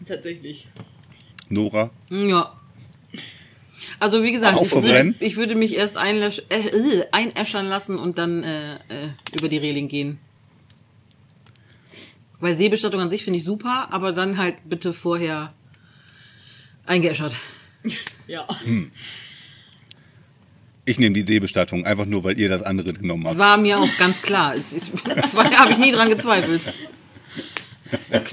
Tatsächlich. 0.06 0.68
Nora? 1.48 1.90
Ja. 2.10 2.58
Also 3.98 4.22
wie 4.22 4.32
gesagt, 4.32 4.60
ich 4.62 4.72
würde, 4.72 5.14
ich 5.20 5.36
würde 5.36 5.54
mich 5.54 5.74
erst 5.74 5.96
äh, 5.96 6.38
äh, 6.50 7.04
einäschern 7.12 7.66
lassen 7.66 7.98
und 7.98 8.18
dann 8.18 8.42
äh, 8.42 8.74
äh, 8.74 8.78
über 9.38 9.48
die 9.48 9.58
Reling 9.58 9.88
gehen. 9.88 10.18
Weil 12.40 12.56
Seebestattung 12.56 13.00
an 13.00 13.10
sich 13.10 13.24
finde 13.24 13.38
ich 13.38 13.44
super, 13.44 13.88
aber 13.90 14.12
dann 14.12 14.36
halt 14.36 14.56
bitte 14.64 14.92
vorher 14.92 15.54
eingeäschert. 16.84 17.34
Ja. 18.26 18.48
Ich 20.88 20.98
nehme 20.98 21.14
die 21.14 21.22
Seebestattung, 21.22 21.84
einfach 21.84 22.06
nur, 22.06 22.24
weil 22.24 22.38
ihr 22.38 22.48
das 22.48 22.62
andere 22.62 22.92
genommen 22.94 23.24
Das 23.24 23.30
habt. 23.32 23.38
war 23.40 23.56
mir 23.58 23.78
auch 23.78 23.88
ganz 23.98 24.22
klar. 24.22 24.54
Es- 24.56 24.72
ich- 24.72 24.84
Das 25.14 25.34
habe 25.34 25.72
ich 25.72 25.78
nie 25.78 25.92
dran 25.92 26.08
gezweifelt. 26.08 26.62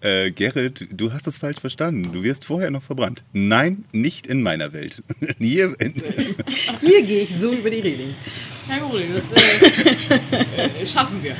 Äh, 0.00 0.30
Gerrit, 0.30 0.86
du 0.92 1.12
hast 1.12 1.26
das 1.26 1.38
falsch 1.38 1.58
verstanden. 1.58 2.12
Du 2.12 2.22
wirst 2.22 2.44
vorher 2.44 2.70
noch 2.70 2.82
verbrannt. 2.84 3.22
Nein, 3.32 3.84
nicht 3.90 4.26
in 4.28 4.40
meiner 4.42 4.72
Welt. 4.72 5.02
Hier, 5.38 5.74
Hier 6.80 7.02
gehe 7.02 7.22
ich 7.22 7.30
so 7.36 7.52
über 7.52 7.68
die 7.68 7.80
Reling. 7.80 8.14
Kein 8.68 8.80
Problem, 8.80 9.12
das 9.12 9.32
äh, 9.32 10.82
äh, 10.82 10.86
schaffen 10.86 11.20
wir. 11.22 11.34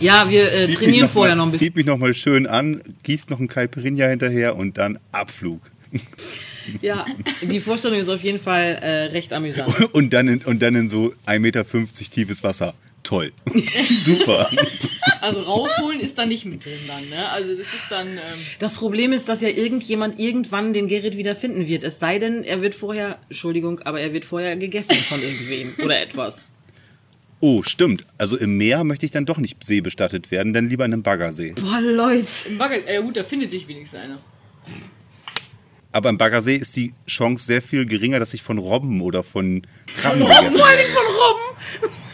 Ja, 0.00 0.28
wir 0.28 0.52
äh, 0.52 0.72
trainieren 0.72 1.06
noch 1.06 1.12
vorher 1.12 1.36
mal, 1.36 1.42
noch 1.42 1.46
ein 1.46 1.52
bisschen. 1.52 1.66
Zieht 1.68 1.76
mich 1.76 1.86
noch 1.86 1.98
mal 1.98 2.12
schön 2.12 2.46
an, 2.48 2.80
gießt 3.04 3.30
noch 3.30 3.38
einen 3.38 3.46
Caipirinha 3.48 4.08
hinterher 4.08 4.56
und 4.56 4.76
dann 4.76 4.98
Abflug. 5.12 5.60
Ja, 6.82 7.06
die 7.42 7.60
Vorstellung 7.60 7.98
ist 7.98 8.08
auf 8.08 8.22
jeden 8.22 8.40
Fall 8.40 8.78
äh, 8.80 9.04
recht 9.06 9.32
amüsant. 9.32 9.74
Und 9.94 10.12
dann 10.12 10.28
in, 10.28 10.42
und 10.42 10.62
dann 10.62 10.74
in 10.74 10.88
so 10.88 11.14
1,50 11.26 11.38
Meter 11.40 11.64
tiefes 12.10 12.42
Wasser. 12.42 12.74
Toll. 13.02 13.32
Super. 14.02 14.50
Also 15.20 15.40
rausholen 15.42 16.00
ist 16.00 16.16
da 16.16 16.24
nicht 16.24 16.46
mit 16.46 16.64
drin 16.64 16.72
dann, 16.88 17.08
ne? 17.10 17.28
Also 17.28 17.54
das 17.54 17.66
ist 17.74 17.90
dann. 17.90 18.08
Ähm, 18.08 18.18
Das 18.58 18.74
Problem 18.74 19.12
ist, 19.12 19.28
dass 19.28 19.42
ja 19.42 19.48
irgendjemand 19.48 20.18
irgendwann 20.18 20.72
den 20.72 20.88
Gerrit 20.88 21.16
wieder 21.18 21.36
finden 21.36 21.66
wird. 21.68 21.84
Es 21.84 21.98
sei 21.98 22.18
denn, 22.18 22.44
er 22.44 22.62
wird 22.62 22.74
vorher, 22.74 23.18
Entschuldigung, 23.28 23.80
aber 23.80 24.00
er 24.00 24.14
wird 24.14 24.24
vorher 24.24 24.56
gegessen 24.56 24.94
von 24.94 25.20
irgendwem 25.22 25.74
oder 25.84 26.00
etwas. 26.00 26.48
Oh, 27.40 27.62
stimmt. 27.62 28.06
Also 28.16 28.38
im 28.38 28.56
Meer 28.56 28.84
möchte 28.84 29.04
ich 29.04 29.12
dann 29.12 29.26
doch 29.26 29.36
nicht 29.36 29.62
seebestattet 29.62 30.30
werden, 30.30 30.54
dann 30.54 30.70
lieber 30.70 30.86
in 30.86 30.94
einem 30.94 31.02
Baggersee. 31.02 31.52
Boah, 31.52 31.82
Leute. 31.82 32.26
Im 32.48 32.56
Bagger, 32.56 32.88
äh, 32.88 33.02
gut, 33.02 33.18
da 33.18 33.24
findet 33.24 33.50
sich 33.50 33.68
wenigstens 33.68 34.00
einer. 34.00 34.18
Aber 35.94 36.08
im 36.08 36.18
Baggersee 36.18 36.56
ist 36.56 36.74
die 36.74 36.92
Chance 37.06 37.46
sehr 37.46 37.62
viel 37.62 37.86
geringer, 37.86 38.18
dass 38.18 38.34
ich 38.34 38.42
von 38.42 38.58
Robben 38.58 39.00
oder 39.00 39.22
von 39.22 39.64
Krabben 39.96 40.22
gegessen 40.22 40.50
Vor 40.50 40.66
allem 40.66 40.90
von 40.92 41.06
Robben. 41.06 41.94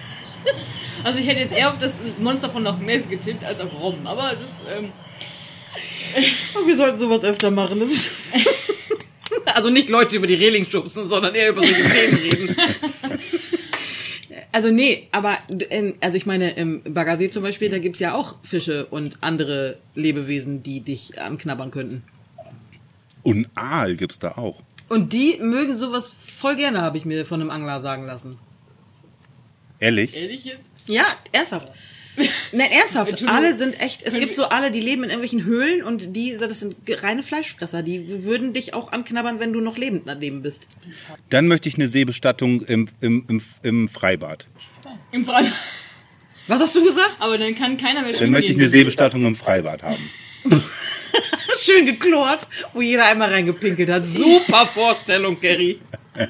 Also 1.02 1.18
ich 1.18 1.26
hätte 1.26 1.40
jetzt 1.40 1.56
eher 1.56 1.70
auf 1.70 1.78
das 1.78 1.94
Monster 2.18 2.50
von 2.50 2.62
Loch 2.62 2.76
Ness 2.78 3.08
getippt 3.08 3.42
als 3.42 3.58
auf 3.58 3.72
Robben, 3.72 4.06
aber 4.06 4.36
das. 4.38 4.62
Ähm, 4.70 4.92
Wir 6.66 6.76
sollten 6.76 6.98
sowas 6.98 7.24
öfter 7.24 7.50
machen. 7.50 7.80
Also 9.54 9.70
nicht 9.70 9.88
Leute 9.88 10.16
über 10.16 10.26
die 10.26 10.34
Reling 10.34 10.66
schubsen, 10.68 11.08
sondern 11.08 11.34
eher 11.34 11.50
über 11.50 11.62
solche 11.62 11.88
Themen 11.88 12.18
reden. 12.18 12.56
Also 14.52 14.70
nee, 14.70 15.08
aber 15.12 15.38
ähm, 15.70 15.94
also 16.00 16.16
ich 16.16 16.26
meine, 16.26 16.50
im 16.50 16.82
Baggersee 16.82 17.30
zum 17.30 17.42
Beispiel, 17.42 17.70
da 17.70 17.78
gibt's 17.78 17.98
ja 17.98 18.14
auch 18.14 18.36
Fische 18.42 18.86
und 18.86 19.18
andere 19.22 19.78
Lebewesen, 19.94 20.62
die 20.62 20.80
dich 20.80 21.20
anknabbern 21.20 21.70
könnten. 21.70 22.04
Und 23.22 23.48
Aal 23.54 23.96
gibt's 23.96 24.18
da 24.18 24.32
auch. 24.32 24.62
Und 24.88 25.12
die 25.12 25.38
mögen 25.40 25.76
sowas 25.76 26.12
voll 26.38 26.56
gerne, 26.56 26.80
habe 26.80 26.98
ich 26.98 27.04
mir 27.04 27.24
von 27.24 27.40
einem 27.40 27.50
Angler 27.50 27.80
sagen 27.80 28.06
lassen. 28.06 28.38
Ehrlich? 29.78 30.14
ehrlich 30.14 30.44
jetzt? 30.44 30.64
Ja, 30.86 31.04
ernsthaft. 31.32 31.68
Nein, 32.52 32.70
ernsthaft. 32.70 33.24
Alle 33.26 33.56
sind 33.56 33.80
echt, 33.80 34.02
es 34.02 34.14
gibt 34.14 34.34
so 34.34 34.46
alle, 34.46 34.70
die 34.70 34.80
leben 34.80 35.04
in 35.04 35.10
irgendwelchen 35.10 35.44
Höhlen 35.44 35.82
und 35.82 36.14
die, 36.14 36.36
das 36.36 36.60
sind 36.60 36.76
reine 36.88 37.22
Fleischfresser. 37.22 37.82
Die 37.82 38.24
würden 38.24 38.52
dich 38.52 38.74
auch 38.74 38.92
anknabbern, 38.92 39.38
wenn 39.38 39.52
du 39.52 39.60
noch 39.60 39.78
lebend 39.78 40.02
daneben 40.06 40.42
bist. 40.42 40.66
Dann 41.30 41.46
möchte 41.46 41.68
ich 41.68 41.76
eine 41.76 41.88
Seebestattung 41.88 42.62
im, 42.62 42.88
im, 43.00 43.24
im, 43.28 43.42
im 43.62 43.88
Freibad. 43.88 44.46
Im 45.12 45.24
Freibad. 45.24 45.52
Was 46.48 46.60
hast 46.60 46.74
du 46.74 46.82
gesagt? 46.82 47.16
Aber 47.20 47.38
dann 47.38 47.54
kann 47.54 47.76
keiner 47.76 48.02
mehr 48.02 48.10
Dann 48.10 48.18
schwimmen 48.18 48.32
möchte 48.32 48.50
ich 48.50 48.58
eine 48.58 48.68
Seebestattung 48.68 49.24
im 49.24 49.36
Freibad 49.36 49.82
haben. 49.82 50.10
Schön 51.60 51.86
geklort, 51.86 52.46
wo 52.72 52.80
jeder 52.80 53.04
einmal 53.06 53.30
reingepinkelt 53.30 53.90
hat. 53.90 54.06
Super 54.06 54.66
Vorstellung, 54.66 55.40
Gary. 55.40 55.78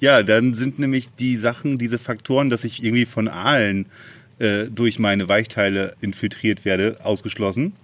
Ja, 0.00 0.22
dann 0.22 0.54
sind 0.54 0.78
nämlich 0.78 1.08
die 1.18 1.36
Sachen, 1.36 1.78
diese 1.78 1.98
Faktoren, 1.98 2.50
dass 2.50 2.64
ich 2.64 2.82
irgendwie 2.82 3.06
von 3.06 3.28
Aalen 3.28 3.86
äh, 4.38 4.64
durch 4.64 4.98
meine 4.98 5.28
Weichteile 5.28 5.96
infiltriert 6.00 6.64
werde, 6.64 6.98
ausgeschlossen. 7.04 7.74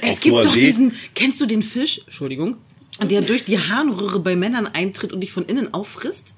Es 0.00 0.12
Auf 0.12 0.20
gibt 0.20 0.36
doch 0.36 0.54
See. 0.54 0.60
diesen, 0.60 0.92
kennst 1.14 1.40
du 1.40 1.46
den 1.46 1.62
Fisch, 1.62 2.00
Entschuldigung, 2.04 2.56
der 3.02 3.22
durch 3.22 3.44
die 3.44 3.58
Harnröhre 3.58 4.20
bei 4.20 4.36
Männern 4.36 4.66
eintritt 4.66 5.12
und 5.12 5.20
dich 5.20 5.32
von 5.32 5.44
innen 5.44 5.74
auffrisst? 5.74 6.34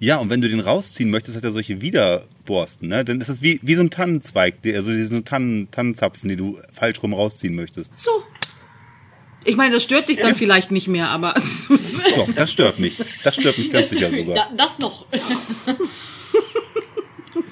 Ja, 0.00 0.18
und 0.18 0.30
wenn 0.30 0.40
du 0.40 0.48
den 0.48 0.60
rausziehen 0.60 1.10
möchtest, 1.10 1.36
hat 1.36 1.44
er 1.44 1.52
solche 1.52 1.80
Widerborsten, 2.48 2.88
ne? 2.88 3.04
Dann 3.04 3.20
ist 3.20 3.28
das 3.28 3.42
wie, 3.42 3.60
wie 3.62 3.74
so 3.74 3.82
ein 3.82 3.90
Tannenzweig, 3.90 4.62
die- 4.62 4.74
also 4.74 4.90
diese 4.92 5.22
Tannen, 5.24 5.70
Tannenzapfen, 5.70 6.28
die 6.28 6.36
du 6.36 6.58
falsch 6.72 7.02
rum 7.02 7.12
rausziehen 7.14 7.54
möchtest. 7.54 7.98
So. 7.98 8.10
Ich 9.44 9.56
meine, 9.56 9.74
das 9.74 9.84
stört 9.84 10.08
dich 10.08 10.18
dann 10.18 10.34
vielleicht 10.34 10.70
nicht 10.72 10.88
mehr, 10.88 11.08
aber 11.08 11.34
Doch, 12.16 12.28
das 12.34 12.50
stört 12.52 12.78
mich. 12.78 12.98
Das 13.22 13.36
stört 13.36 13.56
mich 13.56 13.70
ganz 13.70 13.90
sicher 13.90 14.10
sogar. 14.10 14.34
Da, 14.34 14.48
das 14.56 14.78
noch. 14.78 15.06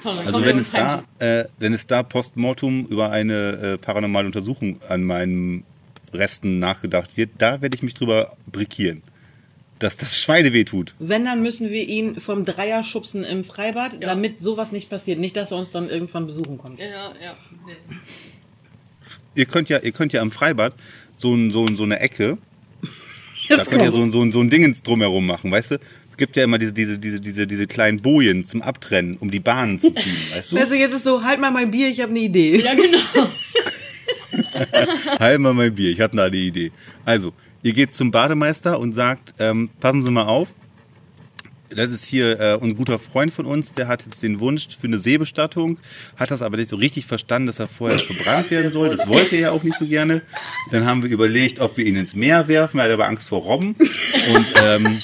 Toll, 0.01 0.17
Also 0.25 0.43
wenn 0.43 0.59
es 0.59 0.69
da, 0.71 1.03
äh, 1.19 1.45
wenn 1.59 1.73
es 1.73 1.87
da 1.87 2.03
postmortem 2.03 2.85
über 2.85 3.09
eine 3.09 3.51
äh, 3.53 3.77
paranormale 3.77 4.27
Untersuchung 4.27 4.79
an 4.87 5.03
meinen 5.03 5.63
Resten 6.13 6.59
nachgedacht 6.59 7.17
wird, 7.17 7.31
da 7.39 7.61
werde 7.61 7.75
ich 7.75 7.81
mich 7.83 7.93
drüber 7.95 8.35
brikieren. 8.51 9.01
Dass 9.79 9.95
das 9.97 10.19
Schweine 10.19 10.53
wehtut. 10.53 10.95
wenn, 10.97 11.25
dann 11.25 11.43
müssen 11.43 11.69
wir 11.69 11.87
ihn 11.87 12.19
vom 12.19 12.45
Dreier 12.45 12.83
schubsen 12.83 13.23
im 13.23 13.43
Freibad, 13.43 13.93
Ja. 13.93 13.99
damit 14.09 14.39
sowas 14.39 14.71
nicht 14.71 14.89
passiert. 14.89 15.19
Nicht, 15.19 15.37
dass 15.37 15.51
er 15.51 15.57
uns 15.57 15.69
dann 15.69 15.87
irgendwann 15.89 16.25
besuchen 16.25 16.57
kommt. 16.57 16.79
Ja, 16.79 16.85
ja, 16.85 17.13
ja. 17.23 17.35
Nee. 17.65 17.75
Ihr 19.35 19.45
könnt 19.45 19.69
ja, 19.69 19.77
ihr 19.79 19.91
könnt 19.91 20.13
ja 20.13 20.21
am 20.21 20.31
Freibad 20.31 20.73
so, 21.17 21.33
ein, 21.35 21.51
so, 21.51 21.65
ein, 21.65 21.75
so 21.75 21.83
eine 21.83 21.99
Ecke, 21.99 22.37
da 23.49 23.63
könnt 23.65 23.83
ihr 23.83 23.91
so, 23.91 24.01
ein- 24.01 24.11
so, 24.11 24.21
ein- 24.23 24.31
so 24.31 24.41
ein 24.41 24.49
Dingens 24.49 24.81
drumherum 24.81 25.25
machen, 25.27 25.51
weißt 25.51 25.71
du? 25.71 25.75
Es 26.09 26.17
gibt 26.17 26.35
ja 26.35 26.43
immer 26.43 26.57
diese, 26.57 26.73
diese, 26.73 26.97
diese, 26.97 27.19
diese, 27.21 27.45
diese 27.45 27.67
kleinen 27.67 28.01
Bojen 28.01 28.43
zum 28.45 28.63
Abtrennen, 28.63 29.17
um 29.17 29.29
die 29.29 29.39
Bahnen 29.39 29.77
zu 29.77 29.91
ziehen, 29.93 30.17
weißt 30.33 30.51
du? 30.51 30.57
Also 30.57 30.73
jetzt 30.73 30.95
ist 30.95 31.03
so, 31.03 31.23
halt 31.23 31.39
mal 31.39 31.51
mein 31.51 31.69
Bier, 31.69 31.89
ich 31.89 31.99
habe 32.01 32.09
eine 32.09 32.19
Idee. 32.21 32.59
Ja, 32.63 32.73
genau. 32.73 32.97
Halt 35.19 35.39
mal 35.39 35.53
mein 35.53 35.73
Bier, 35.73 35.91
ich 35.91 35.99
hatte 36.01 36.15
da 36.15 36.25
eine 36.25 36.35
Idee. 36.37 36.71
Also, 37.05 37.33
ihr 37.67 37.73
geht 37.73 37.93
zum 37.93 38.11
Bademeister 38.11 38.79
und 38.79 38.93
sagt, 38.93 39.33
ähm, 39.39 39.69
passen 39.81 40.01
Sie 40.01 40.09
mal 40.09 40.25
auf, 40.25 40.47
das 41.69 41.91
ist 41.91 42.05
hier 42.05 42.39
äh, 42.39 42.57
ein 42.61 42.77
guter 42.77 42.97
Freund 42.97 43.33
von 43.33 43.45
uns, 43.45 43.73
der 43.73 43.89
hat 43.89 44.05
jetzt 44.05 44.23
den 44.23 44.39
Wunsch 44.39 44.69
für 44.79 44.87
eine 44.87 44.99
Seebestattung, 44.99 45.77
hat 46.15 46.31
das 46.31 46.41
aber 46.41 46.55
nicht 46.55 46.69
so 46.69 46.77
richtig 46.77 47.05
verstanden, 47.05 47.47
dass 47.47 47.59
er 47.59 47.67
vorher 47.67 47.99
verbrannt 47.99 48.49
werden 48.51 48.71
soll. 48.71 48.95
Das 48.95 49.05
wollte 49.05 49.35
er 49.35 49.41
ja 49.41 49.51
auch 49.51 49.63
nicht 49.63 49.77
so 49.77 49.85
gerne. 49.85 50.21
Dann 50.71 50.85
haben 50.85 51.03
wir 51.03 51.09
überlegt, 51.09 51.59
ob 51.59 51.75
wir 51.75 51.85
ihn 51.85 51.97
ins 51.97 52.15
Meer 52.15 52.47
werfen, 52.47 52.79
er 52.79 52.85
hat 52.85 52.91
aber 52.91 53.05
Angst 53.05 53.27
vor 53.27 53.41
Robben. 53.41 53.75
Und 54.33 54.53
ähm, 54.63 55.01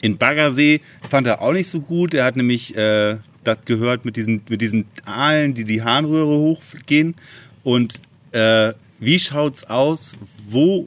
in 0.00 0.16
Baggersee 0.16 0.80
fand 1.10 1.26
er 1.26 1.42
auch 1.42 1.52
nicht 1.52 1.68
so 1.68 1.80
gut. 1.80 2.14
Er 2.14 2.24
hat 2.24 2.36
nämlich 2.36 2.76
äh, 2.76 3.16
das 3.42 3.58
gehört 3.64 4.04
mit 4.04 4.14
diesen, 4.14 4.42
mit 4.48 4.60
diesen 4.60 4.84
Aalen, 5.04 5.54
die 5.54 5.64
die 5.64 5.82
Harnröhre 5.82 6.38
hochgehen. 6.38 7.16
Und 7.64 7.98
äh, 8.30 8.74
wie 9.00 9.18
schaut's 9.18 9.64
aus? 9.64 10.14
Wo 10.48 10.86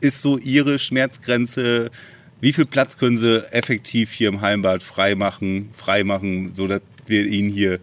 ist 0.00 0.20
so 0.22 0.38
Ihre 0.38 0.78
Schmerzgrenze? 0.78 1.90
Wie 2.40 2.52
viel 2.52 2.66
Platz 2.66 2.96
können 2.98 3.16
Sie 3.16 3.44
effektiv 3.52 4.12
hier 4.12 4.28
im 4.28 4.40
Heimbad 4.40 4.82
freimachen, 4.82 5.70
freimachen, 5.76 6.52
so 6.54 6.66
dass 6.68 6.82
wir 7.06 7.24
Ihnen 7.26 7.50
hier 7.50 7.80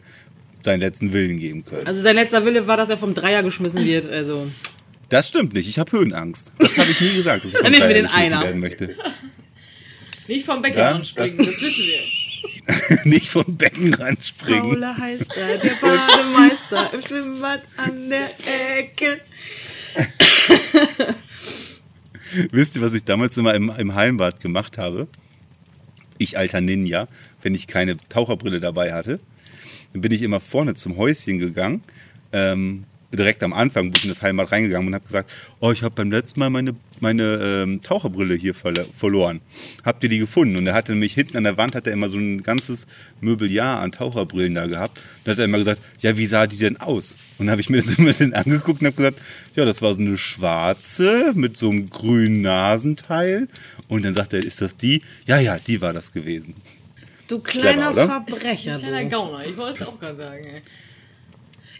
seinen 0.64 0.80
letzten 0.80 1.12
Willen 1.14 1.40
geben 1.40 1.66
können? 1.66 1.86
Also 1.86 2.02
sein 2.02 2.16
letzter 2.16 2.46
Wille 2.46 2.66
war, 2.68 2.78
dass 2.78 2.90
er 2.90 2.98
vom 2.98 3.14
Dreier 3.14 3.44
geschmissen 3.44 3.84
wird. 3.86 4.10
Also 4.10 4.48
Das 5.10 5.28
stimmt 5.28 5.54
nicht. 5.54 5.68
Ich 5.68 5.78
habe 5.80 5.92
Höhenangst. 5.92 6.52
Das 6.60 6.78
habe 6.78 6.90
ich 6.92 7.02
nie 7.02 7.14
gesagt, 7.16 7.44
dass 7.46 7.54
ich 7.54 7.60
Dann 7.62 7.74
vom 7.74 7.88
nehmen 7.88 7.90
wir 7.90 8.04
Dreier 8.04 8.04
den 8.04 8.34
Einer. 8.34 8.42
werden 8.44 8.60
möchte. 8.62 8.96
Nicht 10.28 10.46
vom 10.48 10.60
Becken 10.64 10.80
Ja, 10.80 10.90
anspringen, 10.92 11.38
das 11.38 11.62
wissen 11.62 11.84
wir. 11.86 13.00
nicht 13.04 13.30
vom 13.30 13.46
Beckenrand 13.58 14.26
springen. 14.26 14.62
Paula 14.62 14.98
heißt 14.98 15.26
er, 15.38 15.58
der 15.60 15.72
Bademeister 15.80 16.94
im 16.96 17.02
Schwimmbad 17.04 17.62
an 17.78 18.10
der 18.10 18.32
Ecke. 18.80 19.20
Wisst 22.52 22.76
ihr, 22.76 22.82
was 22.82 22.94
ich 22.94 23.04
damals 23.04 23.38
immer 23.38 23.54
im, 23.54 23.70
im 23.70 23.96
Heimbad 23.96 24.40
gemacht 24.40 24.78
habe? 24.78 25.08
Ich 26.18 26.38
alter 26.38 26.62
Ninja, 26.62 27.08
wenn 27.42 27.56
ich 27.56 27.68
keine 27.68 27.98
Taucherbrille 28.10 28.60
dabei 28.60 28.94
hatte, 28.94 29.20
dann 29.94 30.02
bin 30.02 30.12
ich 30.12 30.22
immer 30.22 30.40
vorne 30.40 30.74
zum 30.74 30.98
Häuschen 30.98 31.38
gegangen, 31.38 31.84
ähm, 32.32 32.86
direkt 33.12 33.44
am 33.44 33.54
Anfang 33.54 33.86
bin 33.86 33.94
ich 33.98 34.04
in 34.04 34.10
das 34.10 34.22
Heimbad 34.22 34.52
reingegangen 34.52 34.88
und 34.88 34.94
habe 34.94 35.06
gesagt, 35.06 35.32
oh, 35.60 35.72
ich 35.72 35.84
habe 35.84 35.96
beim 35.96 36.12
letzten 36.12 36.40
Mal 36.40 36.50
meine, 36.50 36.76
meine 37.02 37.40
ähm, 37.64 37.82
Taucherbrille 37.82 38.36
hier 38.36 38.56
verle- 38.56 38.86
verloren. 38.98 39.42
Habt 39.84 40.04
ihr 40.04 40.10
die 40.10 40.20
gefunden? 40.20 40.58
Und 40.58 40.68
er 40.68 40.74
hatte 40.74 40.92
nämlich 40.94 41.14
hinten 41.14 41.38
an 41.38 41.44
der 41.44 41.58
Wand 41.58 41.76
hat 41.76 41.88
er 41.88 41.94
immer 41.94 42.10
so 42.10 42.18
ein 42.18 42.44
ganzes 42.44 42.88
Möbeljahr 43.22 43.80
an 43.82 43.92
Taucherbrillen 43.92 44.56
da 44.56 44.66
gehabt. 44.68 45.02
Und 45.26 45.32
hat 45.32 45.40
er 45.40 45.46
immer 45.46 45.58
gesagt, 45.58 45.82
ja, 46.02 46.18
wie 46.18 46.26
sah 46.26 46.48
die 46.48 46.58
denn 46.58 46.78
aus? 46.78 47.16
Und 47.38 47.48
dann 47.48 47.52
habe 47.52 47.62
ich 47.62 47.70
mir 47.70 47.82
das 47.84 47.96
immer 47.98 48.14
dann 48.14 48.34
angeguckt 48.34 48.82
und 48.82 48.88
habe 48.88 48.96
gesagt, 48.96 49.20
ja, 49.56 49.66
das 49.66 49.82
war 49.82 49.94
so 49.94 50.00
eine 50.00 50.18
schwarze 50.18 51.32
mit 51.36 51.58
so 51.58 51.70
einem 51.70 51.90
grünen 51.90 52.42
Nasenteil. 52.42 53.48
Und 53.88 54.04
dann 54.06 54.14
sagt 54.14 54.34
er, 54.34 54.44
ist 54.44 54.62
das 54.62 54.76
die? 54.78 55.02
Ja, 55.26 55.40
ja, 55.40 55.58
die 55.60 55.82
war 55.82 55.94
das 55.94 56.12
gewesen. 56.14 56.56
Du 57.28 57.40
kleiner 57.40 57.92
Clever? 57.92 58.06
Verbrecher. 58.26 58.78
Kleiner 58.78 59.04
Du. 59.04 59.10
Gauner, 59.10 59.46
ich 59.46 59.58
wollte 59.58 59.84
es 59.84 59.88
auch 59.90 60.00
gerade 60.00 60.18
sagen. 60.18 60.44
ey. 60.46 60.62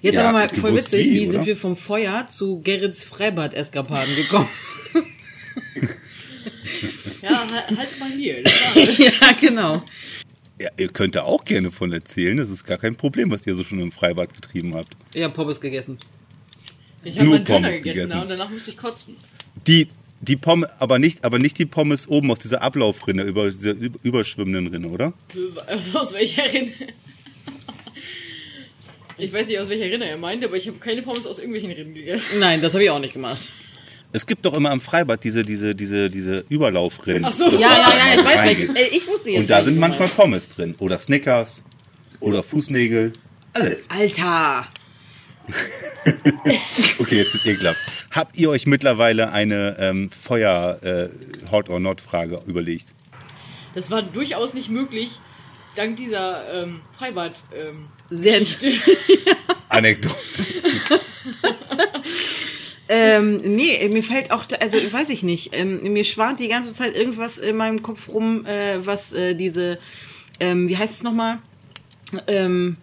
Jetzt 0.02 0.16
Ja, 0.16 0.24
aber 0.30 0.34
mal 0.34 0.50
voll 0.50 0.76
witzig, 0.76 1.06
wie, 1.06 1.14
wie, 1.14 1.28
sind 1.30 1.46
wir 1.46 1.56
vom 1.58 1.76
Feuer 1.78 2.28
zu 2.28 2.60
Gerrits 2.62 3.04
Freibad-Eskapaden 3.04 4.16
gekommen? 4.16 4.48
Ja, 7.22 7.48
halt, 7.52 8.00
mal 8.00 8.12
hier. 8.12 8.44
Ja, 8.98 9.32
genau. 9.40 9.84
Ja, 10.60 10.70
ihr 10.78 10.88
könnt 10.90 11.16
da 11.16 11.24
auch 11.24 11.44
gerne 11.44 11.70
von 11.72 11.92
erzählen. 11.92 12.38
Das 12.38 12.50
ist 12.50 12.66
gar 12.66 12.78
kein 12.78 12.96
Problem, 12.96 13.30
was 13.32 13.46
ihr 13.46 13.56
so 13.56 13.64
schon 13.64 13.80
im 13.82 13.92
Freibad 13.92 14.34
getrieben 14.34 14.74
habt. 14.76 14.96
Ich 15.14 15.22
hab 15.24 15.34
Pommes 15.34 15.60
gegessen. 15.60 15.98
ich 17.04 17.16
habe 17.16 17.26
Nur 17.26 17.34
meinen 17.36 17.46
Döner 17.46 17.60
Pommes 17.60 17.76
gegessen, 17.78 17.94
gegessen. 17.96 18.10
da 18.12 18.22
und 18.22 18.30
danach 18.30 18.50
musste 18.50 18.72
ich 18.72 18.78
kotzen. 18.78 19.18
Die, 19.68 19.90
die 20.22 20.38
Pommes, 20.38 20.70
aber 20.80 20.98
nicht, 20.98 21.24
aber 21.26 21.40
nicht 21.40 21.58
die 21.60 21.66
Pommes 21.66 22.08
oben 22.08 22.32
aus 22.32 22.40
dieser 22.40 22.62
Ablaufrinne, 22.62 23.24
über 23.24 23.50
dieser 23.50 23.72
üb- 23.72 24.00
überschwimmenden 24.04 24.68
Rinne, 24.68 24.88
oder? 24.88 25.14
Aus 25.94 26.14
welcher 26.14 26.52
Rinne? 26.52 26.72
Ich 29.18 29.32
weiß 29.32 29.48
nicht, 29.48 29.60
aus 29.60 29.70
welcher 29.70 29.86
Rinne 29.92 30.10
er 30.10 30.18
meint, 30.18 30.44
aber 30.44 30.58
ich 30.58 30.68
habe 30.68 30.78
keine 30.78 31.02
Pommes 31.02 31.26
aus 31.26 31.38
irgendwelchen 31.40 31.72
Rinnen 31.72 31.94
gegessen. 31.94 32.40
Nein, 32.40 32.62
das 32.62 32.74
habe 32.74 32.84
ich 32.84 32.90
auch 32.90 33.00
nicht 33.00 33.14
gemacht. 33.14 33.50
Es 34.16 34.26
gibt 34.26 34.46
doch 34.46 34.54
immer 34.54 34.72
im 34.72 34.80
Freibad 34.80 35.22
diese, 35.26 35.44
diese, 35.44 35.76
diese, 35.76 36.10
diese 36.10 36.46
Überlaufrinnen. 36.48 37.26
Ach 37.26 37.34
so. 37.34 37.50
Ja, 37.50 37.60
ja, 37.60 37.94
ja, 37.98 38.18
ich 38.18 38.24
weiß 38.26 38.58
nicht. 38.58 38.78
Äh, 38.78 38.88
Ich 38.96 39.06
wusste 39.08 39.30
jetzt 39.30 39.42
Und 39.42 39.50
da 39.50 39.62
sind 39.62 39.78
manchmal. 39.78 40.08
Pommes 40.08 40.48
drin. 40.48 40.74
Oder 40.80 40.98
Snickers. 41.00 41.62
oder 42.22 42.42
Fußnägel. 42.42 43.12
Alles. 43.52 43.84
Alter! 43.90 44.68
Okay, 47.00 47.18
jetzt 47.18 47.34
wird 47.34 47.46
ekelhaft. 47.46 47.80
Habt 48.12 48.38
ihr 48.38 48.50
euch 48.52 48.68
mittlerweile 48.68 49.32
eine 49.32 49.76
ähm, 49.80 50.12
Feuer 50.12 50.80
äh, 50.84 51.10
Hot 51.52 51.70
or 51.70 51.80
Not 51.80 52.00
Frage 52.00 52.42
überlegt? 52.46 52.86
Das 53.74 53.90
war 53.92 54.02
durchaus 54.04 54.54
nicht 54.54 54.70
möglich, 54.70 55.20
dank 55.76 55.98
dieser 55.98 56.64
ähm, 56.64 56.82
Freibad. 56.98 57.44
Ähm, 57.54 57.88
Sehr. 58.12 58.42
Anekdote. 59.70 60.16
Ähm, 62.88 63.38
nee, 63.38 63.88
mir 63.90 64.04
fällt 64.04 64.30
auch, 64.32 64.46
da- 64.46 64.58
also 64.58 64.78
weiß 64.78 65.10
ich 65.10 65.24
nicht, 65.24 65.50
ähm, 65.54 65.82
mir 65.92 66.04
schwant 66.04 66.40
die 66.40 66.48
ganze 66.48 66.74
Zeit 66.76 66.96
irgendwas 66.96 67.38
in 67.40 67.56
meinem 67.58 67.82
Kopf 67.82 68.10
rum, 68.10 68.46
äh, 68.46 68.86
was 68.86 69.12
äh, 69.14 69.34
diese, 69.34 69.80
ähm, 70.40 70.68
wie 70.70 70.78
heißt 70.78 70.94
es 70.94 71.04
nochmal? 71.04 71.40
Ähm, 72.28 72.78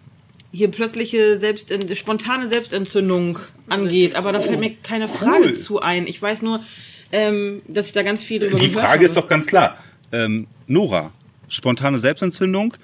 hier 0.51 0.69
plötzliche 0.69 1.37
Selbst 1.39 1.73
spontane 1.97 2.49
Selbstentzündung 2.49 3.39
angeht, 3.69 4.15
aber 4.15 4.31
da 4.33 4.41
fällt 4.41 4.59
mir 4.59 4.75
keine 4.83 5.07
Frage 5.07 5.45
cool. 5.45 5.53
zu 5.57 5.81
ein. 5.81 6.05
Ich 6.05 6.21
weiß 6.21 6.41
nur, 6.41 6.59
ähm, 7.11 7.61
dass 7.67 7.87
ich 7.87 7.93
da 7.93 8.03
ganz 8.03 8.21
viel 8.23 8.39
drüber 8.39 8.57
Die 8.57 8.69
Frage 8.69 8.87
habe. 8.87 9.05
ist 9.05 9.15
doch 9.17 9.27
ganz 9.27 9.47
klar. 9.47 9.77
Ähm, 10.11 10.47
Nora, 10.67 11.11
spontane 11.47 11.99
Selbstentzündung? 11.99 12.75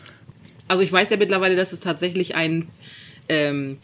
Also 0.67 0.83
ich 0.83 0.91
weiß 0.91 1.09
ja 1.09 1.17
mittlerweile, 1.17 1.55
dass 1.55 1.73
es 1.73 1.79
tatsächlich 1.81 2.33
einen 2.35 2.69
ähm, 3.27 3.77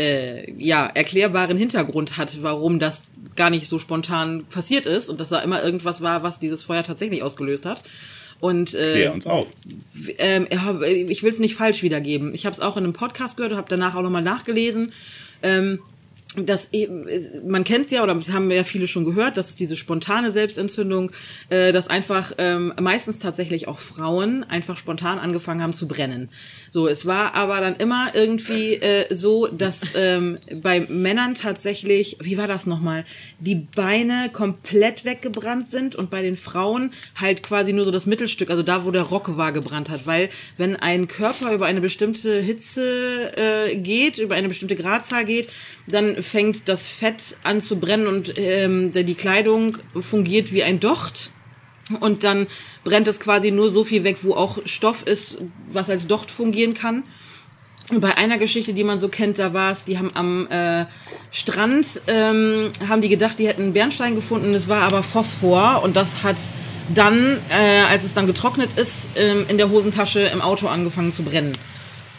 äh, 0.00 0.50
ja, 0.52 0.86
erklärbaren 0.86 1.58
Hintergrund 1.58 2.16
hat, 2.16 2.42
warum 2.42 2.78
das 2.78 3.02
gar 3.36 3.50
nicht 3.50 3.68
so 3.68 3.78
spontan 3.78 4.44
passiert 4.44 4.86
ist 4.86 5.10
und 5.10 5.20
dass 5.20 5.28
da 5.28 5.40
immer 5.40 5.62
irgendwas 5.62 6.00
war, 6.00 6.22
was 6.22 6.40
dieses 6.40 6.62
Feuer 6.62 6.82
tatsächlich 6.82 7.22
ausgelöst 7.22 7.66
hat. 7.66 7.82
Und 8.40 8.72
äh, 8.72 8.92
Klär 8.92 9.12
uns 9.12 9.26
auf. 9.26 9.46
ähm, 10.16 10.46
ich 10.80 11.22
will 11.22 11.32
es 11.32 11.38
nicht 11.38 11.54
falsch 11.54 11.82
wiedergeben. 11.82 12.34
Ich 12.34 12.46
habe 12.46 12.54
es 12.54 12.60
auch 12.60 12.78
in 12.78 12.84
einem 12.84 12.94
Podcast 12.94 13.36
gehört 13.36 13.52
und 13.52 13.58
habe 13.58 13.68
danach 13.68 13.94
auch 13.94 14.02
nochmal 14.02 14.22
nachgelesen. 14.22 14.92
Ähm, 15.42 15.80
das 16.36 16.68
eben, 16.70 17.06
man 17.44 17.64
kennt 17.64 17.90
ja 17.90 18.02
oder 18.04 18.18
haben 18.32 18.50
ja 18.50 18.62
viele 18.62 18.86
schon 18.86 19.04
gehört, 19.04 19.36
dass 19.36 19.50
es 19.50 19.56
diese 19.56 19.76
spontane 19.76 20.30
Selbstentzündung, 20.30 21.10
äh, 21.48 21.72
dass 21.72 21.88
einfach 21.88 22.32
ähm, 22.38 22.72
meistens 22.80 23.18
tatsächlich 23.18 23.66
auch 23.66 23.80
Frauen 23.80 24.44
einfach 24.44 24.76
spontan 24.76 25.18
angefangen 25.18 25.62
haben 25.62 25.72
zu 25.72 25.88
brennen. 25.88 26.28
So, 26.70 26.86
es 26.86 27.04
war 27.04 27.34
aber 27.34 27.60
dann 27.60 27.76
immer 27.76 28.12
irgendwie 28.14 28.74
äh, 28.74 29.12
so, 29.12 29.48
dass 29.48 29.80
ähm, 29.96 30.38
bei 30.62 30.80
Männern 30.80 31.34
tatsächlich, 31.34 32.16
wie 32.20 32.38
war 32.38 32.46
das 32.46 32.64
nochmal, 32.64 33.04
die 33.40 33.56
Beine 33.56 34.30
komplett 34.32 35.04
weggebrannt 35.04 35.72
sind 35.72 35.96
und 35.96 36.10
bei 36.10 36.22
den 36.22 36.36
Frauen 36.36 36.92
halt 37.16 37.42
quasi 37.42 37.72
nur 37.72 37.84
so 37.84 37.90
das 37.90 38.06
Mittelstück, 38.06 38.50
also 38.50 38.62
da, 38.62 38.84
wo 38.84 38.92
der 38.92 39.02
Rock 39.02 39.36
war, 39.36 39.50
gebrannt 39.50 39.88
hat. 39.88 40.06
Weil 40.06 40.28
wenn 40.58 40.76
ein 40.76 41.08
Körper 41.08 41.52
über 41.52 41.66
eine 41.66 41.80
bestimmte 41.80 42.38
Hitze 42.38 43.36
äh, 43.36 43.74
geht, 43.74 44.18
über 44.18 44.36
eine 44.36 44.48
bestimmte 44.48 44.76
Gradzahl 44.76 45.24
geht, 45.24 45.48
dann 45.88 46.19
fängt 46.22 46.68
das 46.68 46.88
Fett 46.88 47.36
an 47.42 47.60
zu 47.60 47.78
brennen 47.78 48.06
und 48.06 48.34
ähm, 48.36 48.92
die 48.92 49.14
Kleidung 49.14 49.78
fungiert 50.00 50.52
wie 50.52 50.62
ein 50.62 50.80
Docht. 50.80 51.30
Und 51.98 52.22
dann 52.22 52.46
brennt 52.84 53.08
es 53.08 53.18
quasi 53.18 53.50
nur 53.50 53.70
so 53.70 53.84
viel 53.84 54.04
weg, 54.04 54.18
wo 54.22 54.34
auch 54.34 54.58
Stoff 54.64 55.06
ist, 55.06 55.38
was 55.72 55.90
als 55.90 56.06
Docht 56.06 56.30
fungieren 56.30 56.74
kann. 56.74 57.02
Bei 57.92 58.16
einer 58.16 58.38
Geschichte, 58.38 58.72
die 58.72 58.84
man 58.84 59.00
so 59.00 59.08
kennt, 59.08 59.40
da 59.40 59.52
war 59.52 59.72
es, 59.72 59.82
die 59.82 59.98
haben 59.98 60.14
am 60.14 60.46
äh, 60.48 60.86
Strand, 61.32 62.00
ähm, 62.06 62.70
haben 62.88 63.02
die 63.02 63.08
gedacht, 63.08 63.40
die 63.40 63.48
hätten 63.48 63.72
Bernstein 63.72 64.14
gefunden, 64.14 64.54
es 64.54 64.68
war 64.68 64.82
aber 64.82 65.02
Phosphor 65.02 65.82
und 65.82 65.96
das 65.96 66.22
hat 66.22 66.36
dann, 66.94 67.38
äh, 67.50 67.82
als 67.88 68.04
es 68.04 68.14
dann 68.14 68.28
getrocknet 68.28 68.78
ist, 68.78 69.08
ähm, 69.16 69.44
in 69.48 69.58
der 69.58 69.70
Hosentasche 69.70 70.20
im 70.20 70.40
Auto 70.40 70.68
angefangen 70.68 71.12
zu 71.12 71.24
brennen. 71.24 71.52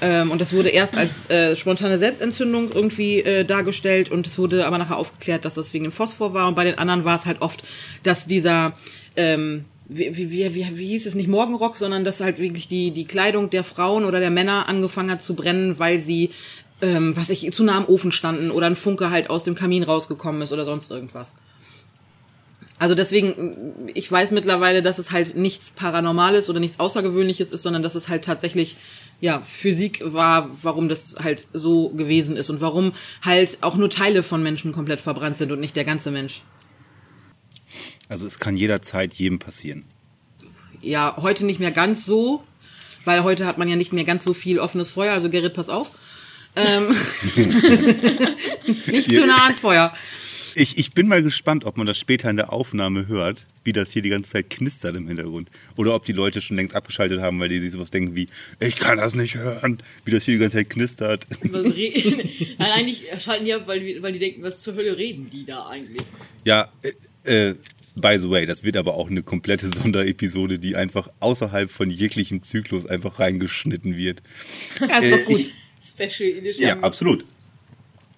Ähm, 0.04 0.32
und 0.32 0.42
das 0.42 0.52
wurde 0.52 0.70
erst 0.70 0.98
als 0.98 1.12
äh, 1.30 1.56
spontane 1.56 2.00
Selbstentzündung 2.00 2.72
irgendwie 2.72 3.20
äh, 3.20 3.46
dargestellt 3.46 4.10
und 4.10 4.26
es 4.26 4.40
wurde 4.40 4.66
aber 4.66 4.80
nachher 4.80 4.98
aufgeklärt, 4.98 5.46
dass 5.46 5.54
das 5.54 5.74
wegen 5.76 5.84
dem 5.84 5.92
Phosphor 5.92 6.34
war. 6.34 6.48
Und 6.48 6.56
bei 6.56 6.64
den 6.64 6.80
anderen 6.80 7.06
war 7.06 7.18
es 7.18 7.28
halt 7.28 7.42
oft, 7.42 7.64
dass 8.02 8.26
dieser, 8.26 8.74
ähm, 9.16 9.66
wie, 9.88 10.18
wie, 10.18 10.32
wie, 10.32 10.56
wie, 10.56 10.88
hieß 10.88 11.06
es, 11.06 11.14
nicht 11.14 11.30
Morgenrock, 11.30 11.78
sondern 11.78 12.04
dass 12.04 12.20
halt 12.20 12.40
wirklich 12.40 12.68
die, 12.68 12.90
die 12.90 13.06
Kleidung 13.06 13.52
der 13.52 13.64
Frauen 13.64 14.04
oder 14.04 14.20
der 14.20 14.32
Männer 14.32 14.68
angefangen 14.68 15.12
hat 15.12 15.24
zu 15.24 15.36
brennen, 15.36 15.78
weil 15.78 16.00
sie, 16.00 16.32
ähm, 16.82 17.16
was 17.16 17.30
ich, 17.30 17.52
zu 17.54 17.64
nah 17.64 17.78
am 17.78 17.86
Ofen 17.86 18.12
standen 18.12 18.50
oder 18.50 18.66
ein 18.66 18.76
Funke 18.76 19.12
halt 19.12 19.30
aus 19.30 19.44
dem 19.44 19.54
Kamin 19.54 19.84
rausgekommen 19.84 20.42
ist 20.42 20.52
oder 20.52 20.66
sonst 20.66 20.90
irgendwas. 20.90 21.36
Also 22.80 22.96
deswegen, 22.96 23.92
ich 23.94 24.12
weiß 24.12 24.32
mittlerweile, 24.32 24.82
dass 24.82 24.98
es 24.98 25.12
halt 25.12 25.36
nichts 25.36 25.70
Paranormales 25.70 26.50
oder 26.50 26.60
nichts 26.60 26.80
Außergewöhnliches 26.80 27.52
ist, 27.52 27.62
sondern 27.62 27.84
dass 27.84 27.94
es 27.94 28.10
halt 28.10 28.26
tatsächlich 28.26 28.76
ja 29.22 29.42
Physik 29.42 30.02
war, 30.04 30.50
warum 30.62 30.90
das 30.90 31.16
halt 31.20 31.48
so 31.54 31.90
gewesen 31.90 32.36
ist 32.36 32.50
und 32.50 32.60
warum 32.60 32.92
halt 33.22 33.60
auch 33.62 33.76
nur 33.76 33.90
Teile 33.90 34.24
von 34.24 34.44
Menschen 34.44 34.74
komplett 34.74 35.00
verbrannt 35.00 35.38
sind 35.38 35.52
und 35.52 35.62
nicht 35.62 35.76
der 35.76 35.86
ganze 35.86 36.12
Mensch. 36.12 36.42
Also 38.10 38.28
es 38.28 38.40
kann 38.40 38.58
jederzeit 38.58 39.14
jedem 39.14 39.40
passieren. 39.40 39.86
Ja, 40.82 41.16
heute 41.18 41.46
nicht 41.46 41.60
mehr 41.60 41.72
ganz 41.72 42.06
so, 42.06 42.44
weil 43.06 43.24
heute 43.24 43.46
hat 43.46 43.58
man 43.58 43.70
ja 43.70 43.76
nicht 43.76 43.94
mehr 43.94 44.04
ganz 44.04 44.26
so 44.26 44.34
viel 44.34 44.60
offenes 44.60 44.90
Feuer. 44.90 45.14
Also 45.14 45.30
Gerrit, 45.30 45.54
pass 45.54 45.70
auf. 45.70 45.92
Ähm, 46.56 46.88
nicht 48.88 49.10
zu 49.10 49.26
nah 49.26 49.44
ans 49.44 49.60
Feuer. 49.60 49.94
Ich, 50.56 50.78
ich 50.78 50.92
bin 50.94 51.08
mal 51.08 51.22
gespannt, 51.24 51.66
ob 51.66 51.78
man 51.78 51.88
das 51.88 51.98
später 51.98 52.30
in 52.30 52.38
der 52.38 52.52
Aufnahme 52.52 53.08
hört, 53.08 53.46
wie 53.64 53.74
das 53.74 53.92
hier 53.92 54.02
die 54.02 54.10
ganze 54.10 54.32
Zeit 54.32 54.50
knistert 54.50 54.96
im 54.96 55.08
Hintergrund. 55.08 55.50
Oder 55.78 55.94
ob 55.96 56.06
die 56.06 56.12
Leute 56.14 56.42
schon 56.42 56.58
längst 56.58 56.76
abgeschaltet 56.76 57.20
haben, 57.22 57.40
weil 57.40 57.50
die 57.50 57.60
sich 57.60 57.72
sowas 57.72 57.92
denken 57.92 58.16
wie, 58.16 58.28
ich 58.60 58.76
kann 58.76 58.98
das 58.98 59.14
nicht 59.16 59.36
hören, 59.36 59.80
wie 60.06 60.12
das 60.12 60.24
hier 60.26 60.34
die 60.36 60.40
ganze 60.40 60.58
Zeit 60.58 60.70
knistert. 60.70 61.28
Nein, 61.44 62.26
eigentlich 62.60 63.06
schalten 63.20 63.46
die 63.46 63.54
ab, 63.54 63.64
weil 63.68 63.80
die, 63.80 64.02
weil 64.02 64.14
die 64.14 64.20
denken, 64.20 64.44
was 64.44 64.62
zur 64.62 64.76
Hölle 64.76 64.98
reden 64.98 65.30
die 65.32 65.46
da 65.46 65.68
eigentlich? 65.68 66.02
Ja, 66.44 66.70
äh, 67.24 67.50
äh, 67.50 67.56
by 67.96 68.18
the 68.20 68.30
way, 68.30 68.46
das 68.46 68.64
wird 68.64 68.78
aber 68.78 68.96
auch 68.96 69.10
eine 69.10 69.22
komplette 69.24 69.68
Sonderepisode, 69.76 70.60
die 70.60 70.76
einfach 70.76 71.10
außerhalb 71.20 71.70
von 71.70 71.90
jeglichem 71.90 72.44
Zyklus 72.44 72.86
einfach 72.86 73.20
reingeschnitten 73.20 73.96
wird. 73.98 74.22
Ja, 74.80 74.98
ist 75.00 75.04
Äh, 75.04 75.12
doch 75.20 75.26
gut. 75.26 75.40
ich- 75.40 75.52
Special 75.84 76.30
Edition. 76.38 76.68
Ja, 76.68 76.80
absolut. 76.80 77.26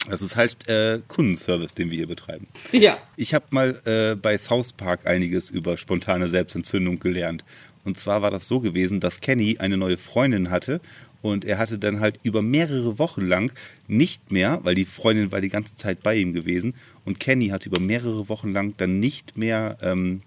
Das 0.10 0.22
ist 0.22 0.36
halt 0.36 0.68
äh, 0.68 1.00
Kundenservice, 1.08 1.74
den 1.74 1.90
wir 1.90 1.98
hier 1.98 2.08
betreiben. 2.08 2.48
Ja. 2.72 2.98
Ich 3.16 3.34
habe 3.34 3.46
mal 3.52 3.82
äh, 3.86 4.16
bei 4.16 4.38
South 4.38 4.74
Park 4.74 5.08
einiges 5.08 5.50
über 5.50 5.78
spontane 5.78 6.30
Selbstentzündung 6.30 7.00
gelernt. 7.00 7.44
Und 7.86 7.98
zwar 7.98 8.22
war 8.22 8.32
das 8.32 8.48
so 8.48 8.60
gewesen, 8.60 9.00
dass 9.00 9.22
Kenny 9.22 9.58
eine 9.60 9.78
neue 9.78 9.98
Freundin 9.98 10.50
hatte 10.50 10.82
und 11.22 11.46
er 11.46 11.58
hatte 11.58 11.80
dann 11.80 12.02
halt 12.02 12.20
über 12.24 12.42
mehrere 12.42 13.00
Wochen 13.00 13.22
lang 13.22 13.54
nicht 13.88 14.32
mehr, 14.32 14.60
weil 14.64 14.76
die 14.76 14.86
Freundin 14.86 15.32
war 15.32 15.42
die 15.42 15.50
ganze 15.50 15.76
Zeit 15.76 16.04
bei 16.04 16.16
ihm 16.16 16.34
gewesen 16.34 16.76
und 17.06 17.20
Kenny 17.20 17.48
hat 17.48 17.66
über 17.66 17.80
mehrere 17.80 18.30
Wochen 18.30 18.52
lang 18.52 18.76
dann 18.78 19.00
nicht 19.00 19.38
mehr 19.38 19.78
ähm, 19.82 20.22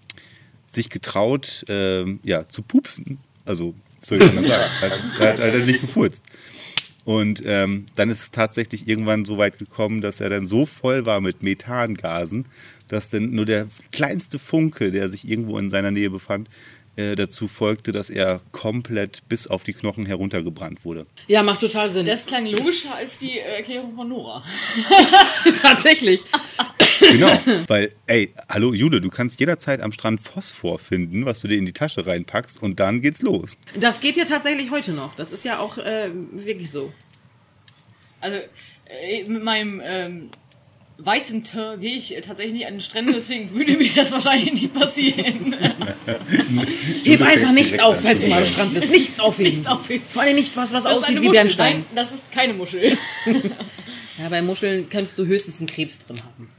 sich 0.67 0.89
getraut, 0.89 1.65
ähm, 1.69 2.19
ja, 2.23 2.47
zu 2.49 2.61
pupsen. 2.61 3.19
Also, 3.45 3.75
soll 4.01 4.21
ich 4.21 4.29
denn 4.29 4.45
sagen? 4.45 4.71
Er 4.81 4.89
hat, 4.89 4.99
er 5.19 5.33
hat, 5.33 5.39
er 5.39 5.59
hat 5.59 5.67
nicht 5.67 5.81
gefurzt. 5.81 6.23
Und 7.07 7.41
ähm, 7.45 7.85
dann 7.95 8.09
ist 8.09 8.21
es 8.21 8.31
tatsächlich 8.31 8.85
irgendwann 8.85 9.23
so 9.23 9.37
weit 9.37 9.57
gekommen, 9.57 10.01
dass 10.01 10.19
er 10.19 10.27
dann 10.27 10.45
so 10.45 10.65
voll 10.65 11.05
war 11.05 11.21
mit 11.21 11.41
Methangasen, 11.41 12.47
dass 12.89 13.07
dann 13.07 13.31
nur 13.31 13.45
der 13.45 13.69
kleinste 13.93 14.39
Funke, 14.39 14.91
der 14.91 15.07
sich 15.07 15.25
irgendwo 15.25 15.57
in 15.57 15.69
seiner 15.69 15.89
Nähe 15.89 16.09
befand, 16.09 16.49
äh, 16.97 17.15
dazu 17.15 17.47
folgte, 17.47 17.91
dass 17.91 18.09
er 18.09 18.41
komplett 18.51 19.21
bis 19.29 19.47
auf 19.47 19.63
die 19.63 19.73
Knochen 19.73 20.05
heruntergebrannt 20.05 20.83
wurde. 20.83 21.05
Ja, 21.27 21.43
macht 21.43 21.61
total 21.61 21.93
Sinn. 21.93 22.05
Das 22.05 22.25
klang 22.25 22.45
logischer 22.47 22.95
als 22.95 23.19
die 23.19 23.37
äh, 23.37 23.57
Erklärung 23.57 23.95
von 23.95 24.09
Nora. 24.09 24.43
tatsächlich. 25.61 26.21
Genau, 26.99 27.39
weil, 27.67 27.93
ey, 28.07 28.33
hallo 28.49 28.73
Jule, 28.73 29.01
du 29.01 29.09
kannst 29.09 29.39
jederzeit 29.39 29.81
am 29.81 29.91
Strand 29.91 30.21
Phosphor 30.21 30.79
finden, 30.79 31.25
was 31.25 31.41
du 31.41 31.47
dir 31.47 31.57
in 31.57 31.65
die 31.65 31.73
Tasche 31.73 32.05
reinpackst 32.05 32.61
und 32.61 32.79
dann 32.79 33.01
geht's 33.01 33.21
los. 33.21 33.57
Das 33.79 33.99
geht 33.99 34.17
ja 34.17 34.25
tatsächlich 34.25 34.71
heute 34.71 34.91
noch. 34.91 35.15
Das 35.15 35.31
ist 35.31 35.45
ja 35.45 35.59
auch 35.59 35.77
äh, 35.77 36.09
wirklich 36.31 36.71
so. 36.71 36.91
Also 38.19 38.37
äh, 38.85 39.23
mit 39.27 39.43
meinem 39.43 39.81
ähm, 39.83 40.29
weißen 40.99 41.43
Teint 41.43 41.81
gehe 41.81 41.95
ich 41.95 42.15
tatsächlich 42.25 42.53
nicht 42.53 42.65
an 42.67 42.73
den 42.75 42.81
Strände, 42.81 43.13
deswegen 43.13 43.53
würde 43.53 43.73
mir 43.77 43.89
das 43.95 44.11
wahrscheinlich 44.11 44.53
nicht 44.53 44.73
passieren. 44.73 45.55
Heb 47.03 47.21
einfach 47.21 47.51
nichts 47.51 47.79
auf, 47.79 48.01
falls 48.01 48.21
du 48.21 48.27
mal 48.27 48.41
am 48.41 48.47
Strand 48.47 48.73
bist. 48.73 48.89
Nichts 48.89 49.19
aufheben. 49.19 49.51
Nichts 49.51 49.67
aufheben. 49.67 50.03
Vor 50.11 50.21
allem 50.23 50.35
nicht 50.35 50.55
was, 50.57 50.73
was 50.73 50.83
Das 50.83 50.91
ist 50.97 51.03
aussieht 51.03 51.21
wie. 51.21 51.29
Bernstein. 51.29 51.73
Nein, 51.77 51.85
das 51.95 52.11
ist 52.11 52.31
keine 52.31 52.53
Muschel. 52.53 52.97
Ja, 54.19 54.29
bei 54.29 54.41
Muscheln 54.41 54.89
könntest 54.89 55.15
du 55.19 55.27
höchstens 55.27 55.59
einen 55.59 55.67
Krebs 55.67 55.99
drin 56.03 56.23
haben. 56.23 56.49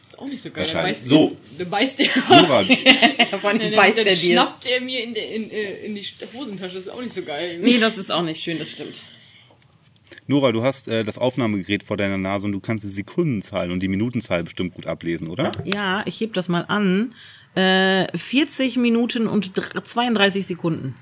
Das 0.00 0.08
ist 0.14 0.18
auch 0.18 0.24
nicht 0.26 0.42
so 0.42 0.48
geil. 0.50 0.64
Dann 0.66 0.76
Wahrscheinlich. 0.76 0.98
beißt, 0.98 1.08
So. 1.08 1.36
dann 1.58 1.68
beißt 1.68 1.98
der, 1.98 2.08
Vor 3.38 3.50
allem 3.50 3.58
dann, 3.58 3.72
beißt 3.72 3.98
dann 3.98 4.06
er 4.06 4.14
dir. 4.14 4.32
schnappt 4.32 4.66
er 4.66 4.80
mir 4.80 5.02
in, 5.04 5.12
der, 5.12 5.28
in, 5.30 5.50
äh, 5.50 5.84
in 5.84 5.94
die 5.94 6.02
Hosentasche. 6.32 6.76
Das 6.76 6.86
ist 6.86 6.90
auch 6.90 7.02
nicht 7.02 7.12
so 7.12 7.20
geil. 7.20 7.58
Nee, 7.60 7.76
das 7.76 7.98
ist 7.98 8.10
auch 8.10 8.22
nicht 8.22 8.42
schön, 8.42 8.58
das 8.58 8.70
stimmt. 8.70 9.02
Nora, 10.26 10.52
du 10.52 10.62
hast 10.62 10.88
äh, 10.88 11.04
das 11.04 11.18
Aufnahmegerät 11.18 11.82
vor 11.82 11.96
deiner 11.96 12.18
Nase 12.18 12.46
und 12.46 12.52
du 12.52 12.60
kannst 12.60 12.84
die 12.84 12.88
Sekundenzahl 12.88 13.70
und 13.70 13.80
die 13.80 13.88
Minutenzahl 13.88 14.42
bestimmt 14.44 14.74
gut 14.74 14.86
ablesen, 14.86 15.28
oder? 15.28 15.52
Ja, 15.64 16.02
ich 16.06 16.20
heb 16.20 16.32
das 16.34 16.48
mal 16.48 16.62
an. 16.68 17.14
Äh, 17.54 18.06
40 18.16 18.76
Minuten 18.78 19.26
und 19.28 19.56
dr- 19.56 19.84
32 19.84 20.46
Sekunden. 20.46 20.94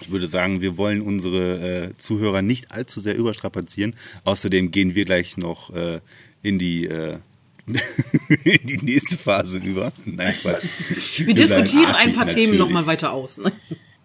Ich 0.00 0.10
würde 0.10 0.26
sagen, 0.26 0.60
wir 0.60 0.76
wollen 0.76 1.00
unsere 1.02 1.88
äh, 1.90 1.98
Zuhörer 1.98 2.42
nicht 2.42 2.72
allzu 2.72 3.00
sehr 3.00 3.16
überstrapazieren. 3.16 3.94
Außerdem 4.24 4.70
gehen 4.70 4.94
wir 4.94 5.04
gleich 5.04 5.36
noch 5.36 5.70
äh, 5.74 6.00
in 6.42 6.58
die 6.58 6.86
äh, 6.86 7.18
in 8.44 8.66
die 8.66 8.78
nächste 8.82 9.16
Phase 9.16 9.58
über. 9.58 9.92
Nein, 10.04 10.34
Quatsch. 10.42 10.64
Wir, 11.16 11.34
bleiben 11.34 11.36
diskutieren 11.36 11.94
ein 11.94 12.12
paar 12.12 12.26
Themen 12.26 12.58
nochmal 12.58 12.86
weiter 12.86 13.12
aus. 13.12 13.38
Ne? 13.38 13.52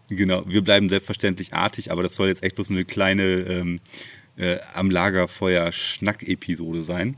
Genau, 0.10 0.44
wir 0.48 0.64
bleiben 0.64 0.90
selbstverständlich 0.90 1.54
artig, 1.54 1.92
aber 1.92 2.02
das 2.02 2.16
soll 2.16 2.30
jetzt 2.30 2.44
echt 2.44 2.56
bloß 2.56 2.72
eine 2.72 2.84
kleine 2.84 3.24
ähm, 3.24 3.80
äh, 4.38 4.58
am 4.74 4.90
Lagerfeuer 4.90 5.72
Schnack-Episode 5.72 6.84
sein. 6.84 7.18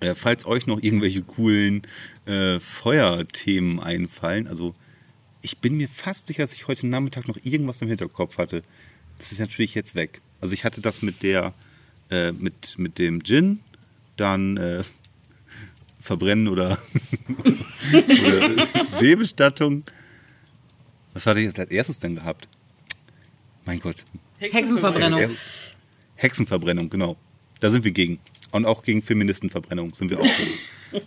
Äh, 0.00 0.14
falls 0.14 0.46
euch 0.46 0.66
noch 0.66 0.82
irgendwelche 0.82 1.22
coolen 1.22 1.82
äh, 2.24 2.58
Feuerthemen 2.60 3.80
einfallen, 3.80 4.46
also 4.46 4.74
ich 5.42 5.58
bin 5.58 5.76
mir 5.76 5.88
fast 5.88 6.26
sicher, 6.26 6.42
dass 6.42 6.54
ich 6.54 6.66
heute 6.66 6.86
Nachmittag 6.86 7.28
noch 7.28 7.38
irgendwas 7.44 7.80
im 7.82 7.88
Hinterkopf 7.88 8.38
hatte. 8.38 8.62
Das 9.18 9.32
ist 9.32 9.38
natürlich 9.38 9.74
jetzt 9.74 9.94
weg. 9.94 10.20
Also 10.40 10.54
ich 10.54 10.64
hatte 10.64 10.80
das 10.80 11.02
mit 11.02 11.22
der, 11.22 11.54
äh, 12.10 12.32
mit, 12.32 12.78
mit 12.78 12.98
dem 12.98 13.22
Gin, 13.22 13.60
dann 14.16 14.56
äh, 14.56 14.82
Verbrennen 16.00 16.48
oder, 16.48 16.78
oder 17.92 18.68
Seebestattung. 18.98 19.84
Was 21.16 21.24
hatte 21.24 21.40
ich 21.40 21.58
als 21.58 21.70
erstes 21.70 21.98
denn 21.98 22.14
gehabt? 22.16 22.46
Mein 23.64 23.80
Gott. 23.80 24.04
Hexenverbrennung. 24.38 25.30
Hexenverbrennung, 26.16 26.90
genau. 26.90 27.16
Da 27.60 27.70
sind 27.70 27.84
wir 27.84 27.90
gegen. 27.92 28.18
Und 28.50 28.66
auch 28.66 28.82
gegen 28.82 29.00
Feministenverbrennung 29.00 29.94
sind 29.94 30.10
wir 30.10 30.20
auch 30.20 30.22
gegen. 30.92 31.02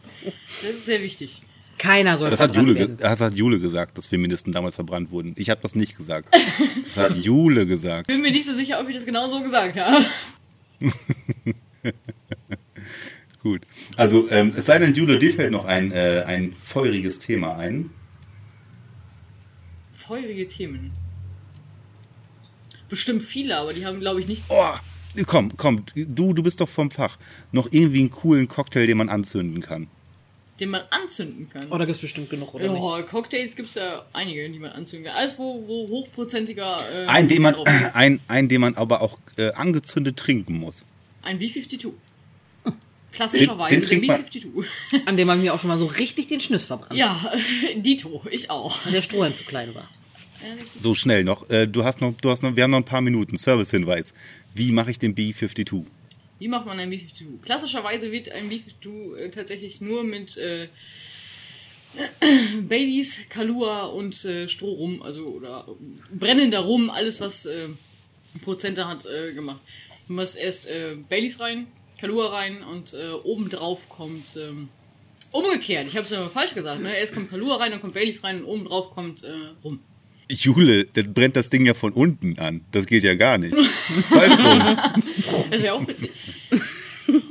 Das 0.64 0.72
ist 0.72 0.86
sehr 0.88 1.04
wichtig. 1.04 1.44
Keiner 1.78 2.18
soll 2.18 2.32
Das 2.32 2.40
hat, 2.40 2.56
verbrannt 2.56 2.70
Jule, 2.70 2.80
ge- 2.80 2.88
werden. 2.90 2.98
das 3.00 3.22
hat 3.22 3.36
Jule 3.36 3.60
gesagt, 3.60 4.00
dass 4.00 4.08
Feministen 4.08 4.52
damals 4.52 4.74
verbrannt 4.74 5.12
wurden. 5.12 5.34
Ich 5.38 5.52
habe 5.52 5.62
das 5.62 5.76
nicht 5.76 5.96
gesagt. 5.96 6.36
Das 6.86 6.98
hat 7.12 7.16
Jule 7.18 7.68
gesagt. 7.68 8.08
Bin 8.08 8.22
mir 8.22 8.32
nicht 8.32 8.46
so 8.48 8.56
sicher, 8.56 8.80
ob 8.82 8.90
ich 8.90 8.96
das 8.96 9.06
genau 9.06 9.30
so 9.30 9.44
gesagt 9.44 9.78
habe. 9.80 10.04
Gut. 13.44 13.62
Also, 13.96 14.28
ähm, 14.32 14.54
es 14.58 14.66
sei 14.66 14.80
denn, 14.80 14.96
Jule, 14.96 15.20
dir 15.20 15.32
fällt 15.34 15.52
noch 15.52 15.66
ein, 15.66 15.92
äh, 15.92 16.24
ein 16.26 16.56
feuriges 16.64 17.20
Thema 17.20 17.56
ein. 17.58 17.92
Feurige 20.10 20.48
Themen. 20.48 20.92
Bestimmt 22.90 23.22
viele, 23.22 23.56
aber 23.58 23.74
die 23.74 23.86
haben, 23.86 24.00
glaube 24.00 24.20
ich, 24.20 24.28
nicht. 24.28 24.44
Oh, 24.50 24.72
komm, 25.28 25.56
komm, 25.56 25.84
du, 25.96 26.34
du 26.34 26.42
bist 26.42 26.60
doch 26.60 26.68
vom 26.68 26.90
Fach. 26.90 27.20
Noch 27.52 27.68
irgendwie 27.72 28.00
einen 28.00 28.10
coolen 28.10 28.48
Cocktail, 28.48 28.88
den 28.88 28.98
man 28.98 29.10
anzünden 29.10 29.62
kann. 29.62 29.88
den 30.60 30.70
man 30.72 30.82
anzünden 30.90 31.48
kann. 31.50 31.68
Oh, 31.72 31.78
da 31.78 31.86
gibt 31.86 31.98
es 31.98 32.02
bestimmt 32.02 32.32
genug, 32.32 32.56
oder 32.56 32.68
nicht? 32.68 32.82
Ja, 32.84 33.02
Cocktails 33.04 33.56
gibt 33.56 33.70
es 33.70 33.76
ja 33.76 34.04
einige, 34.12 34.50
die 34.50 34.58
man 34.58 34.72
anzünden 34.72 35.06
kann. 35.08 35.16
Alles, 35.16 35.38
wo, 35.38 35.64
wo 35.68 35.88
hochprozentiger. 35.90 37.06
Äh, 37.06 37.06
Ein, 37.06 37.28
den 37.28 37.44
man, 37.44 37.54
ein, 37.94 38.20
ein, 38.28 38.50
den 38.50 38.62
man 38.62 38.74
aber 38.76 39.02
auch 39.02 39.20
äh, 39.38 39.52
angezündet 39.52 40.18
trinken 40.18 40.56
muss. 40.60 40.84
Ein 41.22 41.38
B52. 41.40 41.92
Klassischerweise 43.12 43.80
Den- 43.80 43.90
den 43.90 44.02
der 44.02 44.18
man- 44.18 44.26
B52. 44.26 44.66
An 45.06 45.16
dem 45.18 45.30
haben 45.30 45.44
wir 45.44 45.54
auch 45.54 45.60
schon 45.60 45.68
mal 45.68 45.78
so 45.78 45.86
richtig 45.86 46.28
den 46.28 46.42
Schnüss 46.42 46.66
verbrannt. 46.66 46.98
Ja, 47.00 47.32
Dito, 47.76 48.24
ich 48.32 48.50
auch. 48.50 48.84
Weil 48.86 48.94
der 48.94 49.02
Strohhalm 49.04 49.36
zu 49.36 49.44
klein 49.44 49.76
war. 49.76 49.88
So 50.80 50.96
schnell 50.96 51.24
noch. 51.24 51.50
Äh, 51.50 51.68
du 51.68 51.84
hast 51.84 52.02
noch, 52.02 52.14
du 52.14 52.30
hast 52.30 52.44
noch, 52.44 52.56
wir 52.56 52.64
haben 52.64 52.72
noch 52.72 52.80
ein 52.80 52.86
paar 52.86 53.02
Minuten. 53.02 53.38
Servicehinweis. 53.38 54.14
Wie 54.54 54.72
mache 54.72 54.92
ich 54.92 55.00
den 55.00 55.16
B52? 55.16 55.86
Wie 56.40 56.48
macht 56.48 56.66
man 56.66 56.80
ein 56.80 56.90
B52? 56.90 57.42
Klassischerweise 57.42 58.12
wird 58.12 58.32
ein 58.32 58.50
B52 58.50 59.16
äh, 59.18 59.30
tatsächlich 59.30 59.82
nur 59.82 60.04
mit 60.04 60.38
äh, 60.38 60.70
Baileys, 62.62 63.18
Kalua 63.30 63.86
und 63.86 64.24
äh, 64.26 64.48
Strohrum, 64.48 65.02
also 65.02 65.26
oder 65.26 65.68
brennender 66.14 66.60
Rum, 66.60 66.90
alles 66.90 67.20
was 67.20 67.46
äh, 67.46 67.70
Prozente 68.44 68.88
hat, 68.88 69.06
äh, 69.06 69.34
gemacht. 69.34 69.62
Du 70.08 70.14
machst 70.14 70.38
erst 70.38 70.68
äh, 70.68 70.96
Baileys 71.10 71.40
rein, 71.40 71.68
Kalua 72.00 72.30
rein 72.30 72.64
und 72.64 72.94
äh, 72.94 73.12
obendrauf 73.12 73.90
kommt 73.90 74.38
ähm, 74.38 74.70
umgekehrt. 75.32 75.88
Ich 75.88 75.96
habe 75.96 76.04
es 76.04 76.12
ja 76.12 76.28
falsch 76.30 76.54
gesagt. 76.54 76.82
Ne? 76.82 76.96
Erst 76.96 77.14
kommt 77.14 77.30
Kalua 77.30 77.58
rein, 77.58 77.72
dann 77.72 77.82
kommt 77.82 77.94
Baileys 77.94 78.24
rein 78.24 78.44
und 78.44 78.46
obendrauf 78.46 78.92
kommt 78.92 79.24
äh, 79.24 79.34
Rum. 79.64 79.80
Jule, 80.30 80.86
dann 80.86 81.14
brennt 81.14 81.36
das 81.36 81.50
Ding 81.50 81.66
ja 81.66 81.74
von 81.74 81.92
unten 81.94 82.38
an. 82.40 82.62
Das 82.72 82.86
geht 82.86 83.04
ja 83.04 83.16
gar 83.16 83.38
nicht. 83.38 83.56
Das 85.50 85.62
wäre 85.64 85.74
auch 85.74 85.88
witzig. 85.88 86.12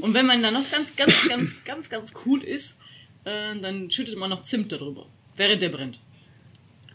Und 0.01 0.13
wenn 0.15 0.27
man 0.27 0.43
dann 0.43 0.55
noch 0.55 0.69
ganz, 0.71 0.95
ganz, 0.97 1.15
ganz, 1.29 1.51
ganz, 1.65 1.89
ganz 1.89 2.13
cool 2.27 2.43
ist, 2.43 2.79
äh, 3.25 3.55
dann 3.61 3.91
schüttet 3.91 4.17
man 4.19 4.31
noch 4.31 4.43
Zimt 4.43 4.73
darüber, 4.73 5.07
während 5.37 5.63
der 5.63 5.69
brennt. 5.69 5.99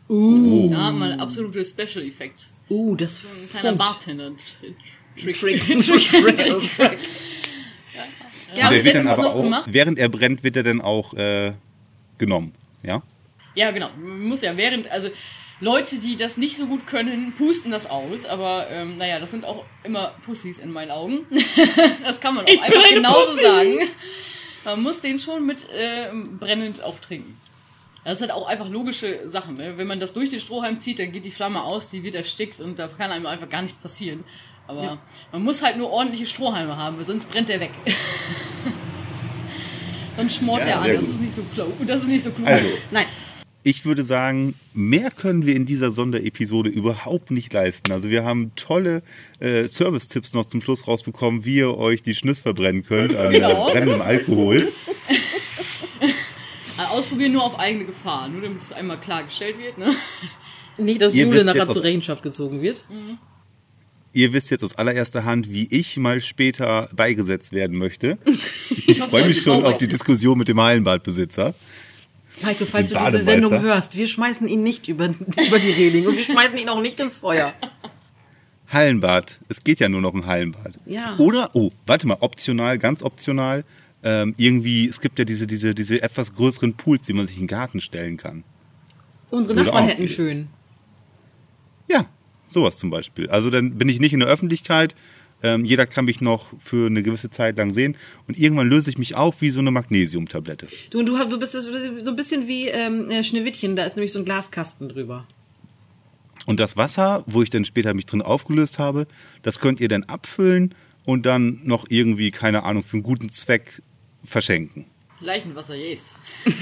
Uh, 0.10 0.70
Da 0.70 0.86
hat 0.88 0.96
man 0.96 1.20
absolute 1.20 1.64
Special 1.64 2.06
Effects. 2.06 2.54
uh 2.70 2.96
das 2.96 3.22
Ein 3.24 3.50
kleiner. 3.50 3.78
Bartender-Trick. 3.78 4.76
Trick. 5.18 5.40
Trick. 5.40 7.00
Ja, 8.56 8.68
Und 8.68 8.74
der 8.74 8.84
wird 8.84 8.96
dann 8.96 9.08
aber 9.08 9.22
noch 9.24 9.34
auch, 9.36 9.44
gemacht. 9.44 9.70
während 9.72 9.98
er 9.98 10.10
brennt, 10.10 10.44
wird 10.44 10.58
er 10.58 10.64
dann 10.64 10.82
auch 10.82 11.14
äh, 11.14 11.54
genommen. 12.18 12.54
Ja? 12.84 13.02
Ja, 13.56 13.72
genau. 13.72 13.90
Man 13.98 14.24
muss 14.26 14.42
ja 14.42 14.56
während, 14.58 14.88
also 14.92 15.10
Leute, 15.60 15.98
die 15.98 16.18
das 16.18 16.38
nicht 16.38 16.58
so 16.58 16.66
gut 16.66 16.88
können, 16.88 17.34
pusten 17.38 17.72
das 17.72 17.90
aus, 17.90 18.26
aber 18.26 18.68
ähm, 18.70 18.98
naja, 18.98 19.20
das 19.20 19.32
sind 19.32 19.46
auch 19.46 19.64
immer 19.84 20.14
Pussys 20.26 20.60
in 20.60 20.72
meinen 20.72 20.92
Augen. 20.92 21.26
das 22.04 22.20
kann 22.20 22.36
man 22.36 22.46
auch 22.46 22.62
einfach 22.62 22.84
eine 22.84 22.96
genauso 22.96 23.32
Pussy. 23.32 23.44
sagen. 23.44 23.80
Man 24.66 24.84
muss 24.84 25.02
den 25.02 25.20
schon 25.20 25.46
mit 25.46 25.70
äh, 25.70 26.10
brennend 26.40 26.84
auch 26.84 27.00
trinken. 27.00 27.38
Das 28.06 28.20
sind 28.20 28.32
auch 28.32 28.48
einfach 28.48 28.70
logische 28.70 29.30
Sachen. 29.30 29.56
Ne? 29.56 29.78
Wenn 29.78 29.88
man 29.88 30.00
das 30.00 30.12
durch 30.12 30.30
den 30.30 30.42
Strohhalm 30.42 30.80
zieht, 30.80 31.00
dann 31.00 31.12
geht 31.12 31.24
die 31.24 31.32
Flamme 31.32 31.64
aus, 31.64 31.90
die 31.90 32.04
wird 32.04 32.16
erstickt 32.16 32.60
und 32.60 32.78
da 32.78 32.88
kann 32.88 33.12
einem 33.12 33.26
einfach 33.26 33.50
gar 33.50 33.62
nichts 33.62 33.80
passieren. 33.80 34.24
Aber 34.68 34.98
man 35.32 35.44
muss 35.44 35.62
halt 35.62 35.78
nur 35.78 35.90
ordentliche 35.90 36.26
Strohhalme 36.26 36.78
haben, 36.78 36.98
weil 36.98 37.06
sonst 37.06 37.30
brennt 37.30 37.50
der 37.50 37.60
weg. 37.60 37.72
sonst 40.18 40.38
schmort 40.38 40.62
Ja, 40.62 40.66
der 40.66 40.82
an. 40.82 40.94
Das 40.96 41.04
ist 41.04 41.22
nicht 41.22 41.36
so 41.36 41.44
klug. 41.54 41.74
Das 41.86 42.02
ist 42.02 42.08
nicht 42.08 42.24
so 42.24 42.32
klug. 42.32 42.48
Also, 42.48 42.68
Nein, 42.92 43.06
ich 43.64 43.86
würde 43.86 44.04
sagen, 44.04 44.56
mehr 44.74 45.10
können 45.10 45.46
wir 45.46 45.56
in 45.56 45.66
dieser 45.66 45.92
Sonderepisode 45.92 46.70
überhaupt 46.70 47.32
nicht 47.32 47.54
leisten. 47.54 47.92
Also 47.92 48.10
wir 48.10 48.24
haben 48.24 48.52
tolle 48.56 49.04
äh, 49.40 49.68
Service-Tipps 49.68 50.34
noch 50.34 50.46
zum 50.46 50.62
Schluss 50.62 50.88
rausbekommen, 50.88 51.46
wie 51.46 51.56
ihr 51.58 51.78
euch 51.78 52.04
die 52.04 52.14
Schnüss 52.16 52.40
verbrennen 52.42 52.84
könnt 52.84 53.16
an 53.16 53.32
Genau. 53.32 53.70
äh, 53.70 53.72
brennendem 53.72 54.02
Alkohol. 54.02 54.72
Also 56.78 56.92
ausprobieren 56.92 57.34
nur 57.34 57.44
auf 57.44 57.58
eigene 57.60 57.86
Gefahr, 57.86 58.28
nur 58.30 58.42
damit 58.42 58.62
es 58.62 58.74
einmal 58.74 58.98
klargestellt 58.98 59.58
wird. 59.60 59.78
Ne? 59.78 59.96
nicht, 60.78 61.02
dass 61.02 61.14
Ihr 61.14 61.26
Jule 61.26 61.46
nachher 61.46 61.70
zur 61.70 61.84
Rechenschaft 61.84 62.24
gezogen 62.24 62.62
wird. 62.62 62.84
Ihr 64.12 64.34
wisst 64.34 64.52
jetzt 64.52 64.64
aus 64.64 64.76
allererster 64.76 65.24
Hand, 65.24 65.50
wie 65.50 65.68
ich 65.72 65.98
mal 65.98 66.20
später 66.22 66.90
beigesetzt 66.94 67.52
werden 67.52 67.78
möchte. 67.78 68.18
Ich 68.88 69.00
hoffe, 69.02 69.10
freue 69.12 69.28
mich 69.28 69.42
schon 69.42 69.64
auf 69.66 69.78
die. 69.78 69.88
Diskussion 69.88 70.38
mit 70.38 70.48
dem 70.48 70.60
Hallenbadbesitzer. 70.60 71.56
Heike, 72.44 72.66
falls 72.66 72.90
du 72.90 72.98
diese. 72.98 73.24
Sendung 73.24 73.62
hörst, 73.62 73.96
wir 73.96 74.08
schmeißen 74.08 74.48
ihn 74.48 74.64
nicht 74.64 74.88
über, 74.88 75.08
über 75.48 75.60
die 75.60 75.72
Reling 75.72 76.08
und 76.08 76.16
wir 76.16 76.24
schmeißen 76.24 76.58
ihn 76.58 76.70
auch 76.70 76.82
nicht 76.82 77.00
ins 77.00 77.18
Feuer. 77.18 77.54
Hallenbad. 78.70 79.40
Es 79.50 79.64
geht 79.64 79.80
ja 79.80 79.88
nur 79.88 80.02
noch 80.02 80.14
um 80.14 80.26
Hallenbad. 80.26 80.80
Ja. 80.86 81.16
Oder, 81.18 81.52
oh, 81.54 81.72
warte 81.86 82.08
mal, 82.08 82.18
optional, 82.22 82.80
ganz 82.80 83.04
optional. 83.04 83.64
Ähm, 84.02 84.34
irgendwie, 84.38 84.88
es 84.90 85.00
gibt 85.00 85.20
ja 85.20 85.26
diese, 85.26 85.48
diese, 85.48 85.76
diese 85.76 86.02
etwas 86.02 86.34
größeren 86.34 86.74
Pools, 86.74 87.04
die 87.04 87.14
man 87.14 87.28
sich 87.28 87.38
in 87.38 87.44
den 87.44 87.48
Garten 87.48 87.80
stellen 87.80 88.18
kann. 88.18 88.44
Unsere 89.30 89.56
Würde 89.56 89.70
Nachbarn 89.70 89.88
hätten 89.88 90.10
schön. 90.10 90.48
Ja, 91.88 92.06
sowas 92.50 92.78
zum 92.78 92.90
Beispiel. 92.90 93.30
Also 93.30 93.50
dann 93.50 93.78
bin 93.78 93.88
ich 93.90 94.00
nicht 94.00 94.14
in 94.14 94.20
der 94.20 94.30
Öffentlichkeit. 94.30 94.96
Ähm, 95.44 95.66
jeder 95.66 95.86
kann 95.86 96.06
mich 96.06 96.22
noch 96.22 96.48
für 96.60 96.88
eine 96.88 97.04
gewisse 97.04 97.30
Zeit 97.30 97.58
lang 97.58 97.74
sehen. 97.74 97.98
Und 98.28 98.40
irgendwann 98.40 98.70
löse 98.70 98.90
ich 98.90 98.98
mich 98.98 99.16
auf 99.16 99.42
wie 99.42 99.50
so 99.50 99.60
eine 99.60 99.72
Magnesiumtablette. 99.72 100.70
Du, 100.90 101.04
du, 101.04 101.18
du 101.18 101.38
bist 101.38 101.52
so 101.52 102.10
ein 102.10 102.16
bisschen 102.16 102.48
wie 102.48 102.70
ähm, 102.70 103.12
äh, 103.12 103.26
Schneewittchen, 103.26 103.76
da 103.76 103.84
ist 103.84 103.98
nämlich 103.98 104.14
so 104.14 104.20
ein 104.20 104.26
Glaskasten 104.26 104.88
drüber. 104.88 105.28
Und 106.46 106.60
das 106.60 106.78
Wasser, 106.78 107.24
wo 107.28 107.42
ich 107.42 107.50
dann 107.50 107.66
später 107.66 107.94
mich 107.94 108.06
drin 108.06 108.22
aufgelöst 108.22 108.80
habe, 108.80 109.06
das 109.44 109.60
könnt 109.60 109.82
ihr 109.82 109.90
dann 109.90 110.06
abfüllen 110.06 110.74
und 111.06 111.26
dann 111.26 111.60
noch 111.64 111.86
irgendwie, 111.90 112.32
keine 112.32 112.64
Ahnung, 112.64 112.84
für 112.84 112.94
einen 112.94 113.04
guten 113.04 113.30
Zweck 113.30 113.82
verschenken. 114.24 114.86
Leichenwasser, 115.20 115.76
yes. 115.76 116.16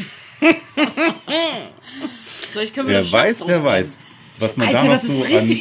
Vielleicht 2.51 2.73
können 2.73 2.89
wir 2.89 2.95
Wer 2.95 3.11
weiß, 3.11 3.43
wer 3.45 3.63
weiß. 3.63 3.99
Was 4.39 4.57
man 4.57 4.65
Alter, 4.67 4.79
da 4.79 4.86
noch 4.86 4.93
das 4.93 5.03
ist 5.03 5.09
so 5.09 5.23
an. 5.38 5.49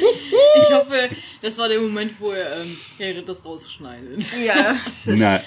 Ich 0.70 0.76
hoffe, 0.76 1.10
das 1.42 1.58
war 1.58 1.68
der 1.68 1.80
Moment, 1.80 2.12
wo 2.20 2.30
er 2.30 2.60
ähm, 2.62 2.76
Gerrit 2.96 3.28
das 3.28 3.44
rausschneidet. 3.44 4.24
Ja. 4.46 4.76
Na, 5.06 5.40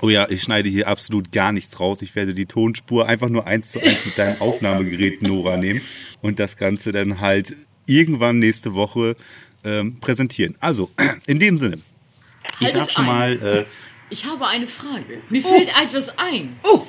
oh 0.00 0.08
ja, 0.08 0.28
ich 0.28 0.42
schneide 0.42 0.68
hier 0.68 0.88
absolut 0.88 1.30
gar 1.30 1.52
nichts 1.52 1.78
raus. 1.78 2.02
Ich 2.02 2.14
werde 2.16 2.34
die 2.34 2.46
Tonspur 2.46 3.06
einfach 3.06 3.28
nur 3.28 3.46
eins 3.46 3.70
zu 3.70 3.80
eins 3.80 4.04
mit 4.04 4.18
deinem 4.18 4.40
Aufnahmegerät 4.40 5.22
Nora 5.22 5.56
nehmen 5.56 5.82
und 6.20 6.40
das 6.40 6.56
Ganze 6.56 6.90
dann 6.90 7.20
halt 7.20 7.54
irgendwann 7.86 8.40
nächste 8.40 8.74
Woche 8.74 9.14
ähm, 9.62 10.00
präsentieren. 10.00 10.56
Also, 10.58 10.90
in 11.26 11.38
dem 11.38 11.56
Sinne. 11.56 11.78
Ich 12.60 12.66
Haltet 12.66 12.86
sag 12.86 12.90
schon 12.90 13.04
ein. 13.04 13.38
mal, 13.38 13.42
äh, 13.58 13.64
Ich 14.10 14.24
habe 14.24 14.46
eine 14.48 14.66
Frage. 14.66 15.22
Mir 15.28 15.42
fällt 15.42 15.68
etwas 15.80 16.18
ein. 16.18 16.56
Oh, 16.64 16.86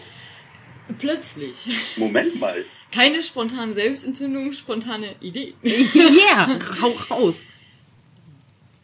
Plötzlich. 0.98 1.68
Moment 1.98 2.40
mal. 2.40 2.66
Keine 2.92 3.22
spontane 3.22 3.74
Selbstentzündung, 3.74 4.52
spontane 4.54 5.16
Idee. 5.22 5.54
Yeah, 5.64 6.60
hau 6.82 6.92
raus. 7.10 7.36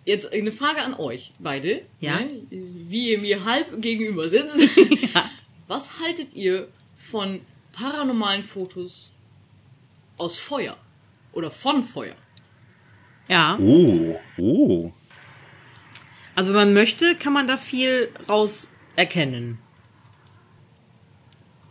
Jetzt 0.06 0.32
eine 0.32 0.52
Frage 0.52 0.82
an 0.82 0.94
euch 0.94 1.32
beide. 1.40 1.82
Ja. 2.00 2.20
Ne? 2.20 2.42
Wie 2.52 3.12
ihr 3.12 3.20
mir 3.20 3.44
halb 3.44 3.82
gegenüber 3.82 4.30
sitzt. 4.30 4.58
Was 5.68 6.00
haltet 6.00 6.36
ihr 6.36 6.68
von 7.10 7.42
paranormalen 7.74 8.44
Fotos 8.44 9.12
aus 10.18 10.38
Feuer? 10.38 10.78
Oder 11.34 11.50
von 11.50 11.84
Feuer? 11.84 12.16
Ja. 13.28 13.58
Oh, 13.60 14.20
oh. 14.38 14.92
Also 16.36 16.52
wenn 16.54 16.60
man 16.60 16.74
möchte, 16.74 17.16
kann 17.16 17.34
man 17.34 17.48
da 17.48 17.58
viel 17.58 18.10
raus 18.30 18.70
erkennen. 18.96 19.58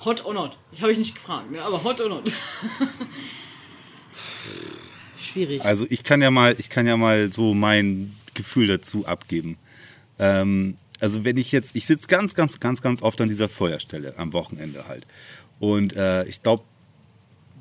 Hot 0.05 0.25
or 0.25 0.35
not? 0.35 0.57
Ich 0.73 0.83
habe 0.83 0.93
ich 0.93 0.99
nicht 0.99 1.15
gefragt, 1.15 1.51
ne? 1.51 1.63
aber 1.63 1.83
hot 1.83 2.01
or 2.01 2.09
not? 2.09 2.33
Schwierig. 5.19 5.65
Also 5.65 5.87
ich 5.89 6.03
kann 6.03 6.21
ja 6.21 6.31
mal, 6.31 6.57
ich 6.59 6.69
kann 6.69 6.87
ja 6.87 6.97
mal 6.97 7.33
so 7.33 7.55
mein 7.55 8.15
Gefühl 8.35 8.67
dazu 8.67 9.07
abgeben. 9.07 9.57
Ähm, 10.19 10.77
also 11.01 11.25
wenn 11.25 11.37
ich 11.37 11.53
jetzt, 11.53 11.75
ich 11.75 11.87
sitze 11.87 12.07
ganz, 12.07 12.35
ganz, 12.35 12.61
ganz, 12.61 12.83
ganz 12.83 13.03
oft 13.03 13.21
an 13.21 13.29
dieser 13.29 13.49
Feuerstelle 13.49 14.15
am 14.19 14.33
Wochenende 14.33 14.87
halt. 14.87 15.07
Und 15.59 15.95
äh, 15.95 16.25
ich 16.25 16.43
glaube, 16.43 16.65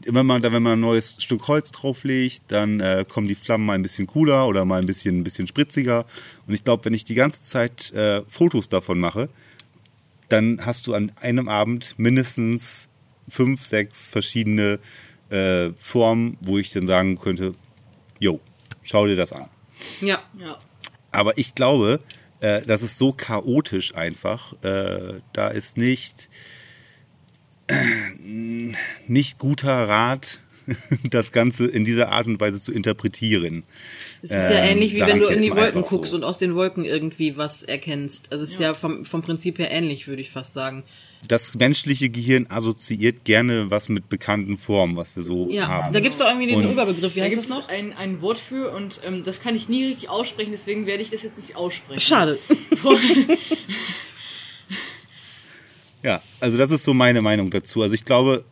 immer 0.05 0.23
mal, 0.23 0.41
wenn 0.43 0.63
man 0.63 0.73
ein 0.73 0.79
neues 0.81 1.21
Stück 1.21 1.47
Holz 1.47 1.71
drauflegt, 1.71 2.43
dann 2.49 2.79
äh, 2.79 3.05
kommen 3.07 3.27
die 3.27 3.35
Flammen 3.35 3.65
mal 3.65 3.73
ein 3.73 3.83
bisschen 3.83 4.07
cooler 4.07 4.47
oder 4.47 4.65
mal 4.65 4.81
ein 4.81 4.85
bisschen, 4.85 5.19
ein 5.19 5.23
bisschen 5.23 5.47
spritziger. 5.47 6.05
Und 6.47 6.53
ich 6.53 6.63
glaube, 6.63 6.85
wenn 6.85 6.93
ich 6.93 7.05
die 7.05 7.15
ganze 7.15 7.43
Zeit 7.43 7.91
äh, 7.93 8.21
Fotos 8.29 8.69
davon 8.69 8.99
mache, 8.99 9.29
dann 10.33 10.65
hast 10.65 10.87
du 10.87 10.95
an 10.95 11.11
einem 11.21 11.47
Abend 11.47 11.93
mindestens 11.97 12.89
fünf, 13.29 13.61
sechs 13.61 14.09
verschiedene 14.09 14.79
äh, 15.29 15.69
Formen, 15.79 16.37
wo 16.41 16.57
ich 16.57 16.71
dann 16.71 16.87
sagen 16.87 17.19
könnte, 17.19 17.53
jo, 18.19 18.39
schau 18.81 19.05
dir 19.05 19.15
das 19.15 19.31
an. 19.31 19.47
ja. 20.01 20.23
ja. 20.39 20.57
Aber 21.11 21.37
ich 21.37 21.53
glaube, 21.53 21.99
äh, 22.39 22.63
das 22.63 22.81
ist 22.81 22.97
so 22.97 23.11
chaotisch 23.11 23.93
einfach. 23.93 24.53
Äh, 24.63 25.21
da 25.33 25.49
ist 25.49 25.77
nicht, 25.77 26.27
nicht 29.07 29.37
guter 29.37 29.87
Rat, 29.87 30.41
das 31.09 31.31
Ganze 31.31 31.65
in 31.67 31.85
dieser 31.85 32.09
Art 32.11 32.27
und 32.27 32.39
Weise 32.39 32.59
zu 32.59 32.71
interpretieren. 32.71 33.63
Es 34.21 34.29
ist 34.31 34.35
ja 34.35 34.49
Ähm, 34.51 34.71
ähnlich 34.77 34.93
wie 34.95 35.01
wenn 35.01 35.19
du 35.19 35.27
in 35.27 35.41
die 35.41 35.49
Wolken 35.51 35.65
einfach 35.77 35.85
so. 35.89 35.97
guckst 35.97 36.13
und 36.13 36.23
aus 36.23 36.37
den 36.37 36.55
Wolken 36.55 36.85
irgendwie 36.85 37.37
was 37.37 37.63
erkennst. 37.63 38.31
Also 38.31 38.43
es 38.43 38.51
ist 38.51 38.59
ja, 38.59 38.73
vom, 38.73 39.05
vom 39.05 39.21
Prinzip 39.21 39.59
her 39.59 39.71
ähnlich, 39.71 40.07
würde 40.07 40.21
ich 40.21 40.31
fast 40.31 40.53
sagen. 40.53 40.83
Das 41.25 41.55
menschliche 41.55 42.09
Gehirn 42.09 42.47
assoziiert 42.49 43.23
gerne 43.23 43.71
was 43.71 43.87
mit 43.87 44.09
bekannten 44.09 44.57
Formen, 44.57 44.97
was 44.97 45.15
wir 45.15 45.23
so 45.23 45.49
Ja, 45.49 45.67
haben. 45.69 45.93
da 45.93 46.01
gibt's 46.01 46.17
doch 46.17 46.27
irgendwie 46.27 46.47
den 46.47 46.55
Und- 46.57 46.71
Überbegriff. 46.71 47.15
Wie 47.15 47.19
Da 47.19 47.25
heißt 47.27 47.35
gibt 47.35 47.49
das 47.49 47.57
es 47.57 47.63
noch? 47.63 47.69
ein, 47.69 47.93
ein 47.93 48.21
Wort 48.21 48.37
für 48.39 48.71
und 48.71 48.99
ähm, 49.05 49.23
das 49.23 49.39
kann 49.41 49.55
ich 49.55 49.69
nie 49.69 49.85
richtig 49.85 50.09
aussprechen, 50.09 50.51
deswegen 50.51 50.85
werde 50.85 51.01
ich 51.01 51.11
das 51.11 51.23
jetzt 51.23 51.37
nicht 51.37 51.55
aussprechen. 51.55 51.99
Schade. 52.01 52.39
Ja, 56.01 56.21
also 56.41 56.57
das 56.57 56.69
ist 56.71 56.83
so 56.83 56.93
meine 56.93 57.21
Meinung 57.21 57.49
dazu. 57.49 57.81
Also 57.81 57.95
ich 57.95 58.03
glaube, 58.03 58.43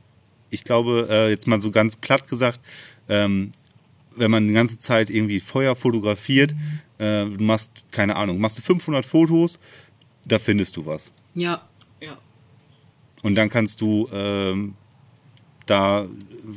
ich 0.52 0.64
glaube, 0.64 1.08
äh, 1.10 1.30
jetzt 1.30 1.48
mal 1.48 1.60
so 1.60 1.72
ganz 1.72 1.96
platt 1.96 2.28
gesagt, 2.28 2.60
ähm, 3.10 3.54
wenn 4.16 4.30
man 4.30 4.48
die 4.48 4.54
ganze 4.54 4.78
Zeit 4.78 5.10
irgendwie 5.10 5.40
Feuer 5.40 5.76
fotografiert, 5.76 6.52
äh, 7.00 7.26
du 7.26 7.38
machst, 7.40 7.72
keine 7.92 8.16
Ahnung, 8.18 8.40
machst 8.40 8.58
du 8.58 8.62
500 8.62 9.06
Fotos, 9.06 9.58
da 10.26 10.38
findest 10.38 10.78
du 10.78 10.86
was. 10.86 11.10
Ja. 11.34 11.62
Ja. 12.02 12.18
Und 13.24 13.36
dann 13.36 13.50
kannst 13.50 13.82
du 13.82 14.08
ähm, 14.12 14.76
da, 15.66 16.08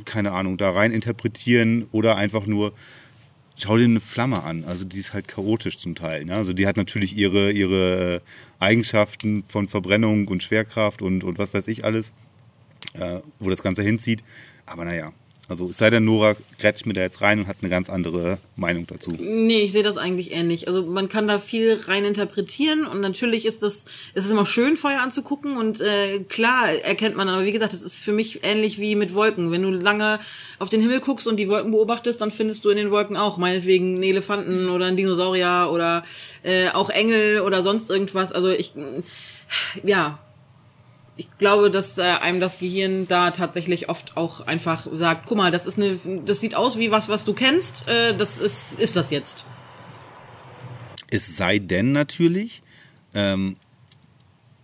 keine 0.03 0.33
Ahnung, 0.33 0.57
da 0.57 0.71
rein 0.71 0.91
interpretieren 0.91 1.87
oder 1.91 2.17
einfach 2.17 2.45
nur, 2.45 2.73
schau 3.57 3.77
dir 3.77 3.85
eine 3.85 4.01
Flamme 4.01 4.43
an. 4.43 4.65
Also 4.65 4.83
die 4.83 4.99
ist 4.99 5.13
halt 5.13 5.27
chaotisch 5.27 5.77
zum 5.77 5.95
Teil. 5.95 6.25
Ne? 6.25 6.35
Also 6.35 6.51
die 6.51 6.67
hat 6.67 6.75
natürlich 6.75 7.15
ihre, 7.15 7.51
ihre 7.51 8.21
Eigenschaften 8.59 9.43
von 9.47 9.69
Verbrennung 9.69 10.27
und 10.27 10.43
Schwerkraft 10.43 11.01
und, 11.01 11.23
und 11.23 11.37
was 11.37 11.53
weiß 11.53 11.67
ich 11.69 11.85
alles, 11.85 12.11
äh, 12.93 13.19
wo 13.39 13.49
das 13.49 13.61
Ganze 13.61 13.83
hinzieht. 13.83 14.23
Aber 14.65 14.85
naja, 14.85 15.11
also 15.47 15.69
es 15.69 15.77
sei 15.77 15.91
denn, 15.91 16.05
Nora 16.05 16.35
grätscht 16.59 16.85
mir 16.85 16.93
da 16.93 17.01
jetzt 17.01 17.21
rein 17.21 17.39
und 17.39 17.47
hat 17.47 17.57
eine 17.61 17.69
ganz 17.69 17.89
andere 17.89 18.39
Meinung 18.55 18.87
dazu. 18.87 19.11
Nee, 19.11 19.61
ich 19.61 19.73
sehe 19.73 19.83
das 19.83 19.97
eigentlich 19.97 20.31
ähnlich. 20.31 20.67
Also 20.67 20.83
man 20.83 21.07
kann 21.07 21.27
da 21.27 21.37
viel 21.37 21.81
rein 21.85 22.03
interpretieren 22.03 22.85
und 22.85 22.99
natürlich 22.99 23.45
ist 23.45 23.61
das, 23.61 23.85
es 24.15 24.25
ist 24.25 24.31
immer 24.31 24.47
schön, 24.47 24.75
Feuer 24.75 25.01
anzugucken 25.01 25.57
und 25.57 25.81
äh, 25.81 26.21
klar 26.21 26.69
erkennt 26.69 27.15
man, 27.15 27.29
aber 27.29 27.45
wie 27.45 27.51
gesagt, 27.51 27.73
es 27.73 27.83
ist 27.83 27.99
für 27.99 28.11
mich 28.11 28.43
ähnlich 28.43 28.79
wie 28.79 28.95
mit 28.95 29.13
Wolken. 29.13 29.51
Wenn 29.51 29.61
du 29.61 29.69
lange 29.69 30.19
auf 30.57 30.69
den 30.69 30.81
Himmel 30.81 30.99
guckst 30.99 31.27
und 31.27 31.37
die 31.37 31.47
Wolken 31.47 31.71
beobachtest, 31.71 32.21
dann 32.21 32.31
findest 32.31 32.65
du 32.65 32.69
in 32.69 32.77
den 32.77 32.89
Wolken 32.89 33.15
auch 33.15 33.37
meinetwegen 33.37 33.95
einen 33.95 34.03
Elefanten 34.03 34.69
oder 34.69 34.87
einen 34.87 34.97
Dinosaurier 34.97 35.69
oder 35.71 36.03
äh, 36.41 36.69
auch 36.69 36.89
Engel 36.89 37.41
oder 37.41 37.61
sonst 37.61 37.91
irgendwas. 37.91 38.31
Also 38.31 38.49
ich, 38.49 38.71
ja, 39.83 40.17
ich 41.17 41.27
glaube, 41.37 41.71
dass 41.71 41.97
äh, 41.97 42.01
einem 42.01 42.39
das 42.39 42.59
Gehirn 42.59 43.07
da 43.07 43.31
tatsächlich 43.31 43.89
oft 43.89 44.17
auch 44.17 44.41
einfach 44.41 44.87
sagt, 44.91 45.25
guck 45.27 45.37
mal, 45.37 45.51
das 45.51 45.65
ist 45.65 45.77
eine, 45.77 45.99
das 46.25 46.41
sieht 46.41 46.55
aus 46.55 46.77
wie 46.77 46.91
was, 46.91 47.07
was 47.09 47.23
du 47.25 47.33
kennst, 47.33 47.87
äh, 47.87 48.15
das 48.15 48.37
ist, 48.37 48.59
ist 48.77 48.95
das 48.95 49.11
jetzt. 49.11 49.45
Es 51.07 51.37
sei 51.37 51.59
denn 51.59 51.91
natürlich, 51.91 52.61
ähm, 53.13 53.55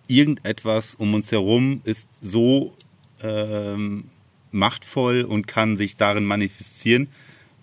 irgendetwas 0.08 0.95
um 0.95 1.14
uns 1.14 1.32
herum 1.32 1.82
ist 1.86 2.10
so 2.22 2.74
ähm, 3.22 4.06
machtvoll 4.52 5.22
und 5.22 5.47
kann 5.47 5.78
sich 5.78 5.95
darin 5.95 6.26
manifestieren. 6.26 7.08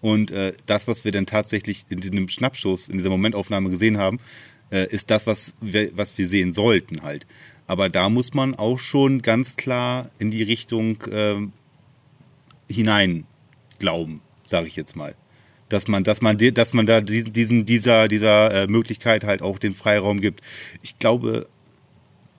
Und 0.00 0.30
äh, 0.30 0.54
das, 0.66 0.86
was 0.86 1.04
wir 1.04 1.12
dann 1.12 1.26
tatsächlich 1.26 1.84
in 1.90 2.00
diesem 2.00 2.28
Schnappschuss, 2.28 2.88
in 2.88 2.96
dieser 2.98 3.10
Momentaufnahme 3.10 3.68
gesehen 3.68 3.98
haben, 3.98 4.20
äh, 4.70 4.86
ist 4.88 5.10
das, 5.10 5.26
was 5.26 5.52
wir, 5.60 5.96
was 5.96 6.16
wir 6.16 6.26
sehen 6.26 6.52
sollten 6.52 7.02
halt. 7.02 7.26
Aber 7.68 7.90
da 7.90 8.08
muss 8.08 8.32
man 8.34 8.54
auch 8.54 8.78
schon 8.78 9.20
ganz 9.22 9.56
klar 9.56 10.10
in 10.18 10.30
die 10.30 10.42
Richtung 10.42 11.04
ähm, 11.12 11.52
hinein 12.66 13.26
glauben, 13.78 14.22
sage 14.46 14.66
ich 14.66 14.74
jetzt 14.74 14.96
mal. 14.96 15.14
Dass 15.68 15.86
man, 15.86 16.02
dass 16.02 16.22
man, 16.22 16.38
dass 16.38 16.72
man 16.72 16.86
da 16.86 17.02
diesen 17.02 17.66
dieser, 17.66 18.08
dieser 18.08 18.62
äh, 18.62 18.66
Möglichkeit 18.66 19.22
halt 19.22 19.42
auch 19.42 19.58
den 19.58 19.74
Freiraum 19.74 20.22
gibt. 20.22 20.40
Ich 20.82 20.98
glaube, 20.98 21.46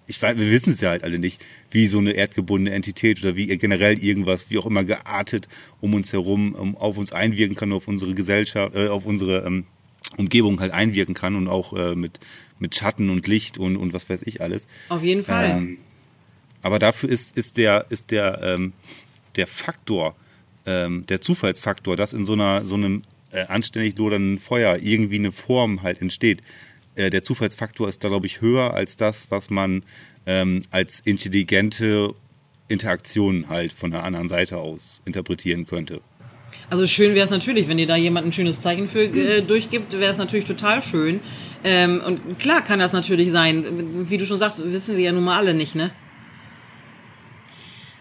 ich 0.08 0.20
weiß, 0.20 0.36
wir 0.36 0.50
wissen 0.50 0.74
es 0.74 0.82
ja 0.82 0.90
halt 0.90 1.04
alle 1.04 1.20
nicht, 1.20 1.46
wie 1.70 1.86
so 1.86 2.00
eine 2.00 2.14
erdgebundene 2.14 2.76
Entität 2.76 3.24
oder 3.24 3.36
wie 3.36 3.46
generell 3.56 4.04
irgendwas, 4.04 4.50
wie 4.50 4.58
auch 4.58 4.66
immer 4.66 4.84
geartet 4.84 5.48
um 5.80 5.94
uns 5.94 6.12
herum, 6.12 6.56
um, 6.56 6.76
auf 6.76 6.98
uns 6.98 7.14
einwirken 7.14 7.56
kann, 7.56 7.72
auf 7.72 7.88
unsere 7.88 8.16
Gesellschaft, 8.16 8.76
äh, 8.76 8.88
auf 8.88 9.06
unsere 9.06 9.46
ähm, 9.46 9.68
Umgebung 10.18 10.60
halt 10.60 10.72
einwirken 10.72 11.14
kann 11.14 11.36
und 11.36 11.48
auch 11.48 11.74
äh, 11.74 11.94
mit, 11.94 12.20
mit 12.60 12.76
Schatten 12.76 13.10
und 13.10 13.28
Licht 13.28 13.58
und, 13.58 13.78
und 13.78 13.94
was 13.94 14.10
weiß 14.10 14.22
ich 14.26 14.42
alles. 14.42 14.68
Auf 14.90 15.04
jeden 15.04 15.24
Fall. 15.24 15.50
Ähm, 15.52 15.78
aber 16.62 16.80
dafür 16.80 17.10
ist, 17.10 17.38
ist 17.38 17.58
der, 17.58 17.86
ist 17.90 18.12
der, 18.12 18.42
ähm, 18.42 18.74
der 19.36 19.48
Faktor, 19.48 20.16
ähm, 20.66 21.06
der 21.08 21.22
Zufallsfaktor, 21.22 21.96
dass 21.96 22.14
in 22.14 22.26
so 22.26 22.34
einer, 22.34 22.66
so 22.66 22.76
einem 22.76 23.04
äh, 23.32 23.46
anständig 23.46 23.98
lodernden 23.98 24.40
Feuer 24.40 24.78
irgendwie 24.82 25.18
eine 25.18 25.32
Form 25.32 25.84
halt 25.84 26.02
entsteht. 26.02 26.42
Äh, 26.96 27.10
der 27.10 27.24
Zufallsfaktor 27.24 27.88
ist 27.88 28.04
da, 28.04 28.10
glaube 28.10 28.26
ich, 28.26 28.42
höher 28.42 28.74
als 28.74 28.98
das, 28.98 29.32
was 29.32 29.50
man 29.50 29.84
ähm, 30.26 30.64
als 30.72 31.00
intelligente 31.00 32.14
Interaktion 32.68 33.50
halt 33.50 33.74
von 33.74 33.92
der 33.92 34.04
anderen 34.04 34.28
Seite 34.28 34.58
aus 34.58 35.02
interpretieren 35.06 35.66
könnte. 35.66 36.02
Also 36.70 36.86
schön 36.88 37.16
wäre 37.16 37.26
es 37.26 37.32
natürlich, 37.32 37.68
wenn 37.68 37.78
dir 37.78 37.88
da 37.88 37.96
jemand 37.96 38.28
ein 38.28 38.34
schönes 38.34 38.62
Zeichen 38.62 38.88
für 38.88 39.04
äh, 39.04 39.42
durchgibt, 39.42 39.94
wäre 40.00 40.12
es 40.12 40.18
natürlich 40.18 40.46
total 40.46 40.82
schön. 40.84 41.20
Ähm, 41.64 42.02
und 42.06 42.40
klar 42.40 42.64
kann 42.64 42.80
das 42.80 42.94
natürlich 42.94 43.32
sein. 43.32 44.06
Wie 44.10 44.18
du 44.18 44.26
schon 44.26 44.40
sagst, 44.40 44.60
wissen 44.64 44.96
wir 44.98 45.04
ja 45.04 45.12
nun 45.12 45.24
mal 45.24 45.38
alle 45.38 45.54
nicht, 45.54 45.76
ne? 45.76 45.92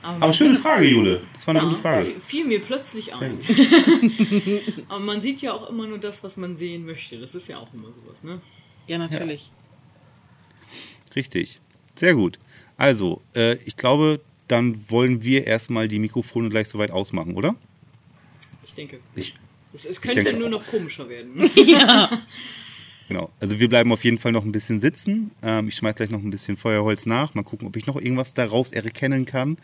Aber 0.02 0.32
schöne 0.32 0.54
Frage, 0.54 0.86
Jule. 0.86 1.22
Das 1.34 1.46
war 1.46 1.54
eine 1.56 1.64
gute 1.64 1.74
Ja, 1.76 1.80
Frage. 1.82 2.04
fiel- 2.06 2.20
fiel 2.20 2.44
mir 2.46 2.60
plötzlich 2.60 3.14
ein. 3.14 3.38
Aber 4.88 5.00
man 5.00 5.20
sieht 5.20 5.42
ja 5.42 5.52
auch 5.52 5.68
immer 5.68 5.86
nur 5.86 5.98
das, 5.98 6.22
was 6.22 6.36
man 6.36 6.56
sehen 6.56 6.86
möchte. 6.86 7.18
Das 7.18 7.34
ist 7.34 7.48
ja 7.48 7.58
auch 7.58 7.72
immer 7.74 7.88
sowas, 7.88 8.22
ne? 8.22 8.40
Ja, 8.86 8.96
natürlich. 8.98 9.50
Richtig. 11.16 11.60
Sehr 11.96 12.14
gut. 12.14 12.38
Also, 12.76 13.20
äh, 13.34 13.56
ich 13.66 13.76
glaube, 13.76 14.20
dann 14.46 14.84
wollen 14.88 15.22
wir 15.22 15.46
erstmal 15.46 15.88
die 15.88 15.98
Mikrofone 15.98 16.48
gleich 16.48 16.68
soweit 16.68 16.90
ausmachen, 16.92 17.34
oder? 17.34 17.56
Ich 18.68 18.74
denke. 18.74 19.00
Ich, 19.16 19.34
Es, 19.72 19.86
es 19.86 20.00
könnte 20.00 20.22
denke 20.22 20.38
nur 20.38 20.50
noch 20.50 20.66
komischer 20.66 21.08
werden. 21.08 21.50
genau. 23.08 23.30
Also 23.40 23.58
wir 23.58 23.68
bleiben 23.70 23.90
auf 23.92 24.04
jeden 24.04 24.18
Fall 24.18 24.30
noch 24.30 24.44
ein 24.44 24.52
bisschen 24.52 24.82
sitzen. 24.82 25.30
Ähm, 25.42 25.68
ich 25.68 25.76
schmeiß 25.76 25.96
gleich 25.96 26.10
noch 26.10 26.20
ein 26.20 26.30
bisschen 26.30 26.58
Feuerholz 26.58 27.06
nach. 27.06 27.34
Mal 27.34 27.44
gucken, 27.44 27.66
ob 27.66 27.76
ich 27.76 27.86
noch 27.86 27.96
irgendwas 27.96 28.34
daraus 28.34 28.70
erkennen 28.72 29.24
kann. 29.24 29.56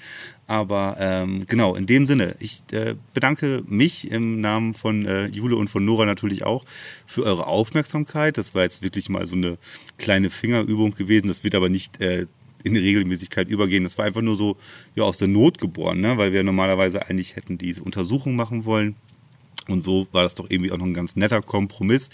Aber 0.47 0.97
ähm, 0.99 1.45
genau, 1.47 1.75
in 1.75 1.85
dem 1.85 2.07
Sinne, 2.07 2.37
ich 2.39 2.63
äh, 2.73 2.95
bedanke 3.13 3.63
mich 3.67 4.11
im 4.11 4.41
Namen 4.41 4.73
von 4.73 5.05
äh, 5.05 5.27
Jule 5.27 5.57
und 5.57 5.69
von 5.69 5.85
Nora 5.85 6.07
natürlich 6.07 6.45
auch 6.45 6.65
für 7.07 7.25
eure 7.25 7.47
Aufmerksamkeit. 7.47 8.39
Das 8.39 8.55
war 8.55 8.63
jetzt 8.63 8.83
wirklich 8.83 9.11
mal 9.11 9.27
so 9.27 9.35
eine 9.35 9.59
kleine 9.99 10.31
Fingerübung 10.31 10.95
gewesen. 10.95 11.29
Das 11.29 11.45
wird 11.45 11.55
aber 11.55 11.69
nicht 11.69 12.01
äh, 12.01 12.27
in 12.65 12.77
Regelmäßigkeit 12.77 13.49
übergehen. 13.49 13.85
Das 13.85 13.99
war 13.99 14.05
einfach 14.05 14.23
nur 14.23 14.37
so 14.37 14.57
ja 14.97 15.05
aus 15.05 15.19
der 15.19 15.29
Not 15.29 15.59
geboren, 15.59 16.01
ne? 16.01 16.19
weil 16.19 16.33
wir 16.33 16.43
normalerweise 16.43 17.07
eigentlich 17.07 17.37
hätten 17.37 17.59
diese 17.59 17.83
Untersuchung 17.83 18.35
machen 18.35 18.65
wollen. 18.65 18.97
Und 19.69 19.83
so 19.83 20.09
war 20.13 20.25
das 20.25 20.35
doch 20.35 20.51
irgendwie 20.51 20.73
auch 20.73 20.77
noch 20.77 20.87
ein 20.87 20.95
ganz 20.95 21.17
netter 21.17 21.41
Kompromiss, 21.41 22.11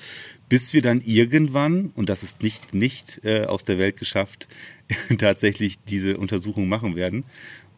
bis 0.49 0.73
wir 0.73 0.83
dann 0.83 1.01
irgendwann, 1.01 1.91
und 1.97 2.09
das 2.09 2.23
ist 2.23 2.43
nicht, 2.43 2.75
nicht 2.75 3.21
äh, 3.25 3.45
aus 3.45 3.65
der 3.65 3.79
Welt 3.79 3.97
geschafft, 3.97 4.47
tatsächlich 5.19 5.79
diese 5.89 6.17
Untersuchung 6.17 6.69
machen 6.69 6.95
werden. 6.95 7.25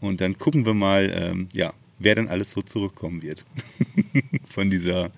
Und 0.00 0.20
dann 0.20 0.38
gucken 0.38 0.66
wir 0.66 0.74
mal, 0.74 1.10
ähm, 1.14 1.48
ja, 1.54 1.72
wer 1.98 2.14
dann 2.14 2.28
alles 2.28 2.50
so 2.50 2.62
zurückkommen 2.62 3.22
wird 3.22 3.44
von 4.50 4.68
dieser 4.68 5.12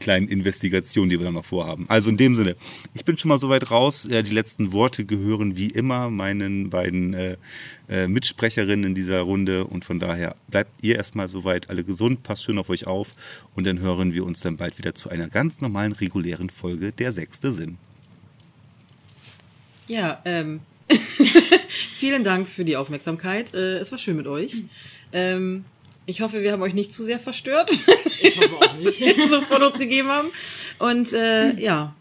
kleinen 0.00 0.28
Investigation, 0.28 1.08
die 1.08 1.18
wir 1.18 1.24
dann 1.24 1.34
noch 1.34 1.44
vorhaben. 1.44 1.84
Also 1.88 2.10
in 2.10 2.16
dem 2.16 2.34
Sinne, 2.34 2.56
ich 2.94 3.04
bin 3.04 3.16
schon 3.16 3.28
mal 3.28 3.38
soweit 3.38 3.70
raus. 3.70 4.06
Ja, 4.10 4.22
die 4.22 4.34
letzten 4.34 4.72
Worte 4.72 5.04
gehören 5.04 5.56
wie 5.56 5.70
immer 5.70 6.10
meinen 6.10 6.70
beiden 6.70 7.14
äh, 7.14 7.36
äh, 7.88 8.08
Mitsprecherinnen 8.08 8.84
in 8.84 8.94
dieser 8.94 9.20
Runde 9.20 9.64
und 9.64 9.84
von 9.84 9.98
daher 9.98 10.36
bleibt 10.48 10.72
ihr 10.82 10.96
erstmal 10.96 11.28
soweit 11.28 11.70
alle 11.70 11.84
gesund, 11.84 12.22
passt 12.22 12.44
schön 12.44 12.58
auf 12.58 12.70
euch 12.70 12.86
auf 12.86 13.08
und 13.54 13.66
dann 13.66 13.80
hören 13.80 14.14
wir 14.14 14.24
uns 14.24 14.40
dann 14.40 14.56
bald 14.56 14.78
wieder 14.78 14.94
zu 14.94 15.10
einer 15.10 15.28
ganz 15.28 15.60
normalen, 15.60 15.92
regulären 15.92 16.50
Folge 16.50 16.92
Der 16.92 17.12
sechste 17.12 17.52
Sinn. 17.52 17.78
Ja, 19.88 20.22
ähm, 20.24 20.60
vielen 21.96 22.22
Dank 22.22 22.48
für 22.48 22.64
die 22.64 22.76
Aufmerksamkeit. 22.76 23.54
Äh, 23.54 23.78
es 23.78 23.90
war 23.90 23.98
schön 23.98 24.16
mit 24.16 24.28
euch. 24.28 24.62
Ähm, 25.12 25.64
ich 26.06 26.20
hoffe, 26.20 26.42
wir 26.42 26.52
haben 26.52 26.62
euch 26.62 26.74
nicht 26.74 26.92
zu 26.92 27.04
sehr 27.04 27.18
verstört. 27.18 27.70
Ich 28.22 28.36
hoffe 28.36 28.56
auch 28.56 28.76
nicht. 28.76 28.98
so 29.30 29.42
von 29.42 29.62
uns 29.62 29.78
gegeben 29.78 30.08
haben. 30.08 30.28
Und 30.78 31.12
äh, 31.12 31.54
ja. 31.60 31.94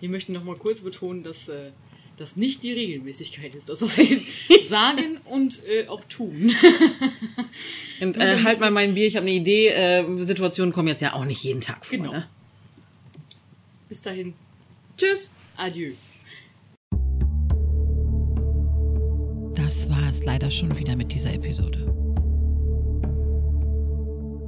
Wir 0.00 0.08
möchten 0.08 0.32
noch 0.32 0.44
mal 0.44 0.56
kurz 0.56 0.80
betonen, 0.80 1.22
dass 1.22 1.48
äh, 1.48 1.70
das 2.16 2.36
nicht 2.36 2.62
die 2.62 2.72
Regelmäßigkeit 2.72 3.54
ist. 3.54 3.68
Das 3.68 3.82
was 3.82 3.96
wir 3.96 4.20
sagen 4.68 5.18
und 5.24 5.62
äh, 5.66 5.86
auch 5.88 6.04
tun. 6.04 6.54
Und 8.00 8.18
äh, 8.18 8.42
halt 8.44 8.60
mal 8.60 8.70
mein 8.70 8.92
Bier, 8.92 9.06
ich 9.06 9.16
habe 9.16 9.24
eine 9.24 9.34
Idee. 9.34 9.68
Äh, 9.68 10.04
Situationen 10.24 10.70
kommen 10.70 10.88
jetzt 10.88 11.00
ja 11.00 11.14
auch 11.14 11.24
nicht 11.24 11.42
jeden 11.42 11.62
Tag 11.62 11.86
vor. 11.86 11.96
Genau. 11.96 12.12
Ne? 12.12 12.28
Bis 13.88 14.02
dahin. 14.02 14.34
Tschüss. 14.98 15.30
Adieu. 15.56 15.92
Das 19.54 19.88
war 19.88 20.10
es 20.10 20.22
leider 20.24 20.50
schon 20.50 20.76
wieder 20.78 20.94
mit 20.94 21.10
dieser 21.12 21.32
Episode. 21.32 22.05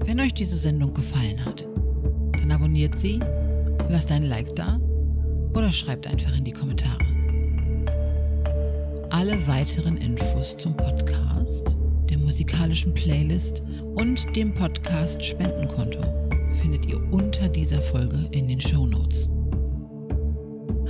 Wenn 0.09 0.21
euch 0.21 0.33
diese 0.33 0.57
Sendung 0.57 0.95
gefallen 0.95 1.45
hat, 1.45 1.69
dann 2.33 2.51
abonniert 2.51 2.99
sie, 2.99 3.21
lasst 3.91 4.11
ein 4.11 4.23
Like 4.23 4.57
da 4.57 4.81
oder 5.55 5.71
schreibt 5.71 6.07
einfach 6.07 6.35
in 6.35 6.45
die 6.45 6.53
Kommentare. 6.53 7.05
Alle 9.11 9.47
weiteren 9.47 9.99
Infos 9.99 10.57
zum 10.57 10.75
Podcast, 10.75 11.77
der 12.09 12.17
musikalischen 12.17 12.95
Playlist 12.95 13.63
und 13.97 14.35
dem 14.35 14.55
Podcast 14.55 15.23
Spendenkonto 15.23 16.01
findet 16.63 16.87
ihr 16.87 17.03
unter 17.13 17.47
dieser 17.51 17.83
Folge 17.83 18.31
in 18.31 18.49
den 18.49 18.63
Show 18.63 18.87
Notes. 18.87 19.29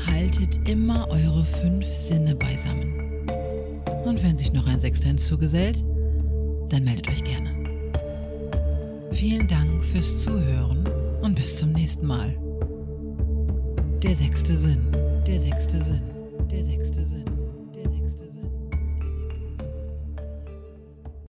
Haltet 0.06 0.60
immer 0.68 1.08
eure 1.10 1.44
fünf 1.44 1.84
Sinne 1.86 2.36
beisammen. 2.36 3.26
Und 4.04 4.22
wenn 4.22 4.38
sich 4.38 4.52
noch 4.52 4.68
ein 4.68 4.78
Sechster 4.78 5.08
hinzugesellt, 5.08 5.84
dann 6.68 6.84
meldet 6.84 7.08
euch 7.08 7.24
gerne. 7.24 7.57
Vielen 9.18 9.48
Dank 9.48 9.84
fürs 9.84 10.20
Zuhören 10.20 10.88
und 11.22 11.34
bis 11.34 11.56
zum 11.56 11.72
nächsten 11.72 12.06
Mal. 12.06 12.38
Der 14.00 14.14
sechste 14.14 14.56
Sinn, 14.56 14.92
der 15.26 15.40
sechste 15.40 15.82
Sinn, 15.82 16.02
der 16.48 16.62
sechste 16.62 17.04
Sinn. 17.04 17.17